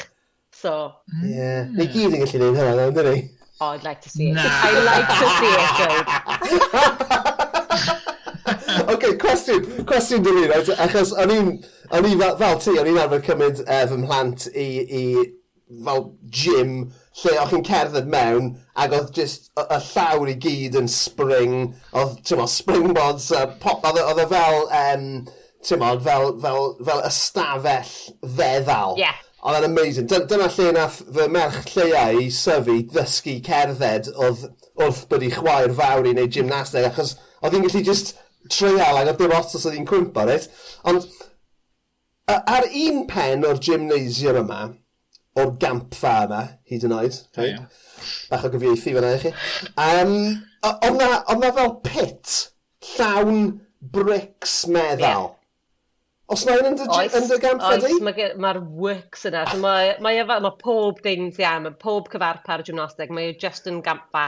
So... 0.55 0.77
Ie, 1.23 1.33
yeah. 1.33 1.73
ni 1.73 1.89
gyd 1.91 2.13
yn 2.13 2.23
gallu 2.23 2.53
gwneud 2.53 2.61
hynna, 2.63 2.91
dwi? 3.01 3.17
Oh, 3.59 3.73
I'd 3.73 3.83
like 3.83 4.01
to 4.05 4.09
see 4.13 4.29
it. 4.29 4.35
Nah. 4.37 4.43
I'd 4.45 4.85
like 4.85 5.07
to 5.17 5.27
see 5.41 5.53
it, 5.57 7.33
okay, 8.97 9.17
cwestiwn, 9.21 9.65
cwestiwn 9.87 10.23
dyn 10.25 10.39
ni, 10.41 10.45
right? 10.51 10.69
achos 10.83 11.13
o'n 11.15 11.33
i'n, 11.33 11.51
o'n 11.93 12.07
i 12.09 12.13
fel, 12.19 12.37
fel 12.41 12.61
ti, 12.63 12.77
o'n 12.77 12.91
i'n 12.91 13.01
arfer 13.01 13.25
cymryd 13.25 13.63
uh, 13.65 13.83
fy 13.89 13.99
mhlant 14.01 14.47
i, 14.53 14.67
i 14.99 15.03
fel 15.83 16.05
gym 16.31 16.73
lle 17.21 17.33
o'ch 17.41 17.51
chi'n 17.51 17.65
cerdded 17.67 18.09
mewn 18.11 18.53
ac 18.79 18.95
oedd 18.95 19.11
just 19.15 19.49
y, 19.57 19.63
y 19.63 19.79
llawr 19.89 20.31
i 20.31 20.37
gyd 20.43 20.77
yn 20.79 20.89
spring, 20.91 21.55
oedd, 21.91 22.17
ti'n 22.27 22.41
mo, 22.41 22.47
springboards, 22.51 23.29
uh, 23.35 23.47
pop, 23.61 23.85
oedd 23.89 24.01
e, 24.21 24.25
e 24.25 24.27
fel, 24.31 24.59
um, 24.81 25.07
ti'n 25.65 25.81
mo, 25.81 25.93
fel, 26.05 26.35
fel, 26.43 26.69
fel 26.87 27.01
ystafell 27.09 27.95
feddal. 28.37 28.97
Yeah. 29.01 29.17
Oedd 29.47 29.59
e'n 29.61 29.69
amazing. 29.69 30.07
Dyna 30.09 30.47
lle 30.51 30.71
nath 30.75 31.01
fy 31.13 31.27
merch 31.31 31.73
lleiau 31.75 32.23
i 32.23 32.29
syfu 32.33 32.79
ddysgu 32.91 33.37
cerdded 33.45 34.09
oedd 34.15 34.47
wrth 34.77 35.03
bod 35.11 35.25
i 35.25 35.31
chwaer 35.33 35.73
fawr 35.77 36.07
i 36.07 36.13
wneud 36.13 36.33
gymnasteg, 36.33 36.87
achos 36.89 37.15
oedd 37.41 37.55
hi'n 37.55 37.67
gallu 37.67 37.83
just 37.85 38.15
treial 38.51 38.77
treialag 38.77 39.11
a 39.11 39.15
dim 39.19 39.35
ots 39.37 39.57
os 39.57 39.65
oedd 39.67 39.77
hi'n 39.77 39.87
cwmpa, 39.89 40.25
reit? 40.27 40.49
Ond 40.89 41.07
ar 42.35 42.67
un 42.67 43.05
pen 43.09 43.45
o'r 43.47 43.61
gymnasium 43.63 44.41
yma, 44.43 44.61
o'r 45.39 45.53
gampfa 45.61 46.13
yma, 46.25 46.43
hyd 46.67 46.87
yn 46.87 46.97
oed, 46.97 47.21
right? 47.37 47.79
bach 48.31 48.45
o 48.45 48.51
gyfieithu 48.53 48.93
fyna 48.97 49.13
i 49.15 49.21
chi, 49.21 49.33
um, 49.85 50.13
oedd 50.67 50.99
na, 50.99 51.09
na 51.41 51.53
fel 51.55 51.73
pit 51.85 52.35
llawn 52.93 53.41
bricks 53.81 54.59
meddal. 54.67 55.31
Yeah. 55.31 55.33
Os 56.27 56.43
mae 56.43 56.59
yn 56.59 56.73
yn 56.75 57.29
dy 57.29 57.37
gampfa 57.39 57.77
di? 57.79 57.93
Oes, 57.93 58.01
mae'r 58.03 58.39
ma 58.43 58.51
works 58.83 59.23
yna. 59.29 59.45
So 59.47 59.61
mae, 59.63 59.93
mae, 60.03 60.19
e 60.19 60.25
mae, 60.27 60.41
mae 60.43 60.59
pob 60.59 60.99
dim, 61.05 61.29
ia, 61.39 61.53
mae 61.63 61.77
pob 61.79 62.09
cyfarpar 62.11 62.65
gymnastig, 62.67 63.13
mae 63.15 63.31
e 63.31 63.37
just 63.39 63.69
yn 63.71 63.79
gampfa 63.85 64.25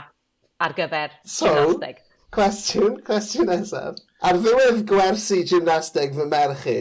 ar 0.64 0.76
gyfer 0.78 1.18
so, 1.26 1.50
gymnastig. 1.50 2.00
Cwestiwn, 2.36 3.00
cwestiwn 3.08 3.50
nesaf. 3.50 3.98
Ar 4.22 4.38
ddiwedd 4.38 4.84
gwersi 4.90 5.42
gymnasteg 5.50 6.14
fy 6.18 6.28
merch 6.30 6.68
i, 6.70 6.78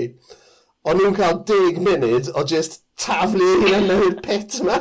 o'n 0.85 1.01
nhw'n 1.01 1.17
cael 1.17 1.43
10 1.49 1.81
munud 1.87 2.31
o 2.37 2.45
just 2.53 2.83
taflu 3.01 3.47
ei 3.55 3.59
hun 3.63 3.77
yn 3.79 3.93
yr 3.95 4.17
pit 4.25 4.59
yma. 4.61 4.79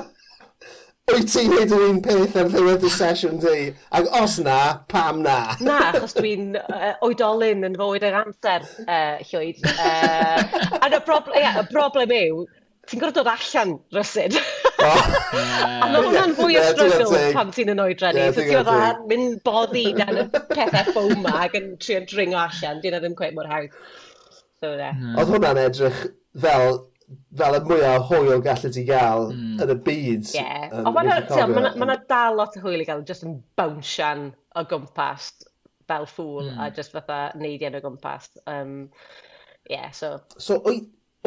Wyt 1.07 1.29
ti'n 1.31 1.53
neud 1.53 1.71
yr 1.71 1.83
un 1.85 1.99
peth 2.03 2.33
ar 2.35 2.49
ddiwedd 2.51 2.83
y 2.83 2.89
sesiwn 2.91 3.37
di? 3.39 3.69
Ac 3.95 4.09
os 4.19 4.33
na, 4.43 4.57
pam 4.91 5.21
na? 5.23 5.37
na, 5.63 5.77
achos 5.93 6.17
dwi'n 6.17 6.57
uh, 6.59 6.89
oedolyn 7.07 7.63
yn 7.63 7.77
fywyd 7.79 8.03
yr 8.09 8.17
amser, 8.25 8.65
uh, 8.83 9.15
llwyd. 9.29 9.61
Uh, 9.71 10.43
a 10.83 10.89
y 10.91 10.99
broblem, 11.07 11.39
yeah, 11.39 11.61
problem 11.71 12.11
yw, 12.17 12.43
ti'n 12.87 13.01
gorfod 13.01 13.19
dod 13.19 13.29
allan 13.31 13.77
rysid. 13.95 14.37
A 14.87 15.87
mae 15.89 16.01
hwnna'n 16.03 16.35
fwy 16.37 16.59
o 16.59 16.65
struggle 16.71 17.21
pan 17.35 17.53
ti'n 17.55 17.73
yn 17.73 17.81
oedran 17.83 18.17
ni. 18.17 18.27
So 18.31 18.43
ti'n 18.43 18.53
gorfod 18.55 19.07
mynd 19.11 19.39
boddi 19.47 19.87
dan 19.97 20.21
y 20.23 20.27
pethau 20.33 20.91
ffwm 20.91 21.23
ma 21.25 21.33
ac 21.45 21.57
yn 21.59 21.73
trio 21.83 22.03
dringo 22.09 22.39
allan. 22.43 22.83
Dyna 22.83 23.01
ddim 23.03 23.17
cweith 23.17 23.35
mor 23.37 23.49
hawdd. 23.51 23.73
So, 24.57 24.73
yeah. 24.73 24.95
Mm. 24.97 25.17
Oedd 25.21 25.33
hwnna'n 25.33 25.63
edrych 25.67 26.05
fel 26.41 26.79
fel 27.39 27.55
y 27.55 27.59
mwyaf 27.63 28.09
hwyl 28.09 28.41
gallu 28.43 28.71
ti 28.73 28.83
gael 28.87 29.29
mm. 29.31 29.59
yn 29.63 29.71
y 29.71 29.77
byd. 29.85 30.31
Ie. 30.33 30.41
Yeah. 30.41 30.65
Um, 30.73 30.89
Ond 30.89 31.55
ma 31.55 31.85
yna 31.87 31.99
dal 32.09 32.39
lot 32.39 32.57
o 32.57 32.63
hwyl 32.65 32.83
i 32.83 32.87
gael 32.87 33.05
just 33.07 33.23
yn 33.27 33.37
bownsian 33.59 34.31
o 34.57 34.63
gwmpas 34.67 35.31
fel 35.87 36.07
ffwl 36.09 36.49
mm. 36.49 36.57
a 36.57 36.65
hmm. 36.65 36.75
just 36.75 36.91
fatha 36.91 37.19
neidian 37.39 37.77
o 37.77 37.81
gwmpas. 37.83 38.27
Um, 38.51 38.89
yeah, 39.69 39.91
so... 39.91 40.17
So, 40.37 40.59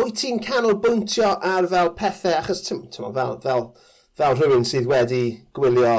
wyt 0.05 0.21
ti'n 0.23 0.41
canolbwyntio 0.45 1.35
ar 1.53 1.69
fel 1.71 1.93
pethau, 1.99 2.39
achos 2.39 2.65
ti'n 2.67 2.87
fel, 2.95 3.13
fel, 3.17 3.37
fel, 3.45 3.69
fel 4.19 4.39
rhywun 4.39 4.67
sydd 4.69 4.89
wedi 4.91 5.23
gwylio 5.57 5.95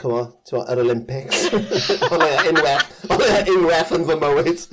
cymo, 0.00 0.20
tymo, 0.48 0.64
yr 0.72 0.80
Olympics. 0.84 1.46
Ond 2.12 2.24
e 2.24 2.30
unwaith, 2.50 2.86
ond 3.10 3.24
e 3.26 3.40
unwaith 3.54 3.92
yn 3.96 4.06
fy 4.08 4.16
mywyd. 4.20 4.64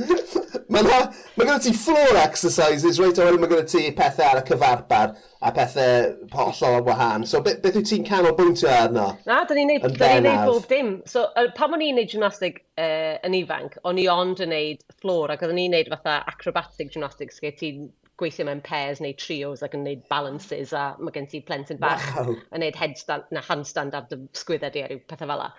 mae 0.72 0.84
ma, 0.88 1.00
ma 1.38 1.48
gyda 1.48 1.58
ti 1.64 1.74
floor 1.76 2.20
exercises, 2.22 3.00
reit 3.02 3.20
o'r 3.24 3.40
mae 3.40 3.52
gyda 3.52 3.66
ti 3.68 3.84
pethau 3.98 4.30
ar 4.32 4.42
y 4.42 4.46
cyfarpar 4.48 5.14
a 5.18 5.52
pethau 5.56 6.10
hollol 6.34 6.80
o 6.80 6.86
wahan. 6.88 7.28
So 7.28 7.42
beth, 7.46 7.60
beth 7.64 7.80
wyt 7.82 7.92
ti'n 7.92 8.08
canolbwyntio 8.08 8.72
arno? 8.72 9.10
Na, 9.28 9.44
da 9.48 9.58
ni'n 9.58 9.74
neud, 9.74 9.88
da 10.00 10.14
ni 10.16 10.26
neud 10.30 10.48
bob 10.48 10.68
dim. 10.72 10.96
So 11.10 11.28
pam 11.60 11.78
o'n 11.78 11.86
i'n 11.90 12.00
neud 12.00 12.12
gymnastig 12.14 12.64
uh, 12.80 13.16
yn 13.28 13.38
ifanc, 13.42 13.80
o'n 13.88 14.02
i 14.02 14.10
ond 14.12 14.44
yn 14.46 14.54
neud 14.56 14.84
floor 15.02 15.36
ac 15.36 15.44
oedden 15.46 15.60
ni'n 15.62 15.78
neud 15.78 15.92
fatha 15.96 16.22
acrobatic 16.32 16.94
gymnastics 16.96 17.44
lle 17.44 17.56
ti'n 17.60 17.88
gweithio 18.20 18.48
mewn 18.48 18.64
pairs 18.66 19.02
neu 19.04 19.16
trios 19.22 19.64
ac 19.66 19.76
yn 19.78 19.86
gwneud 19.86 20.06
balances 20.12 20.74
a 20.74 20.90
mae 21.00 21.16
gen 21.16 21.30
ti 21.32 21.42
plentyn 21.46 21.82
bach 21.82 22.06
wow. 22.16 22.34
yn 22.34 22.62
gwneud 22.62 22.80
headstand 22.82 23.34
na 23.36 23.44
handstand 23.50 23.98
ar 23.98 24.08
dy 24.12 24.22
sgwyddau 24.38 24.84
a 24.84 24.92
rhyw 24.92 25.04
pethau 25.10 25.34
fel 25.34 25.44
la. 25.44 25.52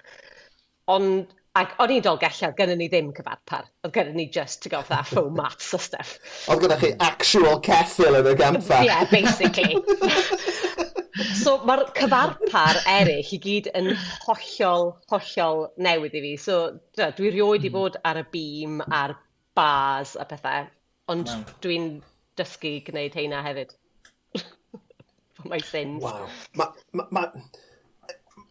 Ond 0.94 1.36
Ac 1.58 1.72
o'n 1.82 1.90
i'n 1.90 2.02
dolgelliad, 2.04 2.52
gynnu 2.58 2.74
ni 2.78 2.86
ddim 2.92 3.08
cyfarpar. 3.16 3.64
Oedd 3.82 3.94
gynnu 3.96 4.12
ni 4.14 4.26
just 4.30 4.60
to 4.62 4.70
go 4.70 4.82
for 4.84 4.94
that 4.94 5.08
foam 5.08 5.34
mats 5.34 5.72
a 5.74 5.78
stuff. 5.82 6.12
Oedd 6.46 6.60
gyda 6.62 6.76
chi 6.78 6.90
actual 7.02 7.58
ceffil 7.66 8.18
yn 8.20 8.28
y 8.30 8.34
gampfa. 8.38 8.78
Yeah, 8.86 9.02
basically. 9.10 9.74
so 11.42 11.56
mae'r 11.66 11.82
cyfarpar 11.96 12.78
eraill 12.92 13.32
i 13.34 13.40
gyd 13.42 13.70
yn 13.78 13.90
hollol, 14.26 14.92
hollol 15.10 15.64
newydd 15.88 16.14
i 16.20 16.22
fi. 16.28 16.34
So 16.44 16.60
dwi 16.94 17.32
rioed 17.34 17.66
i 17.66 17.72
hmm. 17.72 17.74
fod 17.74 17.98
ar 18.06 18.22
y 18.22 18.26
bîm, 18.36 18.78
ar 19.00 19.16
bars 19.58 20.14
a 20.20 20.28
pethau. 20.30 20.70
Ond 21.10 21.32
dwi'n 21.64 21.90
dysgu 22.38 22.74
gwneud 22.88 23.16
heina 23.18 23.42
hefyd. 23.46 23.74
For 25.38 25.48
my 25.50 25.58
sins. 25.58 26.02
Wow. 26.02 26.28
Mae 26.58 26.68
ma, 26.92 27.06
ma, 27.14 27.26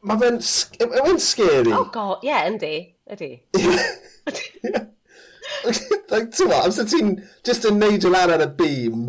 ma 0.07 0.19
fe'n 0.21 0.39
e, 0.39 0.85
e 0.87 1.05
fe 1.07 1.17
scary. 1.23 1.73
Oh 1.75 1.87
god, 1.93 2.23
ie, 2.23 2.29
yeah, 2.31 2.47
yndi. 2.49 2.75
Ydi. 3.13 3.31
like, 6.11 6.29
ti'n 6.35 6.51
what, 6.51 6.65
amser 6.65 6.87
ti'n 6.89 7.15
just 7.47 7.67
yn 7.69 7.79
neud 7.81 8.05
o 8.07 8.11
lan 8.13 8.33
ar 8.35 8.43
y 8.45 8.49
beam. 8.59 9.07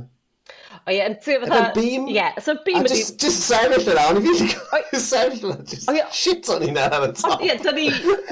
O 0.89 0.95
ie, 0.95 1.03
yn 1.05 1.19
ti'n 1.25 1.45
fatha... 1.45 1.73
beam? 1.77 2.07
Ie, 2.09 2.17
yeah, 2.17 2.39
so 2.43 2.57
beam 2.65 2.87
ydi... 2.87 2.95
Just, 2.95 3.19
just 3.21 3.45
sefyll 3.51 3.93
yna, 3.93 4.07
o'n 4.09 4.21
i 4.21 4.25
fi 4.25 4.33
wedi 4.73 5.03
sefyll 5.05 5.53
yna, 5.53 5.67
just 5.69 5.91
oh, 5.91 5.97
yeah. 5.99 6.11
shit 6.15 6.49
o'n 6.55 6.65
i'n 6.71 6.81
ar 6.81 6.97
y 7.03 7.13
top. 7.19 7.43
Ie, 7.43 7.51
yeah, 7.51 7.63
da 7.63 7.75
ni... 7.77 7.91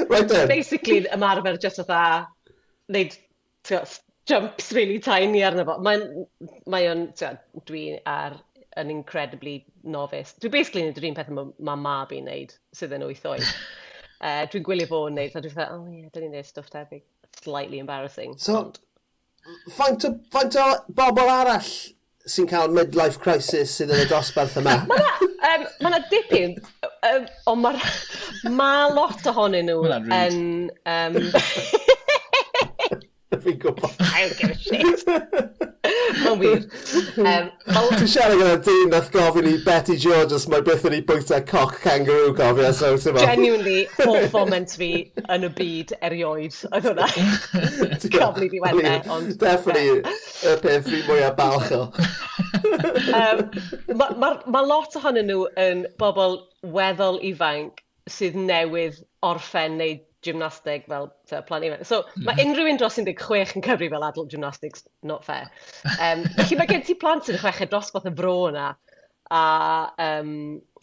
right 0.09 0.29
then. 0.31 0.49
Basically, 0.51 1.03
ymarfer 1.19 1.59
just 1.61 1.83
fatha... 1.83 2.27
Neud 2.95 3.17
jumps 4.27 4.73
really 4.73 4.99
tiny 4.99 5.43
arno 5.47 5.65
fo. 5.69 5.79
Mae'n, 5.83 6.27
mae 6.73 6.89
o'n, 6.91 7.09
dwi 7.69 7.85
ar 8.11 8.39
yn 8.81 8.93
incredibly 8.93 9.59
novice. 9.85 10.35
Dwi 10.43 10.53
basically 10.59 10.85
yn 10.85 10.93
yr 10.93 11.09
un 11.11 11.17
peth 11.17 11.33
mae 11.33 11.81
mab 11.81 12.13
i'n 12.13 12.29
neud 12.29 12.55
sydd 12.77 12.97
yn 12.97 13.07
wyth 13.09 13.25
oed. 13.31 13.45
uh, 14.27 14.43
dwi'n 14.53 14.67
gwylio 14.67 14.91
fo'n 14.91 15.17
neud, 15.17 15.33
a 15.33 15.43
dwi'n 15.43 15.55
dweud, 15.55 15.77
oh 15.79 15.87
yeah, 15.93 16.11
dyn 16.13 16.27
ni'n 16.27 16.39
neud 16.39 16.51
stwff 16.51 16.73
tebyg. 16.75 17.05
Slightly 17.41 17.81
embarrassing. 17.83 18.37
So, 18.43 18.59
ond... 18.65 18.81
faint 19.77 20.09
o, 20.09 20.17
faint 20.35 20.59
o 20.61 20.67
bobl 20.99 21.31
arall 21.31 21.73
sy'n 22.27 22.49
cael 22.51 22.73
midlife 22.75 23.21
crisis 23.23 23.77
sydd 23.79 23.95
yn 23.95 24.03
y 24.03 24.11
dosbarth 24.11 24.59
yma? 24.59 24.81
mae 24.91 25.03
yna 25.47 25.61
um, 25.63 25.67
ma 25.87 26.01
dipyn, 26.11 26.57
um, 27.13 27.27
ond 27.53 27.63
mae 27.63 28.53
ma 28.59 28.71
lot 28.91 29.29
ohonyn 29.31 29.71
nhw 29.71 29.85
yn... 29.95 30.41
Um, 30.91 31.21
fi'n 33.47 33.59
gwybod. 33.63 33.95
I 34.01 34.27
don't 34.27 34.39
give 34.39 34.51
a 34.51 34.59
shit. 34.59 35.07
Mae'n 36.17 36.41
wir. 36.41 36.65
Um, 37.23 37.51
Ti'n 37.97 38.09
siarad 38.11 38.41
gyda 38.41 38.57
dyn 38.67 38.91
nath 38.93 39.11
gofyn 39.15 39.47
i 39.51 39.55
Betty 39.65 39.97
George 40.03 40.35
os 40.37 40.47
mae 40.51 40.65
beth 40.67 40.87
yn 40.89 40.97
ei 40.99 41.05
bwyta 41.07 41.39
coc 41.47 41.77
kangaroo 41.85 42.35
cofio. 42.37 42.73
So, 42.75 42.97
Genuinely, 43.21 43.87
hoff 44.01 44.35
moment 44.35 44.75
fi 44.79 44.91
yn 45.33 45.47
y 45.47 45.53
byd 45.61 45.95
erioed 46.07 46.59
oedd 46.73 46.91
hwnna. 46.91 47.09
Cofni 48.17 48.51
fi 48.53 48.63
wenda. 48.65 48.97
Definitely, 49.41 50.03
y 50.51 50.57
peth 50.65 50.91
fi 50.91 51.03
mwyaf 51.07 51.37
balch 51.39 51.73
o. 51.77 51.83
um, 53.17 53.47
Mae 53.97 54.19
ma, 54.21 54.31
ma 54.51 54.63
lot 54.67 54.97
ohonyn 54.99 55.31
nhw 55.31 55.47
yn 55.61 55.85
bobl 56.01 56.41
weddol 56.75 57.21
ifanc 57.31 57.83
sydd 58.11 58.37
newydd 58.39 59.01
orffen 59.27 59.79
neu 59.81 59.97
gymnastig 60.27 60.87
fel, 60.91 61.11
fel 61.31 61.45
plan 61.49 61.67
ifanc. 61.67 61.87
So, 61.89 62.03
mm. 62.15 62.27
mae 62.29 62.45
unrhyw 62.45 62.73
un 62.73 62.81
dros 62.81 62.99
16 63.01 63.57
yn 63.59 63.65
cyfri 63.67 63.91
fel 63.93 64.07
adult 64.07 64.33
gymnastics, 64.35 64.87
not 65.07 65.25
fair. 65.27 65.51
Um, 65.97 66.27
felly 66.39 66.61
mae 66.61 66.71
gen 66.73 66.85
ti 66.87 66.99
plant 66.99 67.29
sy'n 67.29 67.41
chweched 67.43 67.73
dros 67.73 67.93
fath 67.95 68.09
y 68.11 68.15
bro 68.17 68.37
yna, 68.51 68.73
a 69.31 69.43
um, 69.99 70.33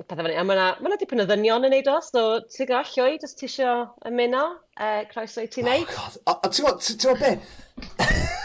pethau 0.03 0.25
fyny. 0.25 0.37
A 0.39 0.43
mae 0.47 0.57
yna 0.57 0.69
ma 0.83 0.99
dipyn 0.99 1.23
o 1.23 1.27
ddynion 1.29 1.67
yn 1.67 1.75
neud 1.75 1.91
o, 1.91 1.97
so 2.03 2.25
ti'n 2.51 2.71
gael 2.71 2.89
llwyd 2.91 3.27
os 3.27 3.37
ti 3.39 3.47
isio 3.49 3.75
ymuno, 4.09 4.45
uh, 4.79 5.03
croeso 5.11 5.43
i 5.43 5.47
oh, 5.47 5.53
ti'n 5.53 5.69
neud. 5.69 5.93
Oh, 6.25 6.39
God. 6.43 6.81
Ti'n 6.83 7.03
gwybod 7.05 7.21
be? 7.23 7.35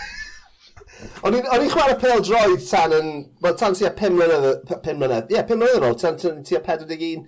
O'n 1.26 1.36
i'n 1.38 1.70
chwarae 1.70 1.98
pel 1.98 2.22
droed 2.26 2.62
tan 2.66 2.94
yn... 2.94 3.12
Tan 3.58 3.76
tua 3.78 3.92
5 3.98 4.16
mlynedd... 4.16 4.64
5 4.70 4.98
mlynedd? 4.98 5.30
Ie, 5.30 5.36
yeah, 5.36 5.46
5 5.46 5.60
mlynedd 5.60 5.78
yn 5.78 5.86
ôl. 5.88 5.98
Tan 6.00 6.18
tua 6.18 6.62
41 6.64 7.26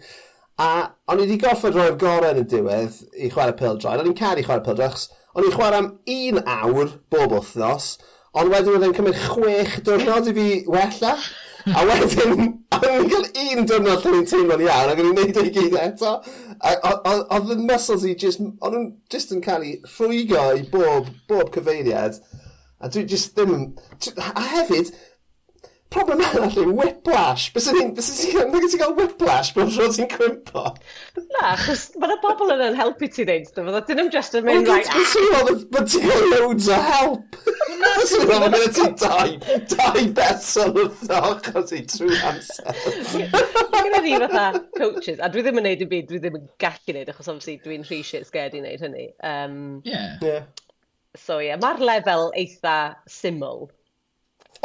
A 0.61 0.68
o'n 1.08 1.22
i 1.22 1.24
wedi 1.24 1.38
goffod 1.40 1.76
roi'r 1.76 1.96
gorau 2.00 2.34
yn 2.34 2.42
y 2.42 2.46
diwedd 2.52 2.96
i 3.16 3.30
chwarae 3.32 3.56
pildroed. 3.56 4.02
O'n 4.02 4.11
i'n 4.11 4.16
caru 4.18 4.44
chwarae 4.44 4.64
pildroed, 4.66 4.90
achos 4.90 5.06
o'n 5.32 5.46
i'n 5.46 5.54
chwarae 5.54 5.78
am 5.80 5.92
un 6.14 6.40
awr 6.42 6.90
bob 7.12 7.36
wythnos, 7.36 7.94
ond 8.36 8.52
wedyn 8.52 8.76
oedd 8.76 8.88
e'n 8.88 8.96
cymryd 8.98 9.22
chwech 9.22 9.78
diwrnod 9.86 10.28
i 10.28 10.34
fi 10.36 10.48
wella. 10.74 11.14
A 11.76 11.84
wedyn, 11.88 12.44
o'n 12.76 12.98
i'n 12.98 13.08
cael 13.12 13.26
un 13.46 13.70
diwrnod 13.70 14.04
lle 14.04 14.12
ni'n 14.16 14.28
teimlo'n 14.28 14.66
iawn, 14.66 14.92
ac 14.92 15.00
o'n 15.00 15.11
i'n 15.11 15.18
neud 15.22 15.40
ei 15.40 15.54
gyd 15.56 15.78
eto. 15.80 16.12
Oedd 16.61 17.54
y 17.54 17.58
muscles 17.62 18.04
i 18.04 18.14
just, 18.20 18.44
o'n 18.44 18.76
nhw'n 18.76 18.86
just 19.12 19.32
yn 19.36 19.40
cael 19.44 19.64
ei 19.64 19.78
rhwygo 19.94 20.44
i 20.58 20.66
bob, 20.72 21.08
bob 21.30 21.52
cyfeiriad. 21.56 22.20
A 22.80 22.88
dwi 22.92 23.06
just 23.08 23.36
ddim... 23.36 23.70
A 24.16 24.44
hefyd, 24.54 24.92
problem 25.91 26.20
arall 26.22 26.57
yw 26.62 26.72
whiplash. 26.78 27.49
Bys 27.55 27.68
ti'n 27.70 27.93
cael 28.78 28.95
whiplash 28.99 29.51
bod 29.57 29.72
rho 29.74 29.88
ti'n 29.91 30.09
cwympo? 30.12 30.64
Na, 31.34 31.55
chys 31.64 31.88
mae 31.97 32.11
yna 32.11 32.18
bobl 32.22 32.55
yn 32.55 32.78
helpu 32.78 33.09
ti 33.11 33.26
wneud, 33.26 33.49
dy 33.51 33.64
fydda. 33.66 33.82
Dyn 33.88 34.01
nhw'n 34.01 34.12
just 34.14 34.36
yn 34.38 34.47
mynd 34.47 34.70
rhaid... 34.70 34.91
Dwi'n 34.91 35.11
sôn 35.12 35.64
bod 35.74 35.91
ti'n 35.91 36.07
cael 36.07 36.28
loads 36.34 36.70
o 36.70 36.80
help. 36.86 37.41
Dwi'n 37.45 38.09
sôn 38.12 38.30
bod 38.30 38.57
gyda 38.57 38.70
ti 38.78 38.88
dau, 39.03 39.34
dau 39.74 40.07
berson 40.20 40.80
wrth 40.84 41.14
ochr 41.20 41.66
ti 41.72 41.82
trwy 41.91 42.22
amser. 42.30 42.74
Gyda 43.80 44.03
ni 44.05 44.16
fatha 44.22 44.47
coaches, 44.78 45.18
a 45.18 45.30
dwi 45.32 45.45
ddim 45.45 45.59
yn 45.61 45.66
neud 45.70 45.84
y 45.84 45.91
byd, 45.91 46.09
dwi 46.11 46.22
ddim 46.22 46.38
yn 46.38 46.49
gallu 46.62 46.97
neud, 46.97 47.11
achos 47.11 47.30
obviously 47.32 47.59
dwi'n 47.64 47.86
rhi 47.88 48.03
shit 48.07 48.26
scared 48.28 48.55
i 48.55 48.62
neud 48.62 48.84
hynny. 48.84 49.09
Um, 49.26 49.57
yeah. 49.88 50.18
yeah. 50.22 50.45
So 51.18 51.41
ie, 51.41 51.49
yeah, 51.49 51.59
mae'r 51.59 51.82
lefel 51.82 52.28
eitha 52.38 52.76
syml. 53.11 53.66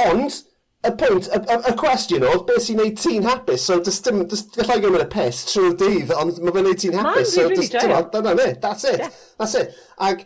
Ond, 0.05 0.43
y 0.85 0.91
pwynt, 0.99 1.27
y, 1.29 1.39
y, 1.39 1.57
y 1.69 1.73
cwestiwn 1.79 2.25
oedd, 2.29 2.45
beth 2.47 2.63
sy'n 2.65 2.79
neud 2.81 2.97
ti'n 3.01 3.27
hapus, 3.27 3.65
so 3.67 3.77
dys 3.83 4.01
dim, 4.05 4.23
dys, 4.31 4.45
gallai 4.55 4.79
gymryd 4.83 5.05
y 5.05 5.09
pes 5.13 5.43
trwy'r 5.49 5.77
dydd, 5.81 6.13
ond 6.19 6.41
mae 6.41 6.55
fe'n 6.55 6.67
neud 6.69 6.81
ti'n 6.81 6.97
hapus, 6.99 7.31
so 7.33 7.47
dys 7.51 7.71
dim, 7.73 7.95
dyna 8.13 8.35
ni, 8.37 8.49
that's 8.63 8.87
it, 8.89 8.99
yeah. 9.03 9.15
that's 9.39 9.55
it. 9.59 9.75
Ac, 10.09 10.25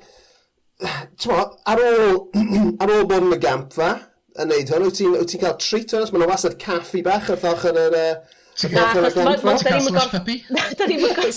ti'n 1.19 1.37
ar 1.73 1.83
ôl, 1.85 2.19
ar 2.83 2.95
ôl 2.95 3.07
bod 3.09 3.29
yn 3.29 3.37
y 3.37 3.39
gampfa, 3.43 3.93
yn 4.39 4.51
neud 4.53 4.73
hwn, 4.73 4.87
wyt 4.87 4.99
ti'n 4.99 5.15
ti 5.29 5.39
cael 5.41 5.57
treat 5.61 5.95
hwn, 5.95 6.11
mae'n 6.15 6.29
wasad 6.31 6.59
caffi 6.61 7.03
bach 7.05 7.31
wrth 7.31 7.47
ochr 7.53 7.73
yn 7.73 7.81
yr... 8.03 8.19
Slush 8.59 10.09
puppy? 10.11 10.43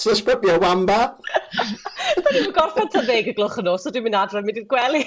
Slush 0.00 0.24
puppy 0.28 0.48
a 0.48 0.58
wamba? 0.58 1.00
Da 2.22 2.32
ni'n 2.32 2.52
gorffan 2.56 2.88
ta 2.92 3.02
ddeg 3.04 3.28
y 3.28 3.36
gloch 3.36 3.58
yn 3.60 3.66
nos, 3.68 3.84
so 3.84 3.92
dwi'n 3.92 4.06
mynd 4.06 4.16
adro'n 4.16 4.46
mynd 4.46 4.62
i'r 4.62 4.68
gwely. 4.70 5.02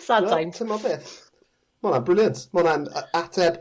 Sad 0.00 0.24
no, 0.24 0.30
time. 0.30 0.52
Ti'n 0.54 0.70
beth? 0.82 1.10
Mae 1.80 1.90
hwnna'n 1.90 2.06
briliant. 2.06 2.46
Mae 2.52 2.64
hwnna'n 2.64 2.86
ateb 3.16 3.60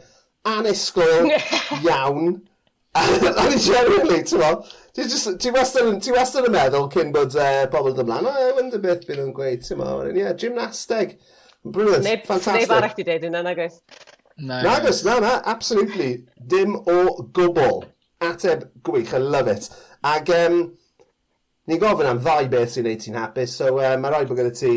anusgwyl 0.49 1.29
iawn. 1.83 2.39
A 2.99 3.03
ni 3.49 3.57
generally, 3.61 4.23
ti'n 4.25 4.41
mo? 4.41 4.53
Ti 4.97 5.51
wastad 5.53 6.47
yn 6.47 6.55
meddwl 6.55 6.89
cyn 6.93 7.13
bod 7.15 7.35
e, 7.37 7.45
uh, 7.45 7.67
pobl 7.71 7.93
dymlaen, 7.95 8.27
o, 8.27 8.33
oh, 8.33 8.55
wend 8.57 8.75
y 8.75 8.81
beth 8.83 9.05
bydd 9.07 9.21
nhw'n 9.21 9.35
gweud, 9.37 9.63
ti'n 9.65 9.79
mo? 9.79 9.91
Ie, 10.09 10.15
yeah, 10.17 10.33
gymnasteg. 10.39 11.15
Brilliant, 11.63 12.03
neb, 12.07 12.25
fantastic. 12.27 12.65
Neb 12.65 12.75
arall 12.79 12.99
i 12.99 13.05
ddeud 13.07 13.27
yna, 13.29 13.43
nagos? 13.45 13.79
No. 14.39 14.59
Nagos, 14.65 15.03
na, 15.05 15.19
na, 15.23 15.33
absolutely. 15.53 16.11
Dim 16.51 16.75
o 16.79 16.99
gwbl. 17.35 17.83
Ateb 18.25 18.65
gwych, 18.83 19.13
I 19.15 19.21
love 19.23 19.51
it. 19.53 19.69
Ac 20.09 20.31
um, 20.35 20.61
ni'n 21.69 21.79
gofyn 21.79 22.09
am 22.09 22.23
ddau 22.23 22.49
beth 22.51 22.73
sy'n 22.73 22.89
neud 22.89 23.03
ti'n 23.05 23.19
hapus, 23.21 23.53
so 23.61 23.69
e, 23.77 23.85
uh, 23.85 23.99
mae 24.01 24.15
rhaid 24.15 24.31
bod 24.31 24.41
gyda 24.41 24.55
ti 24.57 24.73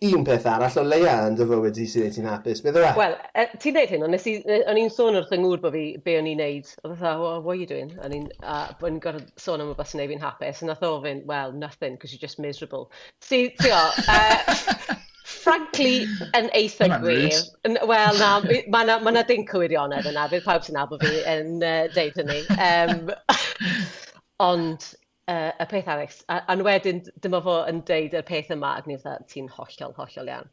un 0.00 0.22
peth 0.24 0.46
arall 0.48 0.78
o 0.80 0.82
leia 0.86 1.14
yn 1.28 1.34
dy 1.36 1.44
fywyd 1.48 1.78
i 1.82 1.86
sydd 1.92 2.14
ti'n 2.14 2.28
hapus, 2.30 2.62
beth 2.64 2.78
yw 2.80 2.86
e? 2.88 2.92
Wel, 2.96 3.16
e, 3.36 3.44
ti'n 3.60 3.74
neud 3.76 3.90
hyn, 3.92 4.04
ond 4.06 4.14
nes 4.16 4.28
i, 4.30 4.32
e, 4.40 4.62
o'n 4.70 4.80
i'n 4.80 4.92
sôn 4.94 5.18
wrth 5.18 5.34
yng 5.36 5.44
ngŵr 5.44 5.60
bod 5.60 5.74
fi, 5.76 5.82
be 6.06 6.14
o'n 6.16 6.30
i'n 6.30 6.40
neud, 6.40 6.70
oedd 6.80 6.94
e 6.94 6.96
dda, 7.02 7.12
well, 7.20 7.42
what 7.44 7.52
are 7.52 7.60
you 7.60 7.68
doing? 7.68 7.92
O'n 8.00 8.14
i'n 8.16 8.24
a 8.40 8.62
bod 8.80 8.94
ni'n 8.94 9.02
gorfod 9.04 9.28
sôn 9.40 9.60
am 9.60 9.68
rhywbeth 9.68 9.92
sy'n 9.92 10.00
neud 10.00 10.14
fi'n 10.14 10.24
hapus, 10.24 10.62
and 10.62 10.72
nath 10.72 10.86
ofyn, 10.88 11.20
well, 11.28 11.52
nothing, 11.52 11.98
because 11.98 12.14
you're 12.14 12.22
just 12.22 12.40
miserable. 12.40 12.88
Si, 13.20 13.42
ti 13.60 13.74
o, 13.76 13.82
uh, 14.08 14.96
frankly, 15.44 16.06
yn 16.38 16.48
eitha 16.56 16.88
gwir. 17.02 17.36
Wel, 17.68 18.22
na, 18.22 18.30
mae 18.72 18.88
na, 18.88 18.98
ma 19.04 19.12
na 19.12 19.26
dim 19.28 19.44
cywirionedd 19.52 20.08
yna, 20.14 20.30
bydd 20.32 20.48
pawb 20.48 20.64
sy'n 20.64 20.80
nabod 20.80 21.04
fi 21.04 21.20
yn 21.28 21.58
uh, 21.60 21.84
deud 21.92 22.16
hynny. 22.22 22.40
Um, 22.56 23.12
ond, 24.48 24.94
uh, 25.30 25.50
y 25.62 25.66
peth 25.70 25.90
arall. 25.92 26.16
A, 26.28 26.38
a 26.52 26.56
wedyn, 26.66 27.02
dyma 27.22 27.40
fo 27.44 27.56
yn 27.70 27.82
deud 27.88 28.16
y 28.18 28.22
peth 28.26 28.52
yma, 28.54 28.76
ac 28.78 28.88
ni'n 28.88 29.02
dweud, 29.02 29.26
ti'n 29.30 29.50
hollol, 29.56 29.94
hollol 29.98 30.32
iawn. 30.32 30.50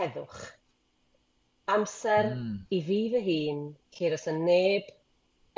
Heddwch. 0.00 0.44
Amser 1.74 2.30
mm. 2.34 2.54
i 2.76 2.80
fi 2.84 3.00
fy 3.14 3.24
hun, 3.28 3.64
lle 3.96 4.12
dros 4.12 4.28
y 4.30 4.36
neb 4.36 4.90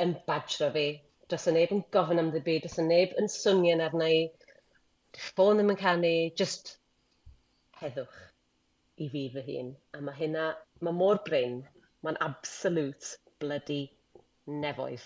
yn 0.03 0.15
badro 0.29 0.69
fi, 0.75 0.87
dros 1.27 1.49
y 1.49 1.55
neb 1.57 1.73
yn 1.75 1.83
gofyn 1.93 2.21
am 2.21 2.31
ddibu, 2.33 2.59
dros 2.63 2.79
y 2.79 2.85
neb 2.87 3.15
yn 3.19 3.29
swnion 3.31 3.83
arna 3.83 4.07
i, 4.13 4.21
ffôn 5.17 5.59
ddim 5.59 5.73
yn 5.73 5.81
canu, 5.81 6.13
just 6.39 6.77
heddwch 7.81 8.23
i 9.03 9.09
fi 9.11 9.27
fy 9.33 9.43
hun. 9.49 9.75
A 9.97 10.01
mae 10.01 10.17
hynna, 10.17 10.47
mae 10.81 10.95
mor 10.95 11.19
bryn, 11.27 11.59
mae'n 12.05 12.17
absolute 12.23 13.17
bloody 13.41 13.83
nefoedd. 14.47 15.03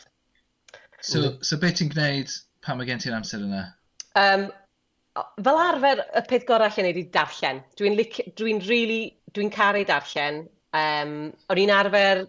So, 1.01 1.39
so 1.41 1.57
beth 1.57 1.79
ti'n 1.79 1.89
gwneud 1.91 2.29
Pan 2.65 2.77
mae 2.77 2.89
gen 2.89 3.01
ti'r 3.01 3.15
amser 3.17 3.43
yna? 3.45 3.63
Um, 4.19 4.47
fel 5.43 5.61
arfer, 5.63 6.03
y 6.17 6.23
peth 6.29 6.45
gorau 6.49 6.71
lle 6.71 6.85
wneud 6.85 6.99
i 7.01 7.07
darllen. 7.15 7.63
Dwi'n 7.79 7.97
dwi, 7.97 8.05
n, 8.05 8.35
dwi 8.37 8.55
really, 8.67 9.01
dwi'n 9.35 9.51
caru 9.53 9.83
darllen. 9.87 10.43
Um, 10.77 11.15
o'n 11.51 11.61
i'n 11.61 11.73
arfer 11.75 12.25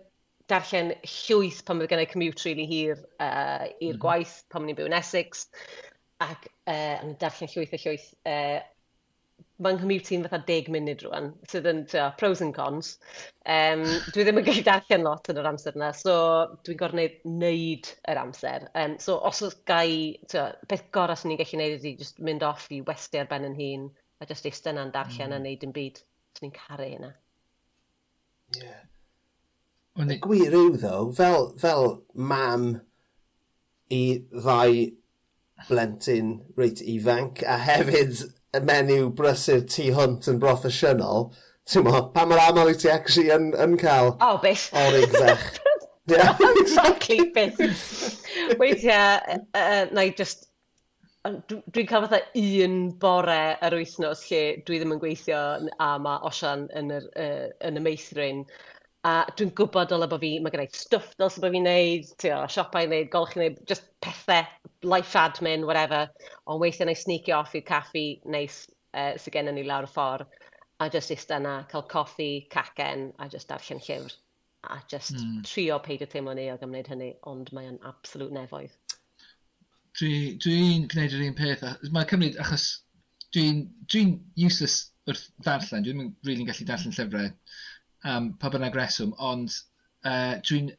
darllen 0.50 0.92
llwyth 1.06 1.62
pan 1.66 1.80
oedd 1.80 1.92
gennau 1.92 2.08
commute 2.10 2.44
really 2.48 2.66
hir 2.66 2.96
uh, 3.22 3.68
i'r 3.78 3.96
mm. 3.96 4.02
gwaith, 4.02 4.40
pan 4.50 4.64
o'n 4.64 4.72
i'n 4.72 4.78
byw 4.78 4.90
yn 4.90 4.98
Essex. 4.98 5.46
Ac 6.22 6.48
uh, 6.48 6.98
o'n 7.02 7.12
i'n 7.12 7.18
darllen 7.20 7.52
llwyth 7.52 7.76
a 7.76 7.82
llwyth 7.84 8.08
uh, 8.26 8.58
mae'n 9.62 9.78
nghymyd 9.78 10.04
ti'n 10.06 10.24
fatha 10.26 10.40
10 10.48 10.70
munud 10.74 11.02
rwan, 11.06 11.30
sydd 11.50 11.68
yn 11.70 11.82
tia, 11.90 12.08
pros 12.18 12.42
and 12.44 12.54
cons. 12.56 12.94
Um, 13.44 13.84
dwi 14.14 14.24
ddim 14.24 14.40
yn 14.40 14.46
gallu 14.46 14.64
darllen 14.66 15.04
lot 15.06 15.30
yn 15.32 15.40
yr 15.42 15.48
amser 15.50 15.76
yna, 15.78 15.90
so 15.96 16.14
dwi'n 16.66 16.80
gorfod 16.80 17.00
neud, 17.00 17.18
neud 17.42 17.90
yr 18.12 18.22
amser. 18.22 18.68
Um, 18.78 18.96
so 19.02 19.18
os 19.30 19.42
oes 19.46 19.58
gai, 19.68 20.18
tia, 20.32 20.48
beth 20.70 20.86
gorau 20.94 21.18
sy'n 21.18 21.32
ni'n 21.32 21.42
gallu 21.42 21.60
neud 21.60 21.76
ydy 21.78 21.96
just 22.00 22.22
mynd 22.24 22.46
off 22.46 22.70
i 22.72 22.80
westi 22.86 23.20
ar 23.22 23.28
ben 23.30 23.48
yn 23.50 23.58
hun, 23.58 23.90
a 24.22 24.28
just 24.30 24.48
eistedd 24.48 24.76
yna'n 24.76 24.94
darllen 24.94 25.30
mm. 25.34 25.36
a 25.38 25.42
neud 25.44 25.68
yn 25.68 25.76
byd. 25.76 26.00
sy'n 26.38 26.48
ni'n 26.48 26.56
caru 26.56 26.88
hynna. 26.88 27.12
Ie. 28.56 28.64
Yeah. 28.64 28.80
Y 30.00 30.16
gwir 30.24 30.54
yw, 30.56 30.76
ddo, 30.80 30.98
fel, 31.12 31.50
fel 31.60 31.90
mam 32.16 32.70
i 33.92 34.04
ddau 34.32 34.86
blentyn 35.68 36.30
reit 36.56 36.80
ifanc 36.80 37.42
a 37.44 37.58
hefyd 37.66 38.22
y 38.56 38.60
menyw 38.68 39.10
brysur 39.16 39.64
tu 39.74 39.88
hwnt 39.96 40.28
yn 40.32 40.40
broffesiynol, 40.42 41.30
ti'n 41.68 41.86
mo, 41.86 42.00
pa 42.14 42.26
mor 42.28 42.40
aml 42.42 42.72
i 42.72 42.76
ti 42.78 42.90
actually 42.92 43.32
yn, 43.32 43.52
yn 43.64 43.78
cael... 43.80 44.14
oh, 44.20 44.38
beth. 44.42 44.68
...orig 44.76 45.12
fech. 45.14 45.60
yeah, 46.12 46.36
exactly. 46.62 47.30
beth. 47.34 47.60
Weithiau, 48.60 49.38
uh, 49.56 49.84
na 49.92 50.08
i 50.08 50.14
just... 50.18 50.48
Dwi'n 51.22 51.86
cael 51.86 52.08
fatha 52.08 52.18
un 52.34 52.76
bore 52.98 53.40
yr 53.62 53.76
wythnos 53.78 54.24
lle 54.26 54.42
dwi 54.66 54.80
ddim 54.80 54.96
yn 54.96 55.00
gweithio 55.04 55.42
a 55.78 55.92
mae 56.02 56.18
Osian 56.26 56.64
yn, 56.80 56.90
yr, 56.96 57.06
uh, 57.14 57.44
yn 57.68 57.78
y 57.78 57.82
meithrin 57.84 58.40
A 59.02 59.12
dwi'n 59.34 59.50
gwybod 59.58 59.88
dyle 59.90 60.06
bod 60.06 60.22
fi, 60.22 60.28
mae 60.38 60.52
gennau 60.54 60.68
stwff 60.78 61.16
dylse 61.18 61.40
bod 61.42 61.50
fi'n 61.56 61.64
neud, 61.66 62.10
tio, 62.22 62.36
siopau 62.54 62.84
i 62.86 62.90
neud, 62.90 63.08
golch 63.10 63.32
golchi 63.32 63.40
neud, 63.40 63.56
just 63.66 63.88
pethau, 64.04 64.44
life 64.86 65.18
admin, 65.18 65.64
whatever. 65.66 66.04
Ond 66.46 66.62
weithiau 66.62 66.86
na 66.86 66.94
i 66.94 67.00
sneakio 67.00 67.40
off 67.40 67.56
i'r 67.58 67.64
caffi 67.66 68.04
neis 68.30 68.60
uh, 68.94 69.16
sydd 69.18 69.34
gennym 69.34 69.58
ni 69.58 69.64
lawr 69.66 69.88
y 69.88 69.90
ffordd. 69.90 70.36
A 70.78 70.88
just 70.94 71.10
eistedd 71.14 71.42
yna, 71.42 71.56
cael 71.72 71.82
coffi, 71.90 72.28
cacen, 72.54 73.08
a 73.18 73.26
just 73.32 73.50
darllen 73.50 73.82
llyfr. 73.82 74.14
A 74.70 74.78
just 74.86 75.18
mm. 75.18 75.42
trio 75.50 75.80
peidio 75.82 76.06
teimlo 76.06 76.36
ni 76.38 76.46
o 76.52 76.56
gymryd 76.62 76.92
hynny, 76.94 77.10
ond 77.26 77.50
mae'n 77.58 77.74
o'n 77.74 77.90
absolut 77.90 78.30
nefoedd. 78.38 78.78
Dwi'n 79.98 80.38
dwi, 80.46 80.62
gwneud 80.94 81.18
yr 81.18 81.26
un 81.26 81.36
peth. 81.42 81.66
mae'n 81.90 82.10
cymryd, 82.14 82.38
achos 82.46 82.70
dwi'n 83.34 83.66
dwi 83.90 84.06
useless 84.46 84.92
wrth 85.10 85.26
darllen. 85.42 85.82
Dwi'n 85.82 86.04
rili'n 86.04 86.16
really 86.30 86.50
gallu 86.52 86.70
darllen 86.70 86.94
llyfrau 86.94 87.30
am 88.04 88.32
pa 88.38 88.50
bynnag 88.50 88.76
reswm, 88.76 89.12
ond 89.18 89.52
uh, 90.04 90.38
dwi'n... 90.46 90.72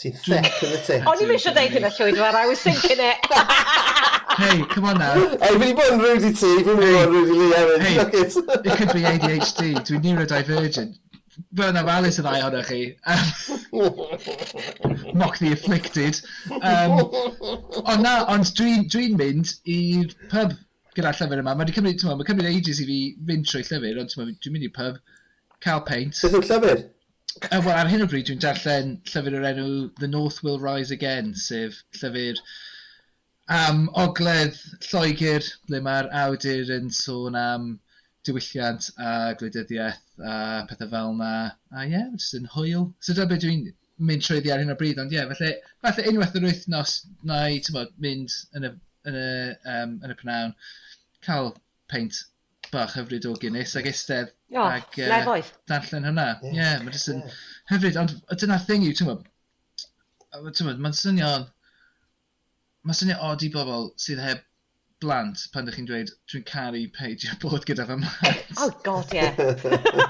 Ti'n 0.00 0.14
thick 0.16 0.62
yn 0.64 0.72
y 0.72 0.78
ti? 0.86 0.96
O'n 1.08 1.20
i'n 1.20 1.34
eisiau 1.34 1.54
deud 1.56 1.74
hynna 1.76 1.90
llwydwar, 1.92 2.38
I 2.38 2.46
was 2.48 2.62
thinking 2.64 3.02
it. 3.04 3.26
hey, 4.40 4.64
come 4.72 4.88
on 4.88 4.98
now. 4.98 5.14
Hey, 5.42 5.52
fi 5.52 5.58
wedi 5.60 5.76
bod 5.76 5.92
yn 5.92 6.00
rwyd 6.00 6.24
i 6.24 6.32
ti, 6.32 6.52
fi 6.64 6.76
wedi 6.78 6.94
bod 6.96 7.04
yn 7.04 7.12
rwyd 7.12 7.28
i 7.28 7.36
Lee 7.42 7.54
Evans. 7.58 7.86
Hey, 7.86 7.96
it. 8.22 8.78
could 8.78 8.92
be 8.96 9.04
ADHD, 9.12 9.68
dwi'n 9.84 10.04
neurodivergent. 10.06 10.98
Burn 11.52 11.78
of 11.80 11.88
Alice 11.88 12.20
yn 12.20 12.26
ddau 12.26 12.42
honno 12.44 12.64
chi. 12.64 12.80
Um, 13.08 13.28
mock 15.20 15.38
the 15.38 15.52
afflicted. 15.52 16.20
Um, 16.60 16.98
ond 17.84 18.04
na, 18.04 18.18
ond 18.32 18.52
dwi'n 18.56 18.88
dwi, 18.92 19.06
mynd 19.16 19.54
i'r 19.68 20.12
pub 20.32 20.56
gyda'r 20.96 21.16
llyfr 21.16 21.40
yma. 21.40 21.54
Mae 21.54 21.64
wedi 21.64 21.76
cymryd, 21.78 22.04
ma, 22.08 22.16
ma 22.16 22.28
cymryd 22.28 22.50
ages 22.50 22.80
i 22.82 22.88
fi 22.88 22.98
fynd 23.28 23.48
trwy 23.48 23.64
llyfr, 23.68 24.00
ond 24.02 24.16
dwi'n 24.16 24.56
mynd 24.56 24.68
i'r 24.68 24.76
pub 24.76 25.00
cael 25.62 25.84
Paint. 25.86 26.18
Beth 26.22 26.36
yw'r 26.38 26.48
llyfr? 26.48 26.82
Uh, 27.48 27.60
Wel, 27.64 27.72
ar 27.74 27.88
hyn 27.90 28.04
o 28.04 28.08
bryd 28.10 28.26
dwi'n 28.28 28.42
darllen 28.42 28.96
llyfr 29.08 29.38
o'r 29.38 29.48
enw 29.52 29.68
The 30.00 30.10
North 30.10 30.42
Will 30.44 30.60
Rise 30.62 30.94
Again, 30.94 31.32
sef 31.38 31.78
llyfr 32.00 32.40
am 33.52 33.86
ogledd 34.02 34.58
Lloegr, 34.88 35.46
ble 35.68 35.80
mae'r 35.86 36.10
awdur 36.22 36.72
yn 36.76 36.90
sôn 36.98 37.38
am 37.38 37.70
diwylliant 38.26 38.88
a 39.02 39.12
gwleidyddiaeth 39.38 40.26
a 40.32 40.34
pethau 40.70 40.90
fel 40.92 41.14
yna. 41.14 41.32
A 41.72 41.86
ie, 41.86 41.94
yeah, 41.94 42.10
jyst 42.14 42.36
yn 42.38 42.50
hwyl. 42.54 42.90
So 43.00 43.16
dyna 43.16 43.28
beth 43.32 43.42
dwi'n 43.44 43.64
mynd 44.10 44.26
trwyddi 44.26 44.52
ar 44.54 44.62
hyn 44.62 44.74
o 44.74 44.78
bryd, 44.78 45.00
ond 45.02 45.14
ie, 45.14 45.18
yeah, 45.18 45.30
falle, 45.30 45.54
falle 45.86 46.06
unwaith 46.10 46.38
yr 46.38 46.46
wythnos 46.48 46.96
na 47.28 47.42
i 47.54 47.62
bod, 47.74 47.94
mynd 48.02 48.36
yn 48.58 48.68
y, 48.68 48.72
yn 49.10 49.18
y, 49.18 49.26
um, 49.76 49.98
yn 50.02 50.14
y 50.14 50.18
pnawn, 50.22 50.54
cael 51.26 51.52
peint 51.92 52.22
bach 52.72 52.94
hyfryd 52.96 53.26
o 53.28 53.34
Guinness 53.40 53.76
ac 53.78 53.88
eistedd 53.90 54.30
Oh, 54.52 54.68
Ag, 54.68 54.98
uh, 55.00 55.40
darllen 55.70 56.04
hynna. 56.10 56.28
Ie, 56.44 56.54
yeah, 56.58 56.78
mae'n 56.82 56.94
jyst 56.94 57.12
yn 57.12 57.22
yeah. 57.22 57.36
hyfryd. 57.72 57.98
Ond 58.00 58.14
dyna'r 58.42 58.64
thing 58.68 58.84
yw, 58.86 58.94
ti'n 58.98 59.08
gwybod, 59.08 60.80
mae'n 60.84 60.96
swnio... 60.96 61.32
Mae'n 62.82 62.98
swnio 62.98 63.16
od 63.30 63.44
i 63.46 63.48
bobl 63.54 63.92
sydd 64.02 64.20
heb 64.20 64.42
blant 65.02 65.46
pan 65.54 65.66
ydych 65.66 65.78
chi'n 65.78 65.88
dweud, 65.88 66.12
dwi'n 66.30 66.44
caru 66.48 66.82
peidio 66.96 67.34
bod 67.42 67.66
gyda 67.68 67.86
fy 67.88 67.96
mlant. 68.02 68.52
Oh 68.62 68.70
god, 68.86 69.14
ie. 69.16 69.28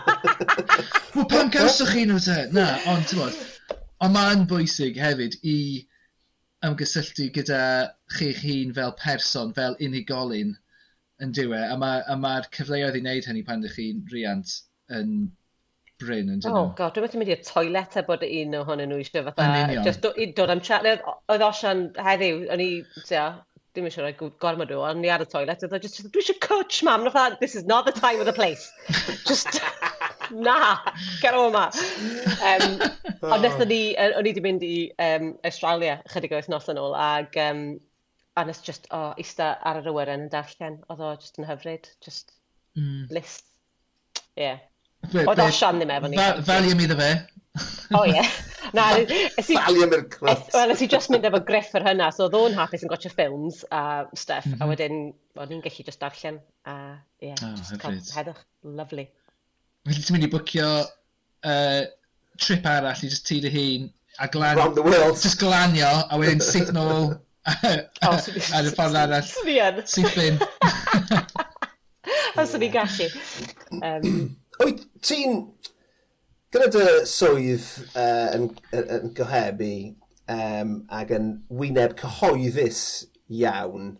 Wel, 1.15 1.29
pam 1.31 1.53
gawswch 1.53 1.93
chi 1.95 2.05
nhw 2.09 2.19
te? 2.25 2.39
Na, 2.57 2.67
ond 2.93 3.09
ti'n 3.09 3.23
bod, 3.23 3.39
ond 4.05 4.17
mae'n 4.17 4.45
bwysig 4.51 5.01
hefyd 5.01 5.39
i 5.49 5.57
ymgysylltu 6.67 7.29
gyda 7.37 7.63
chi'ch 8.17 8.43
hun 8.45 8.75
fel 8.77 8.95
person, 9.01 9.55
fel 9.57 9.79
unigolyn, 9.83 10.55
yn 11.23 11.37
diwe, 11.37 11.61
a 11.61 11.77
mae'r 11.79 12.03
ma, 12.03 12.15
a 12.15 12.19
ma 12.19 12.33
cyfleoedd 12.57 12.99
i 12.99 13.05
wneud 13.05 13.29
hynny 13.29 13.45
pan 13.47 13.63
ydych 13.63 13.79
chi'n 13.79 14.03
riant 14.13 14.57
yn 14.99 15.15
bryn 16.03 16.33
yn 16.33 16.43
dyn 16.43 16.51
nhw. 16.51 16.59
Oh 16.59 16.75
god, 16.79 16.95
dwi'n 16.97 17.07
meddwl 17.07 17.23
mynd 17.23 17.33
i'r 17.35 17.47
toilet 17.47 17.97
a 17.99 18.05
bod 18.09 18.27
un 18.27 18.59
ohonyn 18.59 18.91
nhw 18.91 19.01
eisiau 19.03 19.27
fatha. 19.29 19.49
Just 19.87 20.03
do, 20.05 20.13
i 20.19 20.29
dod 20.37 20.53
am 20.55 20.63
chat. 20.65 20.87
Oedd 21.33 21.47
Osian 21.47 21.89
heddiw, 22.09 22.45
o'n 22.53 22.65
i, 22.65 22.71
tia, 23.07 23.27
dim 23.77 23.87
eisiau 23.89 24.07
rhoi 24.07 24.33
gormod 24.43 24.73
nhw, 24.73 24.83
o'n 24.89 25.05
i 25.07 25.13
ar 25.13 25.25
y 25.25 25.29
toilet, 25.31 25.63
oedd 25.69 25.87
just, 25.87 26.03
dwi 26.09 26.25
eisiau 26.25 26.41
coach 26.45 26.83
mam, 26.89 27.07
no, 27.07 27.29
this 27.41 27.55
is 27.59 27.69
not 27.71 27.87
the 27.87 27.95
time 27.99 28.21
or 28.21 28.27
the 28.29 28.37
place. 28.37 28.67
just, 29.31 29.61
na, 30.33 30.79
get 31.23 31.39
o'n 31.39 31.55
ma. 31.55 31.69
Um, 32.51 32.69
ond 33.33 33.47
nes 33.47 33.55
nethon 33.55 33.71
ni, 33.71 33.83
o'n 34.03 34.19
i 34.19 34.33
wedi 34.33 34.45
mynd 34.45 34.67
i 34.67 34.77
um, 35.07 35.33
Australia 35.49 36.01
chydig 36.11 36.35
o 36.35 36.43
wythnos 36.43 36.71
yn 36.73 36.83
ôl, 36.83 36.99
ag 36.99 37.39
um, 37.47 37.67
a 38.35 38.45
nes 38.49 38.63
just, 38.65 38.89
o, 38.91 38.99
oh, 38.99 39.21
eista 39.21 39.53
ar 39.69 39.81
yr 39.83 39.91
awyren 39.93 40.27
yn 40.27 40.33
darllen. 40.33 40.79
Oedd 40.93 41.03
o 41.05 41.13
just 41.21 41.41
yn 41.41 41.49
hyfryd, 41.49 41.89
just 42.05 42.33
mm. 42.79 43.07
list. 43.13 43.49
Ie. 44.39 44.47
Yeah. 44.47 44.63
Oedd 45.27 45.43
osian 45.43 45.81
ddim 45.81 45.93
efo 45.93 46.11
ni. 46.11 46.21
Falium 46.47 46.83
iddo 46.85 46.97
fe. 47.01 47.13
O 47.99 48.05
ie. 48.09 48.23
Na, 48.77 48.87
Falium 49.45 49.93
i'r 49.93 50.05
clot. 50.13 50.47
Wel, 50.55 50.71
nes 50.71 50.85
i 50.85 50.89
just 50.89 51.13
mynd 51.13 51.27
efo 51.29 51.43
griff 51.49 51.75
yr 51.77 51.85
hynna, 51.85 52.09
so 52.15 52.25
oedd 52.29 52.39
o'n 52.39 52.57
hapus 52.57 52.87
yn 52.87 52.93
gotio 52.93 53.13
ffilms 53.13 53.65
a 53.69 53.83
stuff, 54.17 54.47
mm 54.47 54.55
-hmm. 54.55 54.63
a 54.63 54.65
mhm. 54.65 54.71
wedyn 54.73 55.43
o'n 55.43 55.57
i'n 55.57 55.65
gallu 55.65 55.85
just 55.89 56.01
darllen, 56.01 56.39
a 56.65 56.77
ie, 57.21 57.29
yeah, 57.29 57.43
oh, 57.45 57.57
just 57.59 57.77
cael 57.83 57.99
heddwch, 58.17 58.41
lovely. 58.79 59.09
Felly 59.89 60.07
ti'n 60.07 60.17
mynd 60.17 60.29
i 60.29 60.31
bwcio 60.33 60.71
uh, 61.51 61.83
trip 62.41 62.71
arall 62.71 63.05
i 63.05 63.11
just 63.11 63.27
ti 63.29 63.43
dy 63.45 63.53
hun 63.53 63.91
a 64.25 64.29
glan... 64.33 64.57
Round 64.57 64.79
the 64.79 64.87
world. 64.87 65.21
Just 65.21 65.41
glanio, 65.43 65.91
a 66.09 66.21
wedyn 66.21 66.41
syth 66.45 66.73
nôl 66.73 67.13
Ar 68.07 68.69
y 68.69 68.75
ffordd 68.75 68.99
arall. 69.01 69.33
Fi 69.43 69.57
yn. 69.65 69.81
Syth. 69.89 70.45
Os 72.43 72.55
ydy'n 72.59 72.75
gallu. 72.77 73.09
Um, 73.81 74.15
Wyt 74.63 74.87
ti'n... 75.05 75.43
Gyda 76.53 76.67
dy 76.69 76.87
swydd 77.09 77.65
uh, 77.97 78.29
yn, 78.37 78.43
yn 78.77 79.13
gohebu 79.17 79.73
um, 80.29 80.75
ac 80.93 81.15
yn 81.17 81.31
wyneb 81.49 81.95
cyhoeddus 81.97 82.83
iawn, 83.33 83.95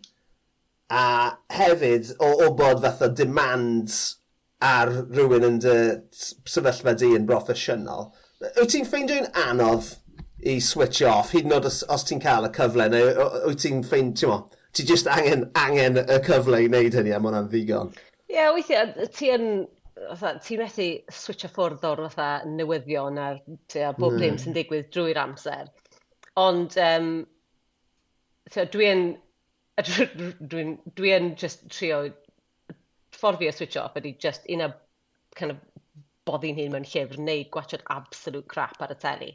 a 0.93 1.05
hefyd 1.49 2.11
o 2.21 2.29
obod 2.45 2.85
o 2.85 3.09
demands 3.09 4.19
ar 4.61 4.91
rhywun 4.99 5.47
yn 5.47 5.57
dy 5.63 5.75
sefyllfa 6.13 6.93
di 7.01 7.09
yn 7.17 7.25
broffesiynol, 7.25 8.11
wyt 8.43 8.69
ti'n 8.75 8.85
ffeindio'n 8.85 9.31
anodd 9.47 9.89
i 10.49 10.57
switch 10.61 11.01
off, 11.07 11.31
hyd 11.33 11.47
yn 11.47 11.55
oed 11.57 11.67
os, 11.69 11.81
os 11.93 12.05
ti'n 12.07 12.21
cael 12.23 12.47
y 12.47 12.51
cyfle, 12.55 12.89
neu 12.91 13.13
wyt 13.47 13.61
ti'n 13.63 13.83
ffein, 13.87 14.11
ti'n 14.17 14.31
mo, 14.31 14.39
ti 14.75 14.85
just 14.87 15.09
angen, 15.11 15.47
angen 15.59 16.01
y 16.01 16.19
cyfle 16.25 16.63
i 16.63 16.69
wneud 16.71 16.97
hynny, 16.97 17.13
a 17.13 17.19
mae 17.21 17.31
hwnna'n 17.31 17.49
ddigon. 17.51 17.93
Ie, 17.93 18.37
yeah, 18.37 18.51
weithiau, 18.55 19.07
ti'n 19.15 19.47
ti 20.43 20.57
methu 20.59 20.87
switch 21.13 21.45
ffwrdd 21.53 21.85
o'r 21.87 22.01
fatha 22.15 22.49
newyddion 22.49 23.19
a'r 23.21 23.39
tia, 23.71 23.91
bob 23.97 24.17
dim 24.17 24.33
mm. 24.33 24.41
sy'n 24.41 24.55
digwydd 24.57 24.89
drwy'r 24.93 25.19
amser. 25.21 25.69
Ond, 26.41 26.77
um, 26.81 27.11
dwi'n, 28.55 29.05
dwi'n, 30.53 30.73
dwi 30.97 31.13
just 31.39 31.67
trio, 31.69 32.01
ffordd 33.13 33.39
fi 33.39 33.51
o 33.51 33.53
switch 33.53 33.77
off 33.77 33.99
ydy 33.99 34.15
just 34.19 34.49
un 34.49 34.65
o 34.65 34.73
kind 35.37 35.53
of 35.53 35.61
boddi'n 36.27 36.57
hun 36.57 36.73
mewn 36.73 36.87
llyfr 36.87 37.19
neu 37.19 37.45
gwachod 37.53 37.83
absolute 37.93 38.49
crap 38.51 38.81
ar 38.81 38.93
y 38.95 38.99
teli 38.99 39.31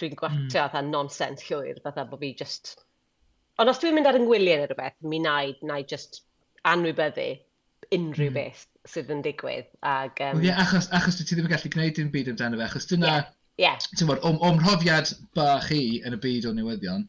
dwi'n 0.00 0.16
gwatio 0.16 0.38
hmm. 0.38 0.48
mm. 0.48 0.56
fatha 0.56 0.82
nonsens 0.86 1.44
llwyr, 1.48 1.80
fatha 1.84 2.06
bod 2.08 2.22
fi 2.24 2.32
just... 2.38 2.74
Ond 3.60 3.72
os 3.72 3.80
dwi'n 3.82 3.96
mynd 3.96 4.08
ar 4.08 4.18
yngwyliau 4.18 4.62
neu 4.62 4.70
rhywbeth, 4.70 4.96
mi 5.12 5.20
na 5.22 5.36
i, 5.46 5.54
na 5.68 5.80
i 5.82 5.86
just 5.88 6.22
anwybyddu 6.68 7.28
unrhyw 7.96 8.30
mm. 8.30 8.38
beth 8.38 8.64
sydd 8.88 9.12
yn 9.12 9.24
digwydd. 9.26 9.68
Ag, 9.84 10.22
um... 10.24 10.38
Well, 10.38 10.46
yeah, 10.48 10.62
achos, 10.64 10.88
achos 10.96 11.20
ti 11.20 11.28
ddim 11.34 11.48
yn 11.48 11.52
gallu 11.52 11.72
gwneud 11.74 11.98
dim 11.98 12.14
byd 12.14 12.32
amdano 12.32 12.60
fe, 12.60 12.66
achos 12.70 12.88
dyna... 12.90 13.12
Yeah. 13.18 13.36
Yeah. 13.60 13.76
Ti'n 13.92 14.08
bod, 14.08 14.22
o'm, 14.24 14.38
o'm 14.46 14.60
rhofiad 14.62 15.10
bach 15.36 15.68
i 15.76 16.00
yn 16.08 16.16
y 16.16 16.18
byd 16.22 16.46
o 16.48 16.54
newyddion, 16.56 17.02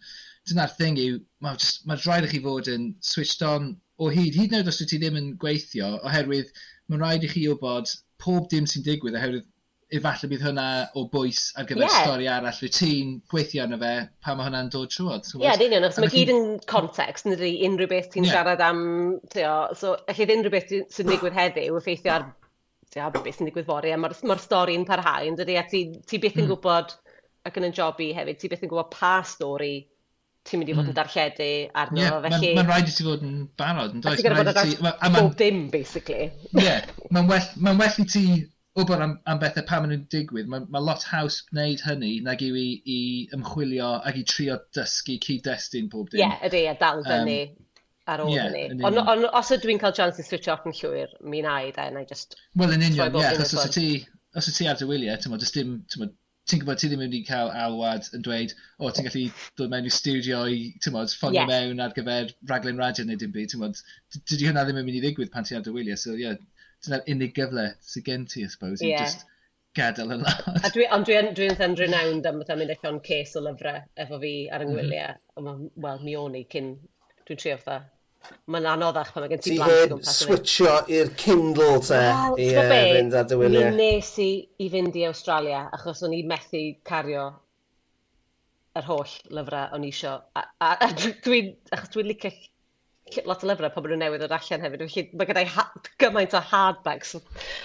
dyna'r 0.49 0.73
thing 0.75 0.97
yw, 0.99 1.21
mae'n 1.45 1.61
ma 1.87 1.95
rhaid 2.01 2.27
i 2.27 2.31
chi 2.33 2.41
fod 2.43 2.67
yn 2.73 2.89
switched 3.07 3.45
on 3.47 3.69
o 4.01 4.09
hyd, 4.11 4.35
hyd 4.35 4.51
yn 4.51 4.57
oed 4.59 4.71
os 4.71 4.81
wyt 4.81 4.91
ti 4.91 4.99
ddim 4.99 5.19
yn 5.19 5.29
gweithio, 5.39 5.93
oherwydd 6.09 6.51
mae'n 6.89 7.03
rhaid 7.05 7.27
i 7.27 7.29
chi 7.31 7.45
wybod 7.47 7.93
pob 8.23 8.49
dim 8.51 8.67
sy'n 8.67 8.83
digwydd, 8.87 9.15
oherwydd 9.19 9.47
efallai 9.91 10.29
bydd 10.31 10.43
hwnna 10.45 10.65
o 10.95 11.03
bwys 11.11 11.41
ar 11.59 11.67
gyfer 11.69 11.83
yeah. 11.83 11.95
stori 12.05 12.27
arall. 12.31 12.57
Fy 12.57 12.69
ti'n 12.71 13.13
gweithio 13.31 13.65
arno 13.65 13.79
fe 13.81 13.91
pa 14.23 14.35
mae 14.37 14.47
hwnna'n 14.47 14.71
dod 14.73 14.93
trwod. 14.93 15.27
Ie, 15.35 15.43
yeah, 15.43 15.57
dyn 15.59 15.87
os 15.87 15.99
mae 15.99 16.11
gyd 16.13 16.31
yn 16.33 16.45
context, 16.69 17.27
nid 17.27 17.41
ydy 17.41 17.67
unrhyw 17.67 17.91
beth 17.91 18.11
ti'n 18.13 18.27
yeah. 18.27 18.37
siarad 18.37 18.63
am, 18.65 18.83
teo, 19.33 19.55
so 19.77 19.95
allai 20.11 20.29
unrhyw 20.37 20.55
beth 20.55 20.73
sy'n 20.95 21.11
digwydd 21.11 21.37
heddiw, 21.37 21.79
effeithio 21.81 22.15
ar 22.15 22.27
teo, 22.93 23.11
beth 23.19 23.39
sy'n 23.39 23.51
digwydd 23.51 23.67
fori. 23.67 23.91
a 23.91 23.99
mae'r 23.99 24.17
ma 24.31 24.39
stori'n 24.39 24.87
parhau, 24.87 25.27
yn 25.27 25.39
dydy, 25.39 25.59
a 25.59 25.65
ti, 25.67 25.85
ti 26.07 26.21
byth 26.23 26.39
yn 26.39 26.47
mm. 26.47 26.53
gwybod 26.53 26.95
ac 27.49 27.57
yn 27.59 27.67
y 27.67 27.73
jobi 27.75 28.11
hefyd, 28.15 28.39
ti 28.39 28.51
byth 28.51 28.67
yn 28.67 28.71
gwybod 28.71 28.93
pa 28.95 29.15
stori 29.27 29.75
ti'n 30.47 30.61
mynd 30.61 30.71
i 30.71 30.73
fod 30.73 30.87
yn 30.87 30.89
hmm. 30.89 30.97
darlledu 30.97 31.49
arno. 31.77 32.01
Yeah, 32.01 32.15
felly... 32.23 32.53
Mae'n 32.57 32.65
ma 32.65 32.73
rhaid 32.73 32.87
i 32.89 32.93
ti 32.95 33.03
fod 33.05 33.25
yn 33.25 33.35
barod, 33.61 33.91
yn 33.93 34.01
does? 34.01 34.23
Mae'n 34.25 34.39
rhaid 34.39 34.49
i 34.49 34.71
ti... 34.71 34.93
Bob 35.13 35.35
dim, 35.37 35.59
basically. 35.73 36.31
Ie, 36.55 36.63
yeah, 36.65 36.87
mae'n 37.13 37.29
well, 37.29 37.51
ma 37.61 37.75
well 37.77 37.99
i 38.01 38.05
ti 38.09 38.23
wybod 38.77 39.01
am, 39.03 39.17
am 39.27 39.39
bethau 39.41 39.65
pa 39.67 39.79
maen 39.81 39.91
nhw'n 39.91 40.05
digwydd, 40.13 40.47
mae 40.51 40.63
ma 40.71 40.79
lot 40.83 41.03
haws 41.11 41.41
gwneud 41.49 41.81
hynny 41.83 42.13
nag 42.23 42.43
yw 42.45 42.55
i, 42.59 42.67
i 42.87 42.99
ymchwilio 43.35 43.89
ac 44.07 44.21
i 44.21 44.23
trio 44.27 44.55
dysgu 44.77 45.17
cyd-destun 45.25 45.89
pob 45.91 46.07
dim. 46.11 46.21
Ie, 46.21 46.23
yeah, 46.23 46.37
ydy, 46.47 46.63
a 46.71 46.77
dal 46.79 47.03
fyny 47.07 47.35
um, 47.49 47.67
ar 48.13 48.23
ôl 48.23 48.31
yeah, 48.31 48.47
hynny. 48.47 48.79
Ond 48.87 49.03
on, 49.03 49.27
os 49.41 49.51
ydw 49.57 49.73
i'n 49.73 49.81
cael 49.81 49.97
chance 49.97 50.23
i 50.23 50.27
switch 50.27 50.47
off 50.53 50.63
yn 50.69 50.77
llwyr, 50.77 51.11
mi 51.33 51.43
na 51.43 51.59
i 51.67 51.75
da, 51.75 51.89
na 51.91 52.05
i 52.05 52.09
just... 52.09 52.39
Wel, 52.55 52.71
yn 52.77 52.87
union, 52.87 53.19
ie, 53.19 53.27
achos 53.33 53.53
os 53.59 53.67
y 53.67 53.75
ti, 53.75 53.87
os 54.39 54.47
y 54.47 54.55
ti 54.55 54.71
ar 54.71 54.79
dy 54.79 54.87
wyliau, 54.87 55.19
ti'n 55.19 55.35
gwybod, 55.35 56.15
ti'n 56.47 56.63
gwybod 56.63 56.79
ti 56.79 56.89
ddim 56.89 57.03
wedi 57.03 57.21
cael 57.27 57.51
alwad 57.65 58.07
yn 58.15 58.23
dweud, 58.23 58.55
o, 58.79 58.87
oh, 58.87 58.95
ti'n 58.95 59.09
gallu 59.09 59.25
dod 59.59 59.75
mewn 59.75 59.91
i 59.91 59.93
studio 59.93 60.45
i, 60.47 60.63
ti'n 60.79 60.95
modd, 60.95 61.11
ffonio 61.11 61.43
yeah. 61.43 61.51
mewn 61.51 61.83
ar 61.83 61.91
gyfer 61.97 62.31
raglen 62.49 62.79
radio 62.79 63.03
neu 63.05 63.19
dim 63.19 63.35
byd, 63.35 63.51
ti'n 63.51 63.61
modd, 63.61 63.83
dydy 64.15 64.47
hynna 64.47 64.63
ddim 64.63 64.79
yn 64.79 64.87
mynd 64.87 65.01
i 65.01 65.03
ddigwydd 65.03 65.35
pan 65.35 65.47
ti 65.47 65.59
ar 65.59 65.67
dy 65.67 65.75
wyliau, 65.75 65.99
so 65.99 66.15
ie, 66.15 66.23
yeah, 66.23 66.39
dyna'r 66.85 67.07
unig 67.13 67.35
gyfle 67.37 67.67
sydd 67.85 68.07
gen 68.07 68.25
ti, 68.29 68.45
I 68.45 68.51
suppose, 68.51 68.81
yeah. 68.85 69.01
i 69.01 69.05
just 69.05 69.27
gadael 69.77 70.15
y 70.15 70.19
lad. 70.21 70.43
A 70.65 70.71
dwi, 70.73 70.87
ond 70.95 71.07
dwi'n 71.07 71.31
dwi, 71.31 71.47
dwi 71.47 71.55
ddendrynawn 71.59 72.21
am 72.27 72.41
fatha 72.41 72.55
am 72.55 72.61
mynd 72.63 72.75
allan 72.75 72.99
ces 73.07 73.37
o 73.39 73.43
lyfrau 73.45 73.81
efo 74.03 74.19
fi 74.23 74.33
ar 74.51 74.65
yngwyliau. 74.65 75.17
Mhm. 75.39 75.47
Mm. 75.47 75.73
Wel, 75.85 76.05
mi 76.05 76.15
o'n 76.19 76.37
i 76.39 76.45
cyn, 76.51 76.71
dwi'n 77.27 77.41
trio 77.41 77.57
fatha. 77.61 77.81
Mae'n 78.53 78.67
anoddach 78.69 79.13
pan 79.13 79.23
mae 79.23 79.31
gen 79.31 79.39
ti 79.41 79.55
blant 79.57 79.71
o 79.71 79.95
gwmpas. 79.95 80.17
switcho 80.21 80.73
i'r 80.93 81.09
Kindle 81.17 81.79
te 81.81 81.97
well, 81.97 82.35
i 82.37 82.49
uh, 82.53 82.67
fynd 82.69 83.15
ar 83.17 83.29
dywyliau. 83.31 83.71
Mi 83.73 83.87
nes 83.87 84.11
i 84.21 84.29
i 84.61 84.67
fynd 84.73 84.99
i 84.99 85.07
Australia 85.07 85.63
achos 85.77 86.03
o'n 86.05 86.13
i 86.13 86.21
methu 86.29 86.61
cario 86.85 87.25
yr 88.77 88.87
holl 88.87 89.15
lyfrau 89.37 89.73
o'n 89.75 89.87
i 89.87 89.89
isio. 89.95 90.13
A, 90.37 90.45
a, 90.67 90.69
a 90.85 90.91
dwi'n 90.99 91.55
dwi 91.95 92.05
licio 92.11 92.31
lot 93.27 93.43
o 93.43 93.49
lyfrau 93.49 93.71
pobl 93.73 93.91
nhw 93.91 93.99
newydd 94.01 94.23
ddod 94.23 94.35
allan 94.37 94.63
hefyd. 94.65 94.83
Felly 94.85 95.03
mae 95.19 95.29
gyda'i 95.29 95.65
gymaint 96.01 96.35
o 96.37 96.41
hardbacks. 96.51 97.13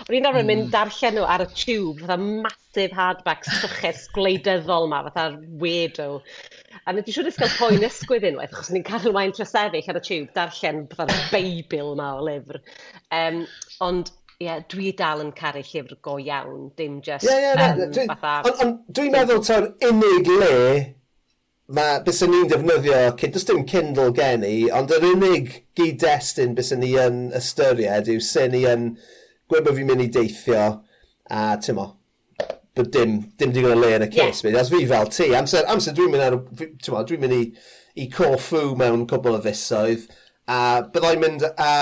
O'n 0.07 0.17
i'n 0.19 0.29
arfer 0.29 0.43
mm. 0.43 0.51
mynd 0.51 0.65
hmm. 0.67 0.73
darllen 0.75 1.17
nhw 1.19 1.29
ar 1.35 1.45
y 1.45 1.49
tube, 1.53 2.03
fatha 2.03 2.19
massive 2.23 2.99
hardbacks 2.99 3.55
syches 3.63 4.05
gwleidyddol 4.17 4.91
ma, 4.93 5.03
fatha'r 5.09 5.39
weirdo. 5.63 6.11
A 6.85 6.95
nid 6.95 7.09
i 7.09 7.17
siŵr 7.17 7.31
eisiau 7.33 7.55
poen 7.57 7.89
ysgwydd 7.89 8.29
unwaith, 8.33 8.55
achos 8.55 8.71
ni'n 8.75 8.87
cael 8.87 9.07
rhywun 9.07 9.35
trosefyll 9.37 9.91
ar 9.95 10.03
y 10.03 10.05
tube, 10.11 10.31
darllen 10.37 10.85
fatha'r 10.93 11.27
beibl 11.33 11.97
ma 11.99 12.13
o 12.19 12.23
lyfr. 12.29 12.63
Um, 13.15 13.43
ond 13.87 14.15
Ie, 14.37 14.45
yeah, 14.45 14.59
dwi 14.69 14.91
dal 14.93 15.23
yn 15.23 15.31
caru 15.33 15.63
llyfr 15.65 15.95
go 16.05 16.19
iawn, 16.21 16.67
dim 16.77 16.99
just... 17.01 17.25
Ie, 17.25 17.39
ie, 17.41 17.79
ie. 17.89 18.17
Ond 18.53 18.83
dwi'n 18.93 19.15
meddwl 19.15 19.41
ta'r 19.47 19.71
unig 19.89 20.29
le 20.29 20.51
mae 21.75 22.01
bys 22.07 22.23
ni'n 22.31 22.51
defnyddio, 22.51 22.99
does 23.35 23.47
dim 23.49 23.65
Kindle 23.67 24.13
gen 24.15 24.45
i, 24.47 24.69
ond 24.75 24.93
yr 24.95 25.07
unig 25.09 25.53
gyd-destun 25.79 26.55
bys 26.59 26.73
ni 26.79 26.93
yn 27.03 27.31
ystyried 27.37 28.11
yw 28.13 28.23
sy'n 28.23 28.55
ni 28.55 28.63
yn 28.71 28.91
gwybod 29.51 29.75
fi'n 29.79 29.89
mynd 29.91 30.05
i 30.05 30.11
deithio 30.15 30.67
a 31.31 31.47
tymo, 31.63 31.89
bod 32.77 32.93
dim, 32.95 33.19
dim 33.39 33.55
digon 33.55 33.75
o 33.75 33.81
le 33.81 33.97
yn 33.97 34.07
y 34.07 34.11
cys 34.15 34.45
Yeah. 34.47 34.61
As 34.63 34.71
fi 34.71 34.85
fel 34.87 35.11
ti, 35.11 35.33
amser, 35.39 35.67
amser 35.73 35.97
dwi'n 35.97 36.15
mynd, 36.15 36.27
ar, 36.27 36.39
tymo, 36.85 37.03
dwi'n 37.09 37.25
mynd 37.25 37.39
i, 37.39 37.43
i 38.03 38.07
Corfu 38.15 38.69
mewn 38.79 39.07
cwbl 39.11 39.41
o 39.41 39.43
fusoedd, 39.49 40.07
a 40.47 40.61
byddai'n 40.95 41.23
mynd 41.25 41.49
a 41.51 41.73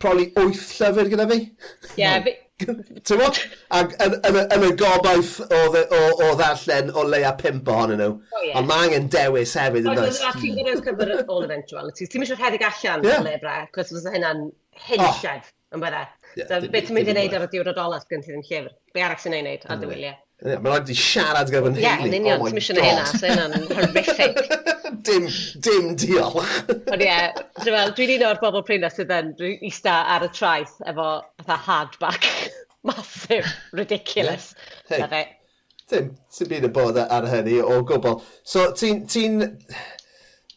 probably 0.00 0.30
wyth 0.36 0.72
llyfr 0.78 1.12
gyda 1.12 1.28
fi. 1.28 1.42
Ie, 1.42 2.00
yeah, 2.00 2.20
Ti'n 2.56 2.78
gwybod? 3.04 3.38
Ac 3.76 3.90
yn, 4.00 4.14
yn, 4.24 4.36
yn, 4.54 4.62
y 4.64 4.68
gobaith 4.80 5.34
o, 5.44 5.58
o, 5.76 5.98
o 6.24 6.28
ddarllen 6.38 6.88
o 6.96 7.02
leia 7.04 7.34
pimp 7.36 7.68
ohonyn 7.68 8.00
nhw. 8.00 8.14
Oh, 8.16 8.44
yeah. 8.46 8.56
Ond 8.56 8.70
mae 8.70 8.86
angen 8.86 9.10
dewis 9.12 9.52
hefyd 9.60 9.84
yn 9.84 9.90
dweud. 9.90 10.20
Ond 10.30 10.40
ti'n 10.40 10.56
gwneud 10.56 10.80
gyfer 10.86 11.12
all 11.18 11.44
eventualities. 11.48 12.12
Ti'n 12.12 12.24
mysio 12.24 12.38
rhedeg 12.38 12.64
allan 12.64 13.04
yeah. 13.04 13.20
o 13.20 13.26
lebra, 13.26 13.58
cos 13.76 13.92
fysa 13.92 14.14
hynna'n 14.14 14.46
hynllef 14.86 15.50
oh. 15.50 15.50
yn 15.76 15.84
bydda. 15.84 16.04
Yeah, 16.36 16.48
so, 16.48 16.62
beth 16.72 16.88
ti'n 16.88 16.96
mynd 16.96 17.12
i 17.12 17.16
wneud 17.18 17.36
ar 17.36 17.44
y 17.44 17.50
diwrnod 17.52 17.82
olas 17.84 18.08
gen 18.08 18.24
ti 18.24 18.32
ddim 18.32 18.46
llyfr? 18.48 18.72
Be 18.96 19.04
arall 19.04 19.20
sy'n 19.20 19.36
ei 19.36 19.44
wneud 19.44 19.68
ar 19.68 19.82
dy 19.82 19.92
wyliau? 19.92 20.16
Yeah, 20.44 20.58
mae'n 20.60 20.74
rhaid 20.74 20.90
i 20.92 20.94
siarad 21.00 21.48
gyda 21.48 21.62
fy 21.64 21.70
nheulu. 21.72 21.84
Ie, 21.86 22.08
yn 22.10 22.14
union, 22.18 22.42
ti'n 22.44 22.56
misio 22.58 22.74
na 22.76 22.82
hynna, 22.84 23.04
so 23.08 23.28
hynna'n 23.30 23.70
horrific. 23.70 24.40
dim, 25.08 25.28
dim 25.64 25.86
diolch. 25.96 26.50
Ond 26.92 27.04
ie, 27.04 27.08
yeah, 27.08 27.88
dwi'n 27.96 28.12
un 28.18 28.24
o'r 28.28 28.42
bobl 28.42 28.64
prynau 28.66 28.92
sydd 28.92 29.14
yn 29.16 29.32
eista 29.56 29.94
ar 30.12 30.26
y 30.26 30.30
traeth 30.36 30.74
efo 30.92 31.08
fatha 31.40 31.56
hardback. 31.70 32.28
Massive, 32.86 33.48
ridiculous. 33.72 34.52
Yeah. 34.90 35.08
Hey. 35.08 35.24
E. 35.24 35.80
Dim, 35.88 36.12
ti'n 36.36 36.52
byd 36.52 36.68
yn 36.68 36.76
bod 36.76 37.00
ar 37.00 37.30
hynny 37.32 37.62
o 37.64 37.80
gwbl. 37.88 38.20
So, 38.44 38.68
ti'n... 38.76 39.06
Ti 39.08 39.24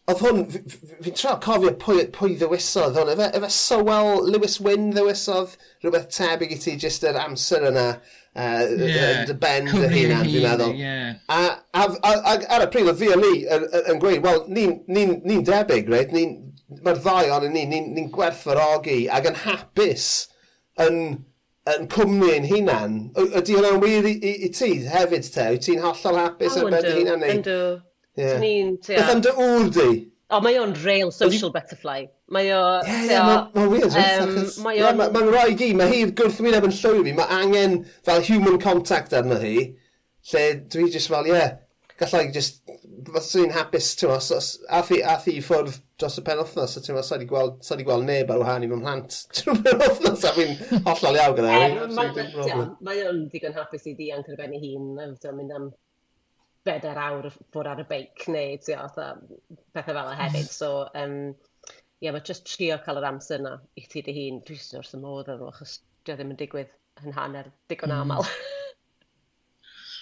Oedd 0.10 0.22
hwn, 0.24 0.40
fi'n 1.06 1.18
tra 1.20 1.36
cofio 1.44 1.74
pwy, 1.78 2.08
pwy 2.16 2.34
ddewisodd 2.40 2.98
hwn, 2.98 3.12
efe, 3.14 3.28
efe 3.38 3.50
Sowell 3.54 4.24
Lewis 4.26 4.58
Wynn 4.66 4.90
ddewisodd 4.96 5.54
rhywbeth 5.84 6.10
tebyg 6.16 6.56
i 6.56 6.58
ti 6.64 6.74
jyst 6.82 7.06
yr 7.06 7.20
amser 7.22 7.68
yna, 7.70 7.86
uh, 8.34 8.64
yeah. 8.80 9.22
dy 9.30 9.36
ben 9.38 9.70
dy 9.70 9.86
hunan, 9.94 10.26
dwi'n 10.26 10.48
meddwl. 10.48 10.74
Yeah. 10.80 11.12
A, 11.30 11.40
a, 11.78 11.86
a, 11.86 12.14
a, 12.18 12.36
ar 12.58 12.66
y 12.66 12.70
pryd 12.74 12.90
oedd 12.90 13.02
fi 13.04 13.12
a 13.14 13.20
ni 13.22 13.34
yn 13.46 14.02
gweud, 14.02 14.24
wel, 14.26 14.46
ni'n 14.50 14.78
ni, 14.90 15.06
ni 15.30 15.42
debyg, 15.46 15.92
reit? 15.94 16.16
Ni, 16.16 16.26
Mae'r 16.70 17.00
ddau 17.02 17.32
ond 17.34 17.48
ni, 17.50 17.64
ni'n 17.66 17.94
ni 17.96 18.04
gwerthfarogi 18.14 19.08
ac 19.10 19.26
yn 19.26 19.38
hapus 19.42 20.04
yn, 20.86 21.00
yn 21.74 21.88
cwmni 21.90 22.30
yn 22.36 22.46
hunan. 22.50 22.98
Ydy 23.18 23.56
hwnna'n 23.58 23.82
wir 23.82 24.06
i, 24.06 24.14
i, 24.14 24.34
i 24.46 24.50
ti 24.54 24.76
hefyd 24.86 25.32
te? 25.34 25.48
Wyt 25.56 25.66
ti'n 25.66 25.82
hollol 25.82 26.20
hapus 26.22 26.60
ar 26.62 26.70
ben 26.70 26.86
dy 26.86 26.94
hunan? 27.00 27.26
Yndw, 27.26 27.32
yndw. 27.40 27.89
Yeah. 28.20 28.42
Beth 28.86 29.14
am 29.16 29.24
dy 29.24 29.36
ŵr 29.36 29.70
di? 29.76 29.90
O, 30.30 30.38
mae 30.46 30.60
o'n 30.62 30.76
real 30.84 31.10
social 31.16 31.50
butterfly. 31.54 32.04
Mae 32.30 32.52
o... 32.54 32.62
Ie, 32.86 32.98
ie, 33.08 33.22
mae'n 33.56 33.72
weird. 33.72 33.96
Mae'n 34.62 35.32
rhoi 35.32 35.56
gi, 35.58 35.72
mae 35.78 35.90
hi'r 35.90 36.12
gwrthwyneb 36.20 36.68
yn 36.68 36.76
llwyr 36.76 37.02
fi, 37.08 37.16
mae 37.18 37.40
angen 37.40 37.80
fel 38.06 38.22
human 38.28 38.60
contact 38.62 39.16
arno 39.18 39.40
hi, 39.42 39.56
lle 40.30 40.46
dwi 40.70 40.86
jyst 40.94 41.10
fel, 41.10 41.32
ie, 41.32 41.34
yeah, 41.34 41.58
gallai 42.00 42.28
just 42.36 42.62
fath 43.10 43.26
sy'n 43.26 43.56
hapus, 43.56 43.90
ti'n 43.98 44.14
os, 44.14 44.30
os, 44.38 44.52
ath 44.70 44.94
i, 44.94 45.02
ath 45.16 45.26
ffwrdd 45.26 45.82
dros 46.00 46.22
y 46.22 46.24
penwthnos, 46.30 46.78
a 46.78 46.86
ti'n 46.86 46.96
meddwl, 46.96 47.10
sa'i 47.10 47.28
gweld, 47.34 47.60
sa'i 47.66 47.88
gweld 47.88 48.06
neb 48.08 48.30
ar 48.30 48.44
wahân 48.44 48.68
i 48.68 48.70
fy 48.70 48.78
mhlant. 48.80 49.20
Trwy'r 49.40 49.66
penwthnos, 49.66 50.30
a 50.30 50.38
fi'n 50.38 50.56
hollol 50.86 51.20
iawn 51.24 51.38
gyda 51.42 51.58
fi. 51.58 52.64
Mae 52.86 53.06
o'n 53.10 53.26
digon 53.34 53.58
hapus 53.58 53.90
i 53.90 53.98
di 53.98 54.14
angen 54.14 54.36
ar 54.36 54.44
ben 54.44 54.56
ei 54.56 54.76
hun, 54.76 54.94
mynd 54.94 55.58
am 55.58 55.72
bedair 56.68 57.00
awr 57.00 57.30
fod 57.54 57.70
ar 57.70 57.82
y 57.84 57.86
beic 57.90 58.26
neu 58.32 58.58
tio, 58.64 58.86
pethau 59.76 59.96
fel 59.96 60.12
y 60.14 60.18
hefyd. 60.20 60.52
So, 60.60 60.72
um, 60.98 61.16
ie, 62.00 62.08
yeah, 62.08 62.16
mae 62.16 62.24
jyst 62.26 62.48
trio 62.48 62.80
cael 62.84 63.00
yr 63.02 63.10
amser 63.10 63.42
yna 63.42 63.58
i 63.80 63.86
ti 63.92 64.04
dy 64.06 64.16
hun. 64.16 64.40
Dwi'n 64.48 64.62
sy'n 64.64 64.80
wrth 64.82 64.96
y 64.96 65.02
modd 65.02 65.32
ar 65.32 65.40
nhw, 65.40 65.52
achos 65.52 65.80
dwi 66.08 66.16
ddim 66.16 66.34
yn 66.34 66.40
digwydd 66.40 66.72
yn 67.04 67.16
hanner 67.18 67.52
digon 67.72 67.94
mm. 67.94 68.14
aml. 68.14 68.32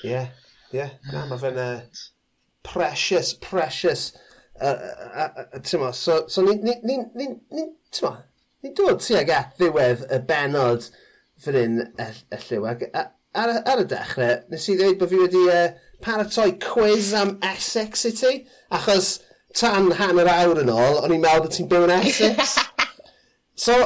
Ie, 0.06 0.22
ie. 0.76 0.88
Na, 1.12 1.26
mae 1.30 1.42
fe'n 1.42 1.60
uh, 1.62 2.06
precious, 2.68 3.34
precious. 3.34 4.12
Uh, 4.62 4.74
uh, 5.26 5.30
uh, 5.58 5.92
so, 5.92 6.24
so 6.28 6.46
ni'n 6.46 6.64
ni, 6.66 6.78
ni, 6.84 6.98
ni, 7.16 7.28
ni, 7.54 7.66
ni, 7.66 8.14
ni 8.64 8.74
dod 8.78 9.02
tuag 9.04 9.34
at 9.34 9.54
ddiwedd 9.60 10.08
y 10.10 10.22
benod 10.30 10.88
fan 11.44 11.58
hyn 11.58 11.82
y, 11.86 12.08
y 12.34 12.42
lliw. 12.46 12.66
Ac 12.70 12.88
ar, 12.94 13.54
ar 13.58 13.84
y 13.84 13.90
dechrau, 13.90 14.40
nes 14.52 14.70
i 14.70 14.78
ddweud 14.78 14.98
bod 15.02 15.14
fi 15.14 15.22
wedi 15.22 15.44
uh, 15.54 15.68
paratoi 16.04 16.58
quiz 16.64 17.14
am 17.18 17.38
Essex 17.44 18.06
i 18.10 18.12
ti, 18.16 18.34
achos 18.72 19.18
tan 19.58 19.92
hanner 20.00 20.30
awr 20.32 20.62
yn 20.64 20.74
ôl, 20.74 21.00
o'n 21.02 21.16
i'n 21.16 21.24
meddwl 21.24 21.48
bod 21.48 21.56
ti'n 21.56 21.70
byw 21.72 21.88
yn 21.88 21.96
Essex. 21.98 22.58
so, 23.66 23.78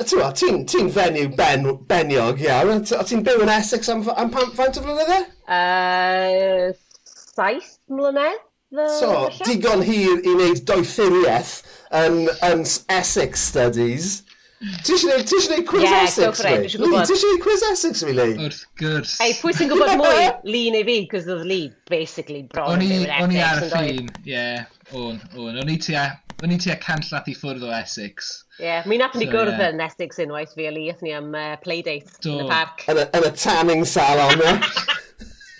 ti'n 0.00 0.34
ti 0.34 0.50
ti 0.72 0.82
fenyw 0.94 1.30
ben, 1.38 1.70
beniog 1.90 2.42
iawn, 2.44 2.82
o 2.82 3.06
ti'n 3.06 3.24
byw 3.26 3.46
yn 3.46 3.54
Essex 3.58 3.92
am, 3.94 4.04
am 4.16 4.32
pan, 4.34 4.52
faint 4.58 4.80
o 4.80 4.84
flynydde? 4.84 5.22
Uh, 5.46 6.72
saith 7.38 7.78
mlynedd. 7.92 8.44
So, 8.98 9.30
digon 9.46 9.80
hir 9.80 10.18
i 10.20 10.32
wneud 10.34 10.58
doethuriaeth 10.68 11.62
yn, 11.96 12.26
yn 12.44 12.66
Essex 12.92 13.46
Studies. 13.48 14.18
Ti 14.58 14.90
eisiau 14.90 15.12
gwneud, 15.12 15.28
ti 15.30 15.36
quiz 15.68 15.84
yeah, 15.84 16.00
Essex 16.02 16.40
fi? 16.42 16.50
Ie, 16.50 16.70
gwybod. 16.72 17.04
Ti 17.06 17.14
eisiau 17.14 17.28
gwneud 17.30 17.42
quiz 17.44 17.60
Essex 17.68 18.00
fi, 18.02 18.14
Lee? 18.16 18.32
Wrth 18.42 18.64
gwrs. 18.80 19.12
Ei, 19.22 19.36
pwy 19.38 19.54
sy'n 19.54 19.70
gwybod 19.70 19.92
mwy? 20.00 20.24
Lee 20.52 20.72
neu 20.74 20.86
fi, 20.88 20.96
cos 21.12 21.28
oedd 21.30 21.44
Lee 21.46 21.68
basically 21.90 22.42
bron 22.50 22.74
o'n 22.74 22.82
i, 22.82 23.38
ar 23.38 23.62
y 23.62 23.68
ffin, 23.70 24.10
ie, 24.26 24.42
o'n, 24.98 25.22
o'n, 25.38 25.60
o'n 25.62 25.70
i 25.70 25.78
ti 25.84 25.94
a, 25.94 26.08
o'n 26.42 26.56
i 26.56 26.58
ti 26.58 26.74
a 26.74 26.78
i 26.78 27.36
ffwrdd 27.38 27.68
o 27.68 27.70
Essex. 27.78 28.32
Ie, 28.58 28.66
yeah, 28.66 28.90
mi 28.90 28.98
nath 28.98 29.14
ni 29.14 29.28
so, 29.28 29.36
gwrdd 29.36 29.62
yn. 29.68 29.84
Essex 29.86 30.18
unwaith 30.26 30.58
fi 30.58 30.66
a 30.66 30.74
Lee, 30.74 30.96
ni 31.06 31.14
am 31.14 31.30
uh, 31.38 31.54
playdate 31.62 32.18
yn 32.26 32.42
y 32.42 32.50
parc. 32.50 32.82
Yn 32.90 33.28
y 33.30 33.34
tanning 33.38 33.86
salon, 33.86 34.42
ie. 34.42 34.56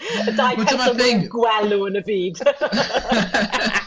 Y 0.08 0.32
dau 0.38 0.56
person 0.64 1.26
gwelw 1.28 1.82
yn 1.90 1.98
y 2.00 2.02
byd. 2.06 2.38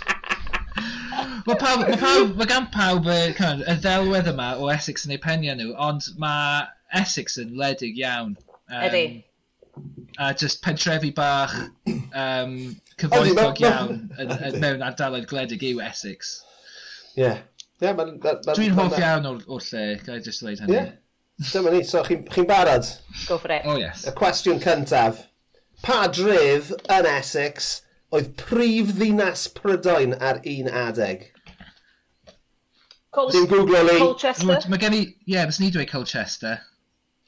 Mae 1.47 1.57
pawb, 1.57 1.83
mae 1.87 1.97
pawb, 1.97 2.35
mae 2.37 2.47
gan 2.49 2.67
pawb 2.73 3.07
y, 3.09 3.17
kind 3.37 3.63
of, 3.63 3.67
y 3.71 3.75
ddelwedd 3.81 4.29
yma 4.31 4.51
o 4.61 4.69
Essex 4.73 5.07
yn 5.07 5.15
eu 5.15 5.21
penio 5.23 5.55
nhw, 5.57 5.73
ond 5.81 6.07
mae 6.21 6.63
Essex 7.01 7.37
yn 7.41 7.55
ledig 7.59 7.99
iawn. 8.01 8.35
Um, 8.69 8.85
Ydy. 8.87 9.03
A 10.19 10.33
just 10.37 10.61
pentrefi 10.61 11.13
bach 11.15 11.53
um, 11.87 12.55
cyfoethog 13.01 13.61
iawn 13.63 14.09
yn, 14.19 14.33
yn, 14.49 14.59
mewn 14.61 14.85
ardaloedd 14.85 15.29
gledig 15.31 15.65
yw 15.71 15.81
Essex. 15.87 16.37
Ie. 17.15 17.23
Yeah. 17.25 17.41
Yeah, 17.81 17.97
Dwi'n 17.97 18.75
hoff 18.77 18.99
iawn 18.99 19.25
o'r, 19.25 19.39
or 19.49 19.63
lle, 19.71 19.85
gael 20.05 20.19
i 20.19 20.25
just 20.25 20.43
dweud 20.43 20.59
hynny. 20.61 20.75
Yeah. 20.77 20.91
Dyma 21.49 21.71
ni, 21.73 21.81
so 21.87 22.03
chi'n 22.05 22.27
chi 22.29 22.43
barod? 22.45 22.85
Go 23.25 23.39
for 23.41 23.49
it. 23.55 23.63
Oh 23.65 23.79
yes. 23.81 24.05
Y 24.05 24.13
cwestiwn 24.17 24.61
cyntaf. 24.61 25.23
Pa 25.81 26.03
dref 26.13 26.69
yn 26.93 27.07
Essex 27.09 27.79
oedd 28.15 28.33
prif 28.39 28.95
ddinas 28.97 29.47
Prydain 29.55 30.17
ar 30.19 30.41
un 30.47 30.71
adeg. 30.83 31.29
Col 33.11 33.31
Dim 33.31 33.47
Google 33.47 33.83
Lee. 33.83 33.99
Colchester? 33.99 34.67
Mae 34.71 34.79
gen 34.79 34.95
i, 34.95 35.01
ie, 35.03 35.35
yeah, 35.35 35.49
ni 35.59 35.71
dweud 35.71 35.89
Colchester. 35.91 36.59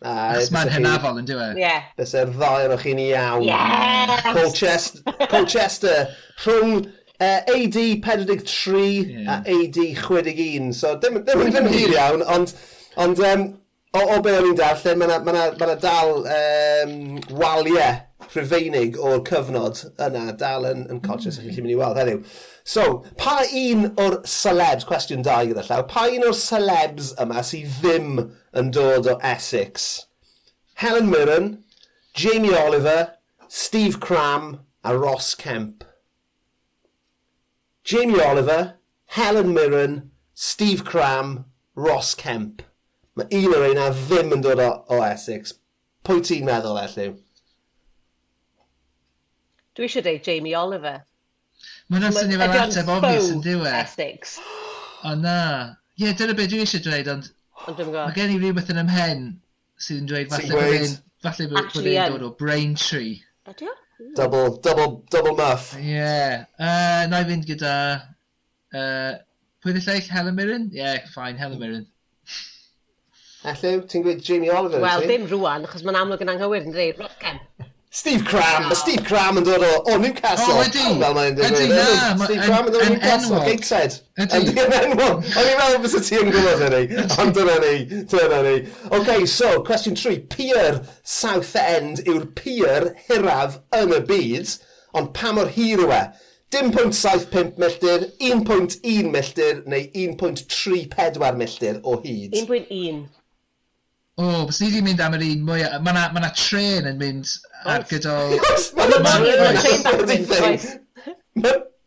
Ah, 0.03 0.35
mae'n 0.51 0.71
hynafol 0.71 1.19
yn 1.21 1.27
dweud. 1.27 1.59
Ie. 1.59 1.71
Bys 1.95 2.11
Byse'r 2.11 2.31
ddau 2.35 2.67
o'r 2.67 2.81
chi'n 2.81 2.99
iawn. 3.03 3.43
Yes! 3.47 4.23
Colchester, 4.35 5.17
Colchester 5.31 5.99
rhwng 6.43 6.85
uh, 7.23 7.39
AD 7.55 7.77
43 8.03 8.83
yeah. 8.83 9.43
a 9.47 9.55
AD 9.55 9.79
61. 9.99 10.73
So 10.75 10.97
dim, 10.99 11.21
dim, 11.23 11.45
dim 11.51 11.69
hir 11.71 11.95
iawn, 11.95 12.23
ond, 12.35 12.55
ond 12.99 13.23
um, 13.23 13.45
o, 13.93 14.01
o 14.01 14.19
be 14.25 14.35
o'n 14.39 14.49
i'n 14.51 14.59
darllen, 14.59 14.99
mae 14.99 15.11
yna 15.11 15.19
ma 15.23 15.45
ma 15.59 15.77
dal 15.83 16.23
um, 16.23 16.97
waliau 17.39 18.01
rhyfeinig 18.33 18.97
o'r 18.99 19.21
cyfnod 19.27 19.83
yna 20.01 20.33
dal 20.39 20.67
yn, 20.69 20.85
yn 20.91 21.01
conscious 21.05 21.39
mm. 21.39 21.51
chi'n 21.53 21.65
mynd 21.65 21.75
i 21.75 21.79
weld 21.79 21.99
heddiw. 22.01 22.21
So, 22.67 23.03
pa 23.19 23.41
un 23.45 23.89
o'r 23.99 24.19
celebs, 24.29 24.87
cwestiwn 24.89 25.25
da 25.25 25.41
gyda 25.45 25.65
llaw, 25.67 25.85
pa 25.89 26.07
un 26.11 26.27
o'r 26.27 26.37
celebs 26.39 27.13
yma 27.21 27.43
sydd 27.45 27.79
ddim 27.81 28.21
yn 28.59 28.71
dod 28.75 29.09
o 29.11 29.17
Essex? 29.33 30.05
Helen 30.81 31.09
Mirren, 31.11 31.63
Jamie 32.13 32.55
Oliver, 32.57 33.13
Steve 33.47 33.99
Cram 33.99 34.61
a 34.83 34.97
Ross 34.97 35.35
Kemp. 35.35 35.83
Jamie 37.83 38.21
Oliver, 38.21 38.75
Helen 39.05 39.53
Mirren, 39.53 40.11
Steve 40.33 40.83
Cram, 40.83 41.45
Ross 41.75 42.15
Kemp. 42.15 42.61
Mae 43.15 43.27
un 43.43 43.53
o'r 43.53 43.61
reina 43.67 43.89
ddim 43.93 44.31
yn 44.33 44.41
dod 44.41 44.61
o, 44.63 44.69
o 44.89 45.03
Essex. 45.05 45.53
Pwy 46.07 46.23
ti'n 46.25 46.47
meddwl, 46.47 46.79
Elliw? 46.81 47.13
Dwi 49.73 49.87
eisiau 49.87 50.03
dweud 50.05 50.27
Jamie 50.27 50.53
Oliver. 50.57 50.99
Mae 51.89 51.97
hwnna'n 51.97 52.13
swnio 52.13 52.37
fel 52.41 52.59
ateb 52.61 52.89
obvious 52.93 53.29
yn 53.33 53.39
diwedd. 53.41 53.77
Essex. 53.79 54.35
O 55.09 55.15
na. 55.17 55.37
Ie, 55.97 56.05
yeah, 56.05 56.17
dyna 56.19 56.35
beth 56.37 56.51
dwi 56.51 56.59
eisiau 56.61 56.83
dweud, 56.85 57.09
ond... 57.09 57.29
Ond 57.63 57.79
dwi'n 57.79 57.87
gwybod. 57.87 58.03
Mae 58.05 58.17
gen 58.17 58.33
i 58.35 58.37
rhywbeth 58.37 58.69
yn 58.73 58.81
ymhen 58.83 59.23
sydd 59.81 60.03
yn 60.03 60.11
dweud 60.11 60.29
falle 60.33 60.51
bod 60.53 60.75
e'n... 60.77 60.93
Falle 61.25 61.49
bod 61.49 61.79
e'n 61.81 62.13
dod 62.13 62.27
o 62.27 62.31
Braintree. 62.37 63.15
Ydy 63.49 63.71
o? 63.71 63.75
Double, 64.19 64.57
double, 64.61 64.87
double 65.13 65.33
muff. 65.39 65.71
Ie. 65.79 65.89
Yeah. 65.95 66.45
Uh, 66.59 67.09
na 67.09 67.23
i 67.23 67.29
fynd 67.31 67.49
gyda... 67.49 67.73
Uh, 68.73 69.17
pwy 69.63 69.73
ddau 69.73 69.89
lleill? 69.89 70.13
Helen 70.13 70.37
Mirren? 70.37 70.69
Ie, 70.75 70.83
yeah, 70.83 71.11
fine, 71.15 71.39
Helen 71.41 71.61
Mirren. 71.61 71.89
Elliw, 73.49 73.81
ti'n 73.89 74.05
gweud 74.05 74.21
Jamie 74.23 74.53
Oliver? 74.53 74.85
Wel, 74.85 75.09
ddim 75.09 75.25
rwan, 75.33 75.65
achos 75.65 75.81
mae'n 75.87 76.03
amlwg 76.03 76.21
yn 76.23 76.37
anghywir 76.37 76.67
yn 76.67 76.75
dweud 76.77 77.01
Rockham. 77.01 77.41
Steve 77.93 78.25
Cram, 78.25 78.63
mae 78.71 78.75
Steve 78.75 79.03
Cram 79.05 79.37
yn 79.37 79.45
dod 79.45 79.61
o, 79.61 79.67
o 79.85 79.97
Newcastle. 80.01 80.55
O, 80.57 80.63
ydy. 80.65 80.81
Fel 80.97 81.13
mae'n 81.13 81.35
dod 81.37 81.51
na. 81.69 81.83
Steve 82.23 82.47
Cram 82.47 82.65
yn 82.65 82.73
dod 82.73 82.81
o 82.81 82.87
Newcastle, 82.89 83.41
Gateshead. 83.45 83.97
Ydy. 84.17 84.39
Ydy, 84.39 84.55
yn 84.63 84.73
enwog. 84.79 85.19
O'n 85.29 85.49
i'n 85.51 85.59
meddwl 85.59 85.83
bys 85.83 85.93
y 85.99 86.01
ti 86.07 86.17
yn 86.17 86.31
gwybod 86.33 86.63
hynny. 86.63 87.03
Ond 87.21 87.37
dyna 87.37 87.59
ni, 87.61 88.01
dyna 88.09 88.41
ni. 88.47 88.55
OK, 88.97 89.11
so, 89.29 89.53
cwestiwn 89.67 89.99
3. 90.01 90.17
Pier 90.33 90.81
South 91.05 91.53
End 91.61 92.01
yw'r 92.07 92.25
pier 92.41 92.89
hiraf 93.11 93.61
yn 93.77 93.93
y 93.93 94.01
byd, 94.09 94.55
ond 94.97 95.13
pa 95.13 95.37
mor 95.37 95.53
hir 95.53 95.85
yw 95.85 95.93
e? 95.93 96.03
1.75 96.53 97.61
milltir, 97.61 98.09
1.1 98.21 99.13
milltir 99.13 99.61
neu 99.69 99.85
1.34 99.93 101.37
milltir 101.37 101.77
o 101.85 101.99
hyd. 102.01 102.33
1.1. 102.41 103.05
O, 104.15 104.23
oh, 104.23 104.41
bys 104.45 104.59
ni 104.61 104.67
wedi 104.69 104.81
mynd 104.85 104.99
am 105.01 105.15
yr 105.17 105.23
un 105.25 105.39
mwy... 105.47 105.63
Mae 105.81 105.93
yna 105.95 106.01
ma 106.13 106.27
tren 106.37 106.85
yn 106.85 106.99
mynd 106.99 107.31
ar 107.65 107.85
gydol... 107.89 108.35
Mae 108.77 108.91
yna 108.99 109.53
tren 109.57 109.87
yn 109.89 110.03
mynd, 110.11 110.33
oes. 110.37 110.67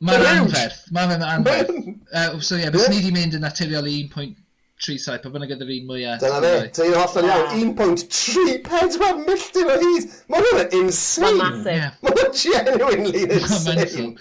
Mae'n 0.03 0.27
anferth. 0.33 0.81
Mae'n 0.97 1.23
anferth. 1.23 1.71
Uh, 2.11 2.41
so 2.41 2.59
ie, 2.59 2.65
yeah, 2.65 2.73
bys 2.75 2.89
ni 2.91 2.99
wedi 2.99 3.15
mynd 3.15 3.39
yn 3.39 3.47
naturiol 3.47 3.87
i 3.87 3.95
1.37, 4.09 5.23
pa 5.23 5.33
bynnag 5.37 5.55
gyda'r 5.55 5.73
un 5.77 5.87
mwyaf. 5.93 6.19
Dyna 6.25 6.43
fe, 6.43 6.67
ti'n 6.81 6.99
hollol 6.99 7.31
iawn. 7.31 7.79
1.34 7.79 9.23
milltir 9.23 9.71
o 9.71 9.79
hyd. 9.87 10.11
Mae 10.35 10.51
hwnna'n 10.51 10.77
insane. 10.83 11.39
Mae'n 11.45 11.63
massive. 11.63 11.95
Mae'n 12.11 12.37
genuinely 12.43 13.25
insane. 13.39 14.13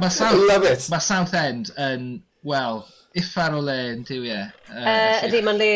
Mae 0.00 0.12
South, 0.22 0.88
ma 0.96 1.04
South 1.12 1.36
End 1.44 1.76
yn, 1.92 2.10
well, 2.40 2.86
iffar 3.20 3.60
o 3.60 3.64
le 3.68 3.80
yn 3.92 4.04
diw 4.08 4.24
ie. 4.32 4.44
Ydy, 4.72 5.44
mae'n 5.44 5.60
le 5.60 5.74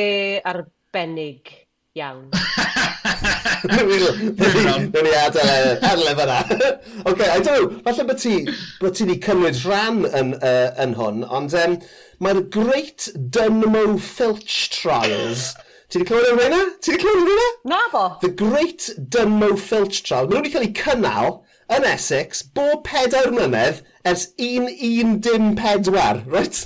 ar 0.49 0.65
arbennig 0.91 1.69
iawn. 1.95 2.31
Nw'n 3.71 5.07
i 5.11 5.15
adael 5.21 5.79
arlef 5.87 6.23
yna. 6.25 6.39
OK, 7.11 7.21
I 7.27 7.41
do. 7.45 7.57
Falle 7.85 8.07
bod 8.09 8.21
ti 8.23 8.35
wedi 8.81 9.19
cymryd 9.23 9.61
rhan 9.67 10.05
yn, 10.07 10.35
uh, 10.39 10.71
yn 10.83 10.95
hwn, 10.99 11.25
ond 11.29 11.55
um, 11.59 11.77
mae'r 12.23 12.43
Great 12.55 13.11
Dunmo 13.15 13.99
Filch 13.99 14.71
Trials 14.75 15.53
Ti 15.91 15.99
wedi 15.99 16.07
clywed 16.07 16.29
o'r 16.31 16.43
hynna? 16.45 16.59
Ti 16.79 16.93
wedi 16.93 17.03
clywed 17.03 17.23
o'r 17.23 17.31
hynna? 17.33 17.47
Na 17.73 17.81
bo. 17.93 18.05
The 18.23 18.31
Great 18.39 18.91
Dunmo 19.11 19.57
Filch 19.59 20.05
Trial. 20.07 20.29
Maen 20.31 20.45
nhw 20.45 20.45
wedi 20.47 20.53
cael 20.55 20.69
eu 20.69 20.75
cynnal 20.83 21.41
yn 21.71 21.87
Essex 21.87 22.45
bob 22.55 22.85
pedair 22.87 23.31
mlynedd 23.35 23.83
ers 24.07 24.29
1114, 24.39 26.23
right? 26.31 26.63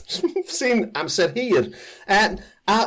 Sy'n 0.52 0.90
amser 1.00 1.32
hir. 1.36 1.72
Um, 2.04 2.36
a 2.68 2.78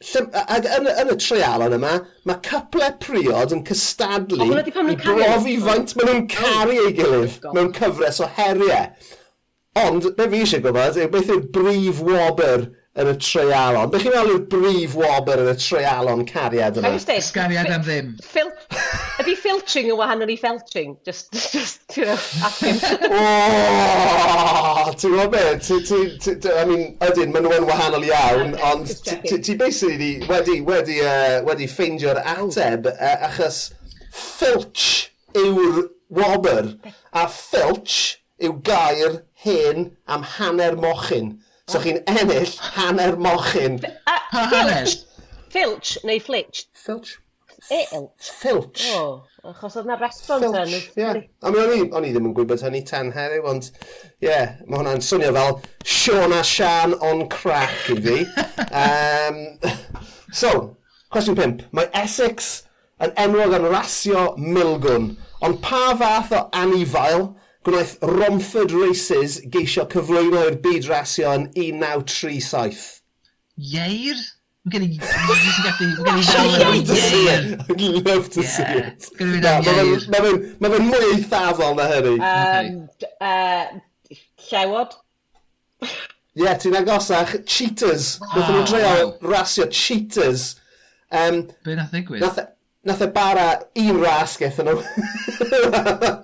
Ac 0.00 0.64
yn, 0.64 0.86
yn 0.88 1.10
y 1.12 1.16
treialon 1.20 1.74
yma, 1.76 1.92
mae 2.24 2.40
couple 2.46 2.86
priod 3.02 3.52
yn 3.52 3.60
cystadlu 3.68 4.46
oh, 4.46 4.60
i 4.64 4.96
brofi 4.96 5.56
faint 5.60 5.92
maen 5.98 6.08
nhw'n 6.08 6.28
caru 6.32 6.78
ei 6.86 6.94
gilydd 6.96 7.44
oh, 7.44 7.52
mewn 7.56 7.68
cyfres 7.76 8.22
o 8.24 8.28
heriau. 8.38 8.88
Ond, 9.80 10.08
be 10.16 10.26
fi 10.32 10.40
eisiau 10.46 10.64
gwybod, 10.64 10.96
yw 11.04 11.10
beth 11.12 11.34
yw'r 11.34 11.44
brif 11.52 12.00
wobr 12.06 12.64
yn 13.00 13.12
y 13.12 13.16
treialon. 13.20 13.90
Bych 13.92 14.06
chi'n 14.06 14.14
meddwl 14.14 14.34
yw'r 14.34 14.46
brif 14.52 14.96
wobr 14.98 15.44
yn 15.44 15.52
y 15.52 15.56
treialon 15.60 16.26
cariad 16.28 16.80
yna? 16.80 16.94
Cariad 17.34 17.70
am 17.72 17.84
ddim. 17.86 18.14
Fil 18.24 18.50
Ydy 19.20 19.34
filtering 19.36 19.90
yn 19.92 19.98
wahanol 19.98 20.30
i 20.32 20.36
feltring? 20.40 20.94
Just, 21.04 21.32
just, 21.52 21.96
you 21.96 22.06
know, 22.06 22.16
ask 22.46 22.62
him. 22.64 22.78
Oooo! 23.10 24.94
Ti'n 25.00 25.16
gwybod 25.16 25.34
beth? 25.34 26.46
I 26.48 26.64
mean, 26.68 26.86
ydyn, 27.04 27.34
maen 27.34 27.44
nhw 27.44 27.52
yn 27.58 27.66
wahanol 27.68 28.06
iawn, 28.08 28.54
ond 28.70 28.94
ti 29.04 29.56
basically 29.60 30.12
wedi, 30.30 30.60
wedi, 30.64 31.00
uh, 31.04 31.40
wedi 31.48 31.68
ffeindio'r 31.68 32.22
ateb, 32.22 32.88
uh, 32.94 33.28
achos 33.28 33.60
filch 34.14 35.10
yw'r 35.36 35.84
wobr, 36.16 36.72
a 37.12 37.28
filch 37.28 37.98
yw 38.40 38.56
gair 38.64 39.20
hen 39.44 39.90
am 40.08 40.24
hanner 40.38 40.78
mochyn. 40.80 41.36
So 41.70 41.78
chi'n 41.78 42.00
ennill 42.10 42.52
hanner 42.74 43.14
mochyn. 43.14 43.76
Pa 44.06 44.46
hanes? 44.50 45.04
Filch 45.54 45.98
neu 46.02 46.18
Flitch. 46.18 46.64
Filch. 46.74 47.18
E, 47.70 47.84
Filch. 47.86 48.30
Filch. 48.40 48.86
O, 48.96 49.22
achos 49.52 49.76
oedd 49.78 49.86
na 49.86 49.98
restaurant 50.00 50.56
yn. 50.64 50.72
Ie, 50.98 51.10
a 51.44 51.52
mi 51.52 51.60
o'n 51.62 52.06
i 52.06 52.10
ddim 52.10 52.26
yn 52.30 52.34
gwybod 52.34 52.64
hynny 52.64 52.80
tan 52.88 53.12
heddiw, 53.14 53.46
ond 53.52 53.68
ie, 53.68 54.26
yeah, 54.26 54.56
mae 54.66 54.80
hwnna'n 54.80 55.04
swnio 55.04 55.30
fel 55.36 55.60
Sean 55.84 56.34
a 56.34 56.40
Sian 56.46 56.96
on 57.06 57.26
crack 57.30 57.92
i 57.92 57.98
fi. 58.02 58.16
um, 58.82 59.38
so, 60.34 60.54
cwestiwn 61.14 61.38
5. 61.38 61.66
Mae 61.76 61.90
Essex 62.02 62.50
yn 63.04 63.14
enwog 63.26 63.54
yn 63.60 63.68
rasio 63.70 64.24
milgwn, 64.40 65.12
ond 65.46 65.62
pa 65.62 65.92
fath 66.00 66.34
o 66.34 66.46
anifail 66.64 67.30
gwnaeth 67.66 67.98
Romford 68.06 68.72
Races 68.72 69.40
geisio 69.52 69.84
cyflwyno 69.92 70.46
i'r 70.48 70.58
byd 70.64 70.88
rasio 70.88 71.32
yn 71.36 71.48
1937. 71.52 73.00
Ieir? 73.60 74.20
Mae 74.64 74.74
gen 74.74 74.84
i... 74.86 74.88
I'd 75.00 75.10
love 78.06 78.30
to 78.30 78.42
yeah. 78.42 78.54
see 78.56 78.76
it. 78.84 79.08
Mae 79.20 80.72
fe'n 80.72 80.88
mwy 80.88 81.02
eithafol 81.14 81.76
na 81.78 81.88
hynny. 81.88 82.16
Um, 82.20 82.66
uh, 83.24 83.66
llewod? 84.48 84.96
Ie, 85.80 86.44
yeah, 86.44 86.56
ti'n 86.60 86.76
agosach. 86.80 87.32
Cheaters. 87.48 88.14
Wow. 88.20 88.32
Nothen 88.36 88.60
nhw 88.60 88.82
wow. 88.84 89.12
rasio 89.32 89.68
cheaters. 89.72 90.54
Um, 91.10 91.46
Be 91.64 91.76
nath 91.76 91.92
ddigwydd? 91.92 92.24
nath 92.86 93.02
e 93.04 93.08
bara 93.12 93.46
un 93.76 94.00
ras 94.00 94.36
gethon 94.40 94.70
e 94.70 94.74
nhw. 94.74 94.84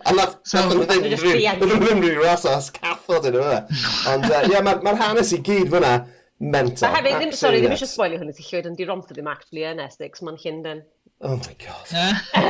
a 0.08 0.12
nath, 0.16 0.36
so, 0.42 0.62
nath 0.62 0.74
nhw 0.74 1.80
ddim 1.82 2.04
rhyw 2.04 2.22
ras 2.22 2.46
as 2.48 2.70
cathod 2.72 3.28
e 3.28 3.32
yn 3.32 3.40
yma. 3.42 3.56
E. 3.60 3.80
Ond 4.12 4.28
uh, 4.30 4.42
yeah, 4.48 4.62
mae'r 4.64 4.84
ma 4.86 4.94
hanes 5.00 5.34
i 5.36 5.40
gyd 5.44 5.72
fyna 5.74 5.94
mental. 6.40 6.88
A 6.88 6.94
hefyd, 6.96 7.18
ddim, 7.18 7.32
sorry, 7.36 7.60
ddim 7.60 7.76
eisiau 7.76 7.90
spoilio 7.90 8.20
hwnnw 8.22 8.36
ti 8.36 8.46
llwyd, 8.48 8.70
ond 8.70 8.80
di 8.80 8.88
romth 8.88 9.12
ddim 9.12 9.28
actually 9.32 9.66
yn 9.68 9.82
Essex, 9.84 10.24
mae'n 10.24 10.40
Llundain. 10.40 10.84
Oh 11.24 11.36
my 11.36 11.54
god. 11.60 11.92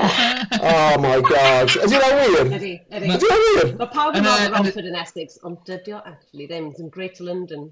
oh 0.74 0.98
my 1.02 1.18
god. 1.22 1.74
Ydy 1.86 1.98
yna 1.98 2.08
wir? 2.18 2.48
Ydy, 2.56 2.72
ydy. 2.90 3.12
Ydy 3.14 3.28
yna 3.30 3.42
wir? 3.44 3.74
Mae 3.82 3.92
pawb 3.94 4.18
yn 4.18 4.26
o'r 4.30 4.48
Romford 4.54 4.90
yn 4.90 4.98
Essex, 5.02 5.38
ond 5.46 5.60
dydio 5.66 6.02
actually 6.02 6.46
ddim, 6.50 6.72
ddim 6.74 6.90
Great 6.94 7.22
London. 7.22 7.70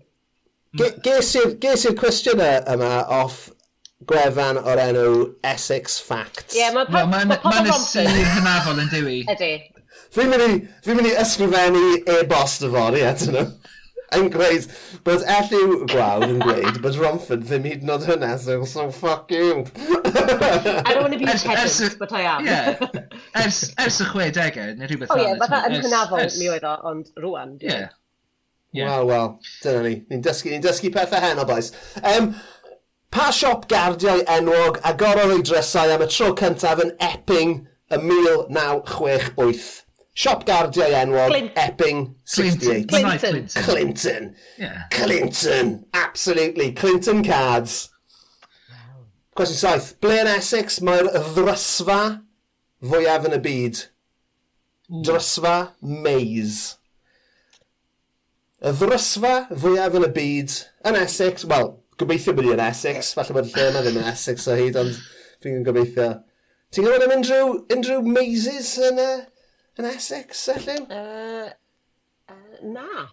Ges 0.75 1.35
i'r 1.39 1.99
cwestiynau 1.99 2.63
yma 2.75 2.95
off 3.23 3.45
gwefan 4.09 4.59
o'r 4.61 4.81
enw 4.89 5.13
Essex 5.47 6.01
Facts. 6.03 6.55
Ie, 6.55 6.61
yeah, 6.61 6.75
mae 6.75 6.89
pa, 6.91 7.05
no, 7.05 7.13
ma, 7.13 7.23
ma, 7.29 7.39
ma, 7.45 7.63
ma 7.69 7.79
sir 7.81 8.09
hynafol 8.09 8.83
yn 8.83 8.91
dywi. 8.93 9.21
Ydy. 9.35 9.53
Fi'n 10.15 10.31
mynd 10.31 10.45
i, 10.47 10.57
fi 10.85 10.97
mynd 10.97 11.11
i 11.11 11.15
ysgrifennu 11.23 11.85
e-bost 12.19 12.67
y 12.67 12.71
fori 12.75 13.05
at 13.07 13.25
yno. 13.29 13.47
Yn 14.15 14.29
gweud, 14.31 14.67
bod 15.07 15.25
Elliw 15.37 15.73
Gwawd 15.91 16.29
yn 16.29 16.39
gweud 16.43 16.77
bod 16.85 16.99
Romford 17.01 17.47
ddim 17.49 17.65
hyd 17.67 17.83
yn 17.83 17.91
oed 17.95 18.05
hynna, 18.07 18.35
so, 18.39 18.61
so 18.69 18.85
fuck 18.95 19.33
you. 19.35 19.65
I 19.75 20.93
don't 20.93 21.03
want 21.03 21.15
to 21.15 21.19
be 21.19 21.27
a 21.27 21.35
pedant, 21.35 21.99
but 21.99 22.13
I 22.15 22.23
am. 22.35 22.47
Yeah. 22.47 22.79
Ers, 23.41 23.65
ers 23.81 23.99
y 24.05 24.09
chwedegau, 24.13 24.77
neu 24.79 24.91
rhywbeth 24.91 25.11
oh, 25.15 25.19
yeah, 25.19 25.35
fatha 25.41 25.65
yn 25.71 25.81
hynafol 25.81 26.31
mi 26.39 26.51
oedd 26.53 26.67
o, 26.69 26.77
ond 26.93 27.11
rwan. 27.25 27.57
Yeah. 27.65 27.89
Yeah. 28.75 28.91
Wel, 28.91 29.07
wel, 29.07 29.29
dyna 29.63 29.83
ni. 29.87 29.95
Ni'n 30.11 30.23
dysgu, 30.27 30.51
ni 30.51 30.63
dysgu 30.63 30.91
pethau 30.95 31.23
hen 31.23 31.39
o 31.39 31.45
boes. 31.47 31.73
Um, 32.03 32.33
Pa 33.15 33.31
siop 33.31 33.69
gardiau 33.71 34.25
enwog 34.37 34.81
agorodd 34.91 35.37
ei 35.37 35.43
drysau 35.47 35.93
am 35.95 36.03
y 36.03 36.11
tro 36.11 36.33
cyntaf 36.41 36.81
yn 36.83 36.93
Epping 36.99 37.57
y 37.95 37.99
1968? 38.03 39.85
Siop 40.19 40.43
gardiau 40.49 40.97
enwog 40.99 41.31
Clint. 41.31 41.53
Epping 41.59 42.05
68. 42.25 42.89
Clinton. 42.91 43.21
Clinton. 43.21 43.23
Clinton. 43.23 43.63
Clinton. 43.63 44.29
Yeah. 44.59 44.83
Clinton. 44.91 45.73
Absolutely. 45.95 46.73
Clinton 46.73 47.23
cards. 47.23 47.91
Cwestiwn 49.35 49.59
saith. 49.59 49.89
Ble 50.03 50.19
yn 50.23 50.31
Essex 50.31 50.79
mae'r 50.87 51.09
ddrysfa 51.35 52.01
fwyaf 52.83 53.31
yn 53.31 53.39
y 53.39 53.41
byd? 53.47 53.81
Drysfa 55.07 55.55
maze. 55.83 56.77
Y 58.63 58.75
ddrysfa 58.79 59.35
fwyaf 59.51 59.99
yn 59.99 60.07
y 60.07 60.13
byd 60.15 60.59
yn 60.87 60.99
Essex, 61.03 61.47
wel, 61.51 61.73
gobeithio 62.01 62.35
bod 62.37 62.53
yn 62.53 62.63
Essex, 62.65 63.13
falle 63.17 63.37
bod 63.37 63.51
y 63.51 63.53
lle 63.55 63.67
yma 63.71 63.83
ddim 63.85 63.99
yn 64.01 64.13
Essex 64.13 64.49
o 64.51 64.57
hyd, 64.59 64.79
ond 64.81 64.97
fi'n 65.45 65.67
gobeithio. 65.67 66.09
Ti'n 66.75 66.87
gwybod 66.87 67.05
am 67.07 67.17
unrhyw, 67.19 67.51
unrhyw 67.75 68.07
mazes 68.07 68.73
yn, 68.89 69.03
uh, 69.03 69.21
yn 69.79 69.91
Essex, 69.93 70.47
allan? 70.55 70.89
Uh, 70.91 71.53
uh, 72.33 72.57
na. 72.75 73.07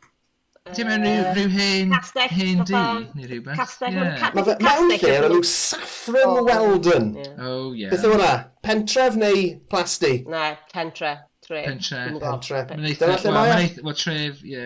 Ti'n 0.71 0.85
mewn 0.89 1.05
rhyw, 1.05 1.21
rhyw 1.35 1.53
hen, 1.55 1.93
hen 2.35 2.63
di, 2.69 2.77
neu 3.17 3.27
rhywbeth? 3.29 3.57
Castell, 3.57 3.97
yeah. 3.97 4.29
Mae 4.37 4.55
mewn 4.61 4.91
lle 4.93 5.15
yn 5.17 5.27
nhw 5.35 5.41
Saffron 5.49 6.37
oh, 6.37 6.45
Weldon. 6.45 7.11
Yeah. 7.17 7.41
Oh, 7.41 7.71
yeah. 7.73 7.93
Beth 7.93 8.05
yw 8.05 8.15
hwnna? 8.15 8.31
Pentref 8.65 9.17
neu 9.17 9.47
plasti? 9.73 10.19
Na, 10.29 10.51
pentre. 10.73 11.15
Tref. 11.41 11.65
Pentre. 11.65 12.01
Pentre. 12.21 12.59
E- 12.85 12.95
dyna 12.99 13.15
lle 13.17 13.31
mae 13.33 13.53
e. 13.55 13.69
Wel, 13.81 13.95
tref, 13.97 14.43
ie. 14.45 14.65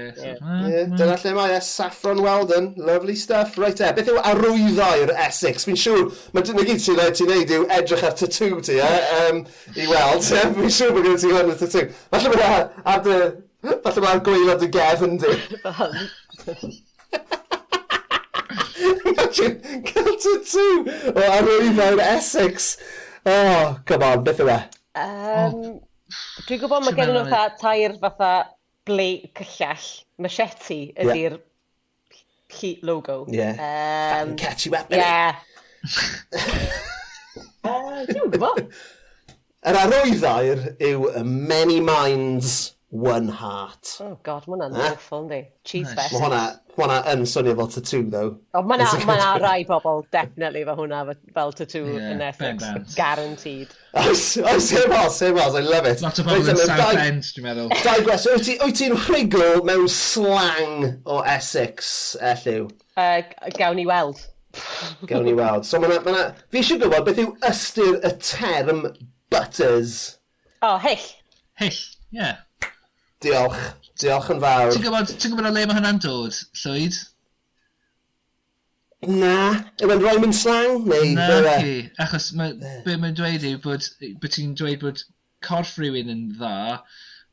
Dyna 0.92 1.16
lle 1.22 1.32
mae 1.38 1.54
e. 1.56 1.62
Saffron 1.64 2.20
Weldon. 2.26 2.74
Lovely 2.76 3.16
stuff. 3.16 3.56
Right 3.58 3.80
e. 3.80 3.94
Beth 3.96 4.12
yw 4.12 4.20
arwyddo'r 4.32 5.14
Essex? 5.26 5.64
Fi'n 5.70 5.80
siŵr, 5.80 6.12
mae 6.36 6.44
dyn 6.44 6.60
nhw 6.60 6.66
gyd 6.68 6.84
sy'n 6.84 7.00
rhaid 7.00 7.16
ti'n 7.16 7.32
neud 7.32 7.54
yw 7.58 7.64
edrych 7.78 8.04
ar 8.10 8.18
tattoo 8.20 8.60
ti, 8.68 8.76
e? 8.84 8.92
Um, 9.22 9.42
I 9.72 9.88
weld. 9.88 10.28
Fi'n 10.60 10.76
siŵr 10.80 10.92
bod 10.98 11.08
gen 11.08 11.18
ti 11.24 11.32
hwn 11.32 11.54
y 11.54 11.58
tattoo. 11.64 11.88
Falle 12.12 12.36
bod 12.36 12.44
e 12.44 12.52
ar 12.94 13.02
dy... 13.08 13.22
Falle 13.66 14.04
bod 14.04 14.10
ar 14.12 14.20
e'r 14.20 14.26
gweilad 14.28 14.68
y 14.68 14.72
gefn 14.76 15.16
di. 15.24 15.32
Imagine, 19.16 19.82
cael 19.88 20.16
tattoo 20.28 20.76
o 21.16 21.28
arwyddo'r 21.40 22.04
Essex. 22.12 22.76
Oh, 23.26 23.80
come 23.88 24.12
on, 24.12 24.28
beth 24.28 24.44
yw 24.44 24.52
e? 24.60 24.62
Um, 25.00 25.80
Dwi'n 26.46 26.62
gwybod 26.62 26.86
mae 26.86 26.96
gen 26.98 27.12
nhw 27.14 27.24
fatha 27.30 27.58
tair 27.62 27.96
fatha 28.02 28.32
ble 28.86 29.10
cyllall, 29.38 29.88
machete 30.22 30.80
ydy'r 30.94 31.40
yeah. 31.40 32.76
logo. 32.86 33.26
Yeah. 33.30 34.22
Um, 34.22 34.36
catchy 34.36 34.70
weapon. 34.70 34.98
you 34.98 35.04
Yeah. 35.04 35.36
uh, 37.64 38.06
dwi'n 38.12 38.32
gwybod. 38.36 38.70
Yr 39.66 39.80
arwyddair 39.82 40.66
yw 40.92 41.24
Many 41.26 41.80
Minds 41.82 42.75
One 42.96 43.28
Heart. 43.28 43.98
Oh 44.00 44.18
god, 44.24 44.46
mae 44.48 44.56
hwnna'n 44.56 44.76
eh? 44.80 44.92
awful, 44.94 45.26
ynddi. 45.26 45.42
Cheese 45.68 45.90
nice. 45.90 45.96
fest. 45.98 46.14
Mae 46.16 46.22
hwnna 46.22 46.44
hwnna 46.78 47.00
yn 47.12 47.26
swnio 47.28 47.56
fel 47.58 47.68
tattoo, 47.74 48.04
though. 48.12 48.30
O, 48.56 48.62
mae 48.64 48.80
na, 48.80 48.88
ma 49.08 49.16
na 49.20 49.32
rai 49.44 49.66
bobl 49.68 50.06
definitely 50.16 50.62
fe 50.68 50.76
hwnna 50.78 51.02
fel 51.36 51.52
tattoo 51.60 51.82
yeah, 51.90 52.14
yn 52.14 52.24
Essex. 52.24 52.96
Guaranteed. 52.96 53.74
Oes, 54.00 54.24
oes, 54.40 54.70
oes, 54.80 55.20
oes, 55.28 55.58
I 55.60 55.64
love 55.66 55.90
it. 55.92 56.06
Lot 56.06 56.22
o 56.24 56.28
bobl 56.28 56.54
yn 56.54 56.62
South 56.62 57.02
End, 57.02 57.28
dwi'n 57.36 57.48
meddwl. 57.50 57.76
Dau 57.90 58.06
gwes, 58.08 58.30
wyt 58.32 58.80
ti'n 58.80 58.96
rhigl 59.10 59.60
mewn 59.68 59.92
slang 59.92 60.88
o 61.04 61.20
Essex, 61.36 61.92
eh, 62.22 62.32
elliw? 62.32 62.72
Uh, 62.96 63.52
gawn 63.60 63.76
ni 63.82 63.88
weld. 63.92 64.24
gawn 65.12 65.28
ni 65.28 65.36
weld. 65.36 65.68
So, 65.68 65.84
mae 65.84 66.00
na, 66.00 66.30
fi 66.48 66.64
eisiau 66.64 66.80
gwybod 66.86 67.10
beth 67.12 67.24
yw 67.26 67.36
ystyr 67.52 68.00
y 68.00 68.16
term 68.24 68.86
butters. 69.36 70.00
O, 70.62 70.78
oh, 70.78 70.82
hyll. 70.88 71.12
Hyll, 71.60 71.84
ie. 72.16 72.24
Yeah. 72.24 72.44
Diolch. 73.26 73.60
Diolch 74.02 74.32
yn 74.34 74.42
fawr. 74.44 74.72
Ti'n 74.74 74.86
gwybod, 74.86 75.12
ti'n 75.16 75.34
gwybod 75.34 75.50
o 75.50 75.54
le 75.56 75.66
mae 75.66 75.78
hynna'n 75.80 76.02
dod, 76.04 76.40
Llwyd? 76.62 76.98
Na. 79.06 79.36
Yw 79.84 79.94
e'n 79.94 80.02
roi 80.04 80.16
mynd 80.22 80.36
slang? 80.38 80.86
Neu, 80.90 81.12
Na, 81.18 81.28
e? 81.40 81.56
ci. 81.62 81.76
Achos 82.02 82.32
ma, 82.38 82.50
be 82.86 82.98
mae'n 82.98 83.16
dweud 83.18 83.46
yw 83.46 83.60
bod, 83.64 83.88
bod 84.22 84.34
ti'n 84.34 84.56
dweud 84.58 84.82
bod 84.82 85.04
corff 85.46 85.76
rhywun 85.80 86.12
yn 86.14 86.28
dda, 86.40 86.82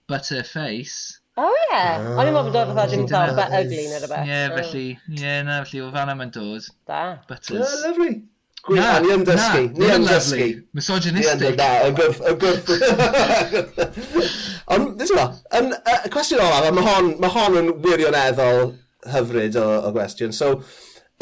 but 0.06 0.22
butter 0.22 0.42
face. 0.44 1.18
Oh, 1.40 1.48
ie. 1.48 1.68
Yeah. 1.72 2.10
O'n 2.18 2.28
i'n 2.28 2.34
meddwl 2.36 2.52
bod 2.52 2.72
o'n 2.74 2.76
dod 2.76 2.96
yn 2.98 3.06
dda, 3.08 3.22
bet 3.38 3.56
ugly 3.62 3.86
neu 3.86 4.02
rhywbeth. 4.02 4.28
Ie, 4.28 4.40
mm. 4.42 4.58
felly, 4.58 4.86
ie, 5.16 5.36
na, 5.48 5.62
felly 5.64 5.84
o 5.86 5.88
fanna 5.94 6.16
mae'n 6.18 6.34
dod. 6.34 6.68
Da. 6.90 7.02
Butters. 7.30 7.56
Yeah, 7.56 7.78
lovely. 7.86 8.18
Gwy, 8.62 8.78
na, 8.78 8.98
ni 9.02 9.10
am 9.10 9.24
dysgu. 9.26 9.62
Ni 9.74 9.90
am 9.90 10.04
dysgu. 10.06 10.46
Misogynistic. 10.72 11.56
Na, 11.58 11.70
y 11.88 11.94
gwrth, 11.98 12.20
y 12.30 12.34
gwrth. 12.38 12.68
Ond, 14.72 14.92
ddim 15.00 15.10
yma, 15.16 15.24
yn 15.58 15.72
uh, 15.74 16.04
cwestiwn 16.14 16.44
olaf, 16.44 16.68
mae 16.70 16.86
hon, 16.86 17.10
ma 17.22 17.30
hon 17.34 17.58
yn 17.58 17.70
wirioneddol 17.82 18.70
hyfryd 19.10 19.58
o, 19.58 19.66
o 19.88 19.90
gwestiwn. 19.96 20.34
So, 20.36 20.52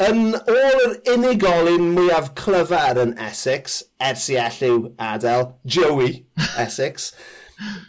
yn 0.05 0.35
ôl 0.37 0.83
yr 0.85 0.93
unigolyn 1.15 1.89
mwyaf 1.95 2.29
clyfar 2.37 3.01
yn 3.01 3.15
Essex, 3.25 3.81
ers 3.97 4.27
i 4.29 4.37
elliw 4.43 4.91
adael, 5.01 5.47
Joey 5.65 6.19
Essex, 6.61 7.09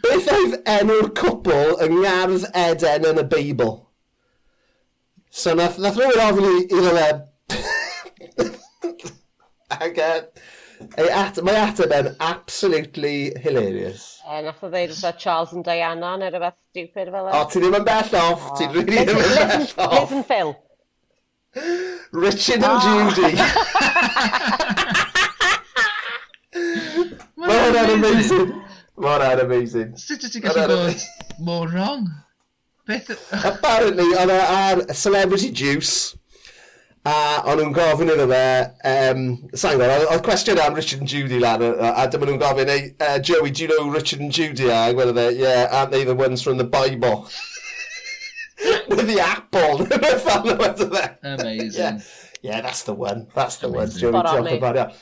beth 0.01 0.33
oedd 0.33 0.57
enw'r 0.79 1.13
cwpl 1.19 1.77
yng 1.85 1.99
Ngardd 1.99 2.49
Eden 2.65 3.05
yn 3.11 3.21
y 3.21 3.27
Beibl? 3.29 3.75
So, 5.29 5.53
nath, 5.57 5.77
nath 5.81 6.01
rhywun 6.01 6.25
ofyn 6.25 6.49
i, 6.49 6.57
fe 6.73 7.61
Ac 9.79 9.97
e, 10.01 10.09
ei 10.99 11.09
at, 11.13 11.39
mae 11.45 11.57
ateb 11.61 11.93
yn 11.95 12.09
absolutely 12.23 13.31
hilarious. 13.43 14.03
E, 14.27 14.41
nath 14.45 14.63
o 14.65 14.69
ddeud 14.71 14.93
wrth 14.93 15.19
Charles 15.21 15.53
and 15.55 15.65
Diana 15.67 16.15
neu 16.19 16.29
rhywbeth 16.33 16.59
stupid 16.71 17.11
fel 17.13 17.29
e. 17.29 17.33
O, 17.37 17.45
ti 17.49 17.63
ddim 17.63 17.79
yn 17.79 17.87
bell 17.87 18.13
off, 18.21 18.43
ti 18.59 18.69
really 18.73 19.05
ddim 19.07 19.17
yn 19.23 19.31
bell 19.33 19.65
off. 19.87 20.11
Liz 20.11 20.17
and 20.19 20.27
Phil. 20.31 20.51
Richard 22.11 22.63
and 22.63 22.81
Judy. 22.83 23.31
Mae 27.43 27.59
hwnna'n 27.59 27.91
amazing. 27.97 28.51
Mae 28.97 29.15
hwnna'n 29.17 29.41
amazing. 29.43 29.95
Sut 29.99 30.25
ti'n 30.25 30.43
gallu 30.45 30.67
bod 30.69 31.07
more 31.39 31.69
wrong? 31.69 32.07
Beth... 32.87 33.09
Apparently, 33.45 34.09
oedd 34.19 34.33
e 34.33 34.39
ar 34.43 34.83
Celebrity 34.93 35.49
Juice 35.51 36.17
A 37.03 37.13
o'n 37.51 37.57
nhw'n 37.59 37.73
gofyn 37.75 38.11
iddo 38.13 38.25
fe, 38.29 38.43
um, 38.87 39.23
sa'n 39.59 39.73
gwybod, 39.75 40.05
oedd 40.13 40.21
cwestiwn 40.23 40.61
am 40.63 40.77
Richard 40.77 41.01
and 41.03 41.09
Judy 41.11 41.39
lan, 41.43 41.59
a, 41.67 41.89
a 41.99 42.05
dyma 42.07 42.29
nhw'n 42.29 42.39
gofyn, 42.39 42.71
hey, 42.71 42.85
uh, 43.03 43.17
Joey, 43.19 43.51
do 43.51 43.65
you 43.65 43.67
know 43.73 43.89
Richard 43.91 44.21
and 44.23 44.31
Judy? 44.31 44.69
A 44.71 44.93
gweld 44.95 45.17
fe, 45.17 45.25
yeah, 45.35 45.67
aren't 45.69 45.91
they 45.91 46.05
the 46.07 46.15
ones 46.15 46.41
from 46.41 46.55
the 46.57 46.63
Bible? 46.63 47.27
With 48.87 49.07
the 49.07 49.19
apple, 49.19 49.83
dyma 49.91 50.13
fan 50.23 50.47
o 50.47 50.55
wedi. 50.61 50.87
Amazing. 51.23 51.71
yeah. 51.75 51.99
yeah, 52.41 52.61
that's 52.61 52.83
the 52.83 52.93
one, 52.95 53.27
that's 53.35 53.57
the 53.57 53.67
Amazing. 53.67 54.13
one, 54.13 54.23
Joey, 54.23 54.31
diolch 54.31 54.55
yn 54.55 54.63
fawr 54.63 54.79
iawn. 54.85 54.95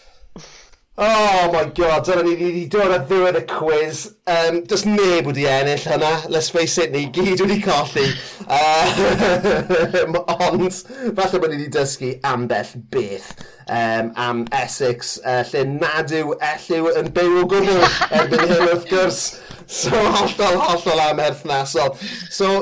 Oh 0.98 1.50
my 1.54 1.70
god, 1.70 2.04
dyna 2.04 2.24
ni 2.28 2.34
wedi 2.36 2.66
dod 2.68 2.92
ar 2.92 3.06
ddiwedd 3.08 3.38
y 3.40 3.42
quiz. 3.48 4.02
Um, 4.28 4.58
does 4.68 4.82
neb 4.84 5.30
wedi 5.30 5.46
ennill 5.48 5.86
hynna, 5.88 6.10
let's 6.28 6.50
face 6.52 6.76
it, 6.84 6.92
ni 6.92 7.06
gyd 7.16 7.40
wedi 7.40 7.62
colli. 7.64 8.10
Um, 8.44 10.18
ond, 10.50 10.82
falle 11.16 11.40
bod 11.40 11.54
ni 11.54 11.62
wedi 11.62 11.70
dysgu 11.72 12.12
ambell 12.28 12.76
beth 12.92 13.32
um, 13.70 14.12
am 14.20 14.44
Essex, 14.60 15.16
uh, 15.24 15.46
lle 15.54 15.64
nad 15.78 16.12
yw 16.12 16.36
elliw 16.52 16.92
yn 17.00 17.08
byw 17.16 17.40
o 17.40 17.48
gwbl 17.56 17.88
erbyn 18.20 18.48
hyn 18.52 18.68
wrth 18.68 18.92
gwrs. 18.92 19.26
So, 19.72 19.96
hollol, 19.96 20.60
hollol 20.68 21.06
am 21.08 21.24
herthnasol. 21.24 21.96
So, 22.28 22.56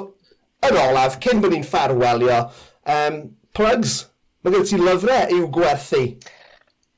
yn 0.70 0.84
olaf, 0.86 1.18
cyn 1.26 1.42
bod 1.42 1.58
ni'n 1.58 1.66
ffarwelio, 1.66 2.44
um, 2.86 3.24
plugs, 3.58 4.04
mae 4.46 4.54
gen 4.54 4.70
ti 4.70 4.86
lyfrau 4.86 5.34
i'w 5.34 5.50
gwerthu. 5.58 6.12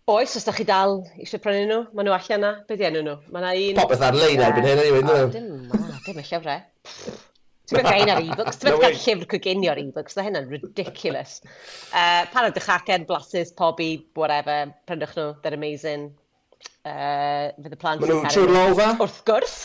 Oes, 0.10 0.36
os 0.36 0.44
da 0.44 0.54
chi 0.56 0.64
dal 0.66 1.04
eisiau 1.22 1.42
prynu 1.44 1.66
nhw, 1.70 1.82
maen 1.94 2.08
nhw 2.08 2.16
allan 2.16 2.42
na. 2.42 2.52
Be 2.68 2.78
di 2.78 2.88
enw 2.88 3.04
nhw? 3.06 3.18
Mae 3.34 3.44
na 3.44 3.52
un... 3.54 3.76
Popeth 3.78 4.06
ar-lein 4.08 4.42
erbyn 4.42 4.66
hyn, 4.66 4.80
anyway, 4.82 5.04
ynddyn 5.04 5.20
nhw. 5.20 5.28
E? 5.28 5.34
Dim 5.36 5.52
ma, 5.70 6.00
dim 6.08 6.18
y 6.18 6.24
llyfrau. 6.26 6.64
Ti'n 7.70 7.78
meddwl 7.78 7.94
gael 7.94 8.12
ar 8.16 8.24
e-books? 8.24 8.58
Ti'n 8.58 8.68
meddwl 8.72 8.82
gael 8.82 8.98
llyfr 8.98 9.30
coginio 9.36 9.72
ar 9.76 9.82
e-books? 9.84 10.18
Da 10.18 10.26
hynna'n 10.26 10.50
ridiculous. 10.50 11.38
Uh, 11.94 12.26
pan 12.34 12.48
oedd 12.48 12.58
dychacen, 12.58 13.06
blasus, 13.08 13.54
pobi, 13.62 13.92
whatever, 14.18 14.74
prynwch 14.90 15.14
nhw, 15.20 15.28
they're 15.46 15.60
amazing. 15.60 16.10
Uh, 16.82 17.54
fydd 17.62 17.78
y 17.78 17.82
plant... 17.86 18.02
Maen 18.02 18.16
nhw'n 18.16 18.34
trwy'r 18.34 18.56
lolfa? 18.58 18.90
Wrth 19.06 19.22
gwrs. 19.30 19.56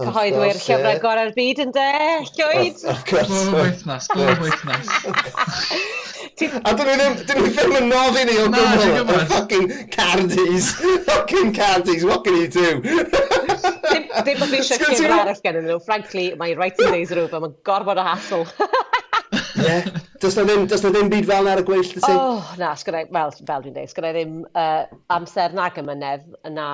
Cyhoeddwyr 0.00 0.56
llyfrau 0.56 1.00
gorau'r 1.04 1.34
byd, 1.36 1.58
ynddo? 1.66 1.86
Llywyd? 2.32 2.82
Of 2.88 3.04
course. 3.04 3.28
Bob 3.52 3.60
wythnos, 3.60 4.08
bob 4.16 4.46
wythnos. 4.48 4.96
A 6.40 6.72
dyn 6.72 6.88
nhw 6.88 6.94
ddim, 6.96 7.16
dyn 7.28 7.40
nhw 7.42 7.50
ddim 7.52 7.74
yn 7.78 7.90
noddi 7.90 8.22
ni 8.28 8.36
o 8.40 8.46
gwbl. 8.52 9.02
O 9.02 9.18
fucking 9.32 9.66
cardies. 9.92 10.70
fucking 11.08 11.52
cardies, 11.56 12.06
what 12.08 12.24
can 12.24 12.38
you 12.40 12.48
do? 12.48 12.80
Dim 12.82 14.40
bod 14.40 14.48
fi 14.48 14.62
eisiau 14.62 14.80
cyfr 14.80 15.12
arall 15.18 15.42
gen 15.44 15.60
nhw. 15.66 15.76
Frankly, 15.84 16.30
mae 16.40 16.56
writing 16.56 16.90
days 16.94 17.12
rhywbeth, 17.12 17.44
mae'n 17.44 17.58
gorfod 17.68 18.00
o 18.00 18.06
hassle. 18.06 18.46
Ie. 19.62 19.76
Does 20.22 20.36
na 20.38 20.46
ddim, 20.48 20.66
does 20.70 20.82
na 20.84 20.90
ddim 20.94 21.12
byd 21.12 21.28
fel 21.28 21.46
na 21.46 21.54
ar 21.56 21.62
y 21.62 21.66
gweill, 21.66 21.92
dy 21.92 22.00
Oh, 22.08 22.40
na, 22.60 22.72
sgynnau, 22.78 23.08
wel, 23.12 23.32
fel 23.38 23.64
dwi'n 23.64 23.76
dweud, 23.76 23.92
sgynnau 23.92 24.16
ddim 24.16 24.34
uh, 24.48 24.84
amser 25.12 25.56
na 25.56 25.68
gymynedd, 25.74 26.24
na, 26.56 26.66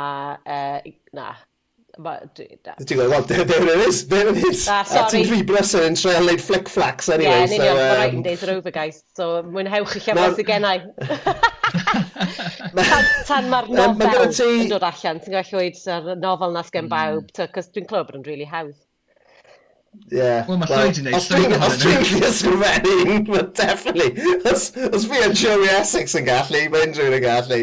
uh, 0.47 0.93
na, 1.17 1.31
Ti'n 1.99 2.95
gweld, 2.95 3.11
well, 3.11 3.25
there, 3.27 3.45
there 3.45 3.65
it 3.67 3.89
is, 3.89 4.07
there 4.07 4.29
it 4.29 4.37
is. 4.37 4.69
Ah, 4.71 4.85
sorry. 4.87 5.25
Ti'n 5.25 5.33
rhi 5.33 5.41
brysau 5.49 5.83
yn 5.83 5.99
treial 5.99 6.29
neud 6.29 6.43
flick-flacks 6.45 7.11
anyway. 7.11 7.45
Ie, 7.49 7.59
yeah, 7.59 7.75
so, 7.75 7.75
um... 7.75 7.99
right 7.99 8.23
days 8.23 8.45
are 8.47 8.53
over, 8.55 8.71
guys. 8.71 9.03
So, 9.19 9.31
mwynhewch 9.43 9.97
i 9.99 10.03
llefod 10.05 10.39
sy'n 10.39 10.49
gennau. 10.49 10.79
tan, 12.79 13.09
tan 13.27 13.51
mae'r 13.51 13.71
nofel 13.75 14.27
um, 14.29 14.35
ti... 14.39 14.51
yn 14.63 14.71
dod 14.71 14.87
allan, 14.87 15.19
ti'n 15.25 15.39
gallu 15.41 15.63
oed 15.65 15.81
ar 15.97 16.13
nofel 16.23 16.55
nas 16.55 16.71
gen 16.75 16.93
bawb, 16.93 17.33
cos 17.35 17.73
dwi'n 17.75 17.91
clywed 17.91 18.13
bod 18.13 18.21
yn 18.21 18.29
really 18.31 18.47
hawdd. 18.49 18.77
Yeah. 20.11 20.47
Wel, 20.49 20.57
mae 20.57 20.68
well, 20.70 20.86
rhaid 20.86 20.99
i 21.01 21.03
wneud 21.03 21.26
llun 21.28 21.55
ohonyn. 21.57 21.64
Os 21.66 21.76
dwi'n 21.82 21.99
gallu 22.01 22.28
ysgrifennu, 22.28 23.43
definitely. 23.57 24.09
Os, 24.49 24.66
os 24.89 25.07
fi 25.09 25.20
yn 25.26 25.34
Joey 25.36 25.68
Essex 25.74 26.16
yn 26.18 26.26
gallu, 26.28 26.62
mae 26.72 26.86
unrhyw 26.86 27.16
yn 27.16 27.24
gallu. 27.24 27.59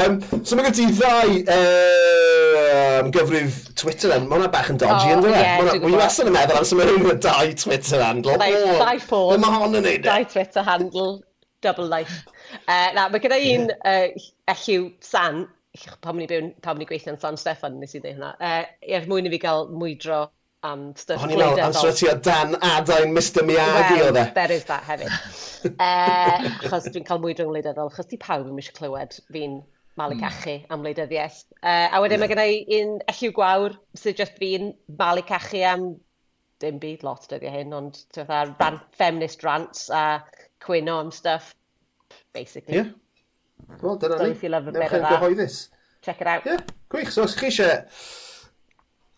Um, 0.00 0.18
so 0.42 0.58
mae 0.58 0.66
gen 0.68 0.76
ti 0.78 0.86
ddau 0.98 1.36
um, 1.54 3.10
gyfrif 3.14 3.58
Twitter 3.78 4.14
yn, 4.16 4.28
mae 4.30 4.38
hwnna 4.38 4.50
bach 4.54 4.70
yn 4.74 4.80
dodgy 4.82 5.14
yn 5.14 5.24
dweud. 5.24 5.38
Mae 5.38 5.78
hwnna 5.78 6.02
wastad 6.02 6.30
yn 6.30 6.36
meddwl 6.38 6.60
am 6.60 6.68
sy'n 6.70 6.82
mynd 6.82 7.10
yn 7.14 7.24
dau 7.26 7.56
Twitter 7.64 8.06
handle. 8.06 8.38
Dau 8.42 9.02
ffôn. 9.06 9.42
Mae 9.42 9.58
hon 9.58 9.80
yn 9.80 9.86
neud 9.88 9.98
e? 9.98 10.06
Dau 10.06 10.30
Twitter 10.34 10.66
handle, 10.66 11.10
double 11.66 11.90
life. 11.90 12.22
Uh, 12.64 12.90
na, 12.94 13.08
mae 13.10 13.22
gyda 13.22 13.38
un 13.50 13.68
uh, 13.76 14.30
elliw 14.54 14.88
san, 15.04 15.44
pan 16.02 16.18
ni'n 16.18 16.30
byw, 16.30 16.54
pam 16.62 16.78
ni'n 16.78 16.90
gweithio'n 16.90 17.22
San 17.22 17.38
Steffan, 17.38 17.78
nes 17.82 17.94
i 17.94 18.00
ddweud 18.00 18.18
hwnna, 18.18 18.34
uh, 18.38 18.64
er 18.98 19.06
mwyn 19.10 19.30
i 19.30 19.34
fi 19.34 19.42
gael 19.42 19.70
mwydro 19.74 20.24
and 20.64 20.96
stuff. 20.98 21.22
O'n 21.22 21.34
i'n 21.34 21.40
meddwl, 21.40 21.62
amser 21.66 21.92
ti 21.96 22.08
o 22.08 22.14
dan 22.24 22.56
adain 22.64 23.12
Mr 23.12 23.44
Miyagi 23.46 23.98
well, 23.98 24.08
o 24.08 24.14
dde. 24.16 24.24
there 24.36 24.56
is 24.56 24.64
that 24.70 24.86
hefyd. 24.88 25.12
uh, 25.74 26.48
achos 26.64 26.88
dwi'n 26.88 27.06
cael 27.08 27.20
mwydro'n 27.22 27.52
wleidyddol, 27.52 27.92
achos 27.92 28.08
di 28.10 28.18
pawb 28.22 28.48
yn 28.48 28.60
eisiau 28.62 28.78
clywed 28.78 29.18
fi'n 29.34 29.60
malu 30.00 30.16
cachu 30.18 30.56
mm. 30.56 30.72
am 30.74 30.86
wleidyddiaeth. 30.86 31.44
Uh, 31.60 31.92
a 31.92 32.00
wedyn 32.02 32.18
yeah. 32.18 32.24
mae 32.24 32.32
gen 32.32 32.42
i 32.42 32.80
un 32.80 32.96
elliw 33.12 33.36
gwawr 33.36 33.76
sydd 34.00 34.18
just 34.22 34.40
fi'n 34.40 34.72
malu 34.98 35.24
cachu 35.28 35.62
am 35.68 35.86
dim 36.64 36.80
byd 36.82 37.04
lot 37.06 37.28
dyddiau 37.30 37.52
hyn, 37.58 37.76
ond 37.76 38.00
tyfa, 38.16 38.44
rant, 38.56 38.82
feminist 38.96 39.44
rants 39.44 39.88
a 39.92 40.04
cwyno 40.64 40.98
am 41.02 41.12
stuff, 41.12 41.52
basically. 42.32 42.80
Yeah. 42.80 42.92
Wel, 43.82 44.00
dyna 44.00 44.22
ni. 44.22 44.32
If 44.32 44.42
you 44.42 44.48
love 44.48 44.68
a 44.68 44.72
bit 44.72 44.88
of 44.88 45.00
that. 45.02 45.20
Gyhoeddus. 45.20 45.68
Check 46.04 46.20
it 46.20 46.26
out. 46.26 46.44
Yeah, 46.46 46.60
gwych. 46.92 47.12
So, 47.12 47.24
os 47.28 47.36
chi 47.36 47.48
eisiau 47.48 47.84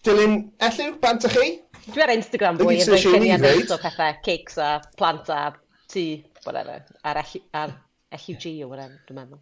Dilyn, 0.07 0.37
elliw, 0.63 0.93
bant 1.03 1.25
â 1.27 1.31
chi? 1.33 1.47
Dwi 1.89 2.03
ar 2.05 2.13
Instagram 2.13 2.61
fwy 2.61 2.77
yn 2.79 2.87
dweud 2.87 3.03
cynnig 3.03 3.33
aneis 3.35 3.73
o 3.75 3.79
pethau, 3.83 4.15
cakes 4.23 4.59
a 4.63 4.69
plant 5.01 5.31
a 5.35 5.41
tŷ, 5.91 6.05
whatever, 6.45 6.85
ar, 7.03 7.19
ar 7.59 7.73
LUG 8.15 8.47
o 8.63 8.69
whatever, 8.71 9.01
dwi'n 9.09 9.19
meddwl. 9.19 9.41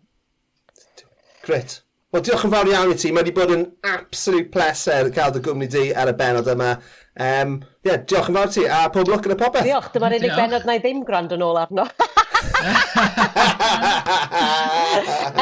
Gret. 1.44 1.76
Wel, 2.14 2.22
diolch 2.22 2.44
yn 2.46 2.52
fawr 2.52 2.68
iawn 2.70 2.92
i 2.92 2.94
ti. 2.94 3.08
Mae 3.10 3.24
wedi 3.24 3.32
bod 3.34 3.50
yn 3.50 3.64
absolute 3.90 4.46
pleser 4.54 5.08
cael 5.16 5.32
dy 5.34 5.40
gwmni 5.42 5.66
di 5.66 5.88
ar 5.98 6.12
y 6.12 6.14
benod 6.14 6.46
yma. 6.52 6.68
Um, 7.18 7.56
yeah, 7.82 7.98
diolch 8.06 8.28
yn 8.30 8.36
fawr 8.38 8.52
ti, 8.54 8.62
a 8.70 8.86
pob 8.94 9.10
lwc 9.10 9.26
yn 9.26 9.34
y 9.34 9.36
popeth. 9.40 9.66
Diolch, 9.66 9.88
dyma'r 9.96 10.14
unig 10.20 10.28
diolch. 10.28 10.38
benod 10.38 10.62
na 10.68 10.76
i 10.78 10.80
ddim 10.84 11.00
gwrando 11.08 11.34
nôl 11.40 11.58
arno. 11.58 11.88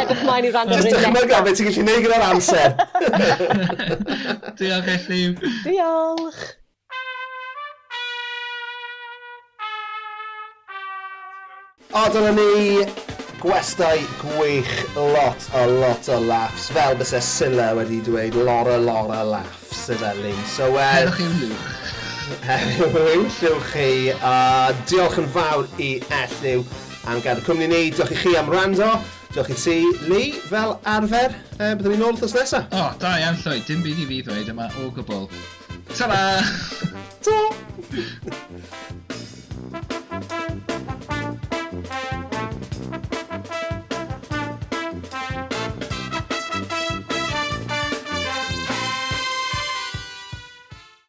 Edrych 0.00 0.24
mlaen 0.24 0.48
i 0.48 0.54
rand 0.54 0.72
o'r 0.72 0.80
Just 0.80 0.96
dychmyga 0.96 1.44
beth 1.44 1.60
ti'n 1.60 1.68
gallu 1.68 1.84
neud 1.90 2.02
gyda'r 2.06 2.24
amser. 2.30 2.70
diolch, 4.62 4.88
Elliw. 4.96 5.30
Diolch. 5.68 6.42
O, 11.92 12.08
dyna 12.16 12.32
ni 12.32 12.88
gwestai 13.42 14.04
gwych 14.20 14.94
lot 14.94 15.48
o 15.54 15.66
lot 15.66 16.08
o 16.08 16.18
laughs. 16.20 16.68
Fel 16.70 16.94
bys 16.94 17.12
e 17.12 17.20
Scylla 17.20 17.72
wedi 17.74 17.98
dweud 18.06 18.34
lora 18.34 18.76
lora 18.78 19.22
laughs 19.26 19.88
y 19.90 19.96
felin. 19.98 20.38
So, 20.46 20.68
eh, 20.76 21.02
er... 21.02 21.10
Heddwch 21.10 21.18
chi'n 21.18 21.34
lwch. 21.40 21.64
Heddwch 22.46 23.40
llwch 23.42 23.72
chi. 23.72 23.88
A 24.22 24.36
diolch 24.86 25.18
yn 25.24 25.26
fawr 25.34 25.66
i 25.82 25.90
Elliw 26.22 26.62
am 27.10 27.22
gadw 27.24 27.42
cwmni 27.48 27.66
ni. 27.72 27.82
Diolch 27.90 28.14
i 28.14 28.20
chi 28.22 28.36
am 28.38 28.52
rando. 28.52 28.92
Diolch 29.34 29.50
i 29.50 29.58
ti, 29.58 29.78
Lee, 30.06 30.36
fel 30.46 30.76
arfer. 30.94 31.34
E, 31.58 31.72
byddwn 31.72 31.96
ni'n 31.96 32.06
ôl 32.06 32.14
wrthos 32.14 32.36
nesaf. 32.38 32.68
O, 32.70 32.84
oh, 32.84 32.92
da 33.02 33.16
iawn 33.24 33.40
llwyd, 33.42 33.66
Dim 33.66 33.82
byd 33.82 34.04
i 34.04 34.10
fi 34.12 34.20
ddweud 34.28 34.52
yma 34.54 34.70
o 34.78 34.92
gwbl. 34.94 35.26
Ta-ra! 35.96 36.22
Ta! 37.26 37.40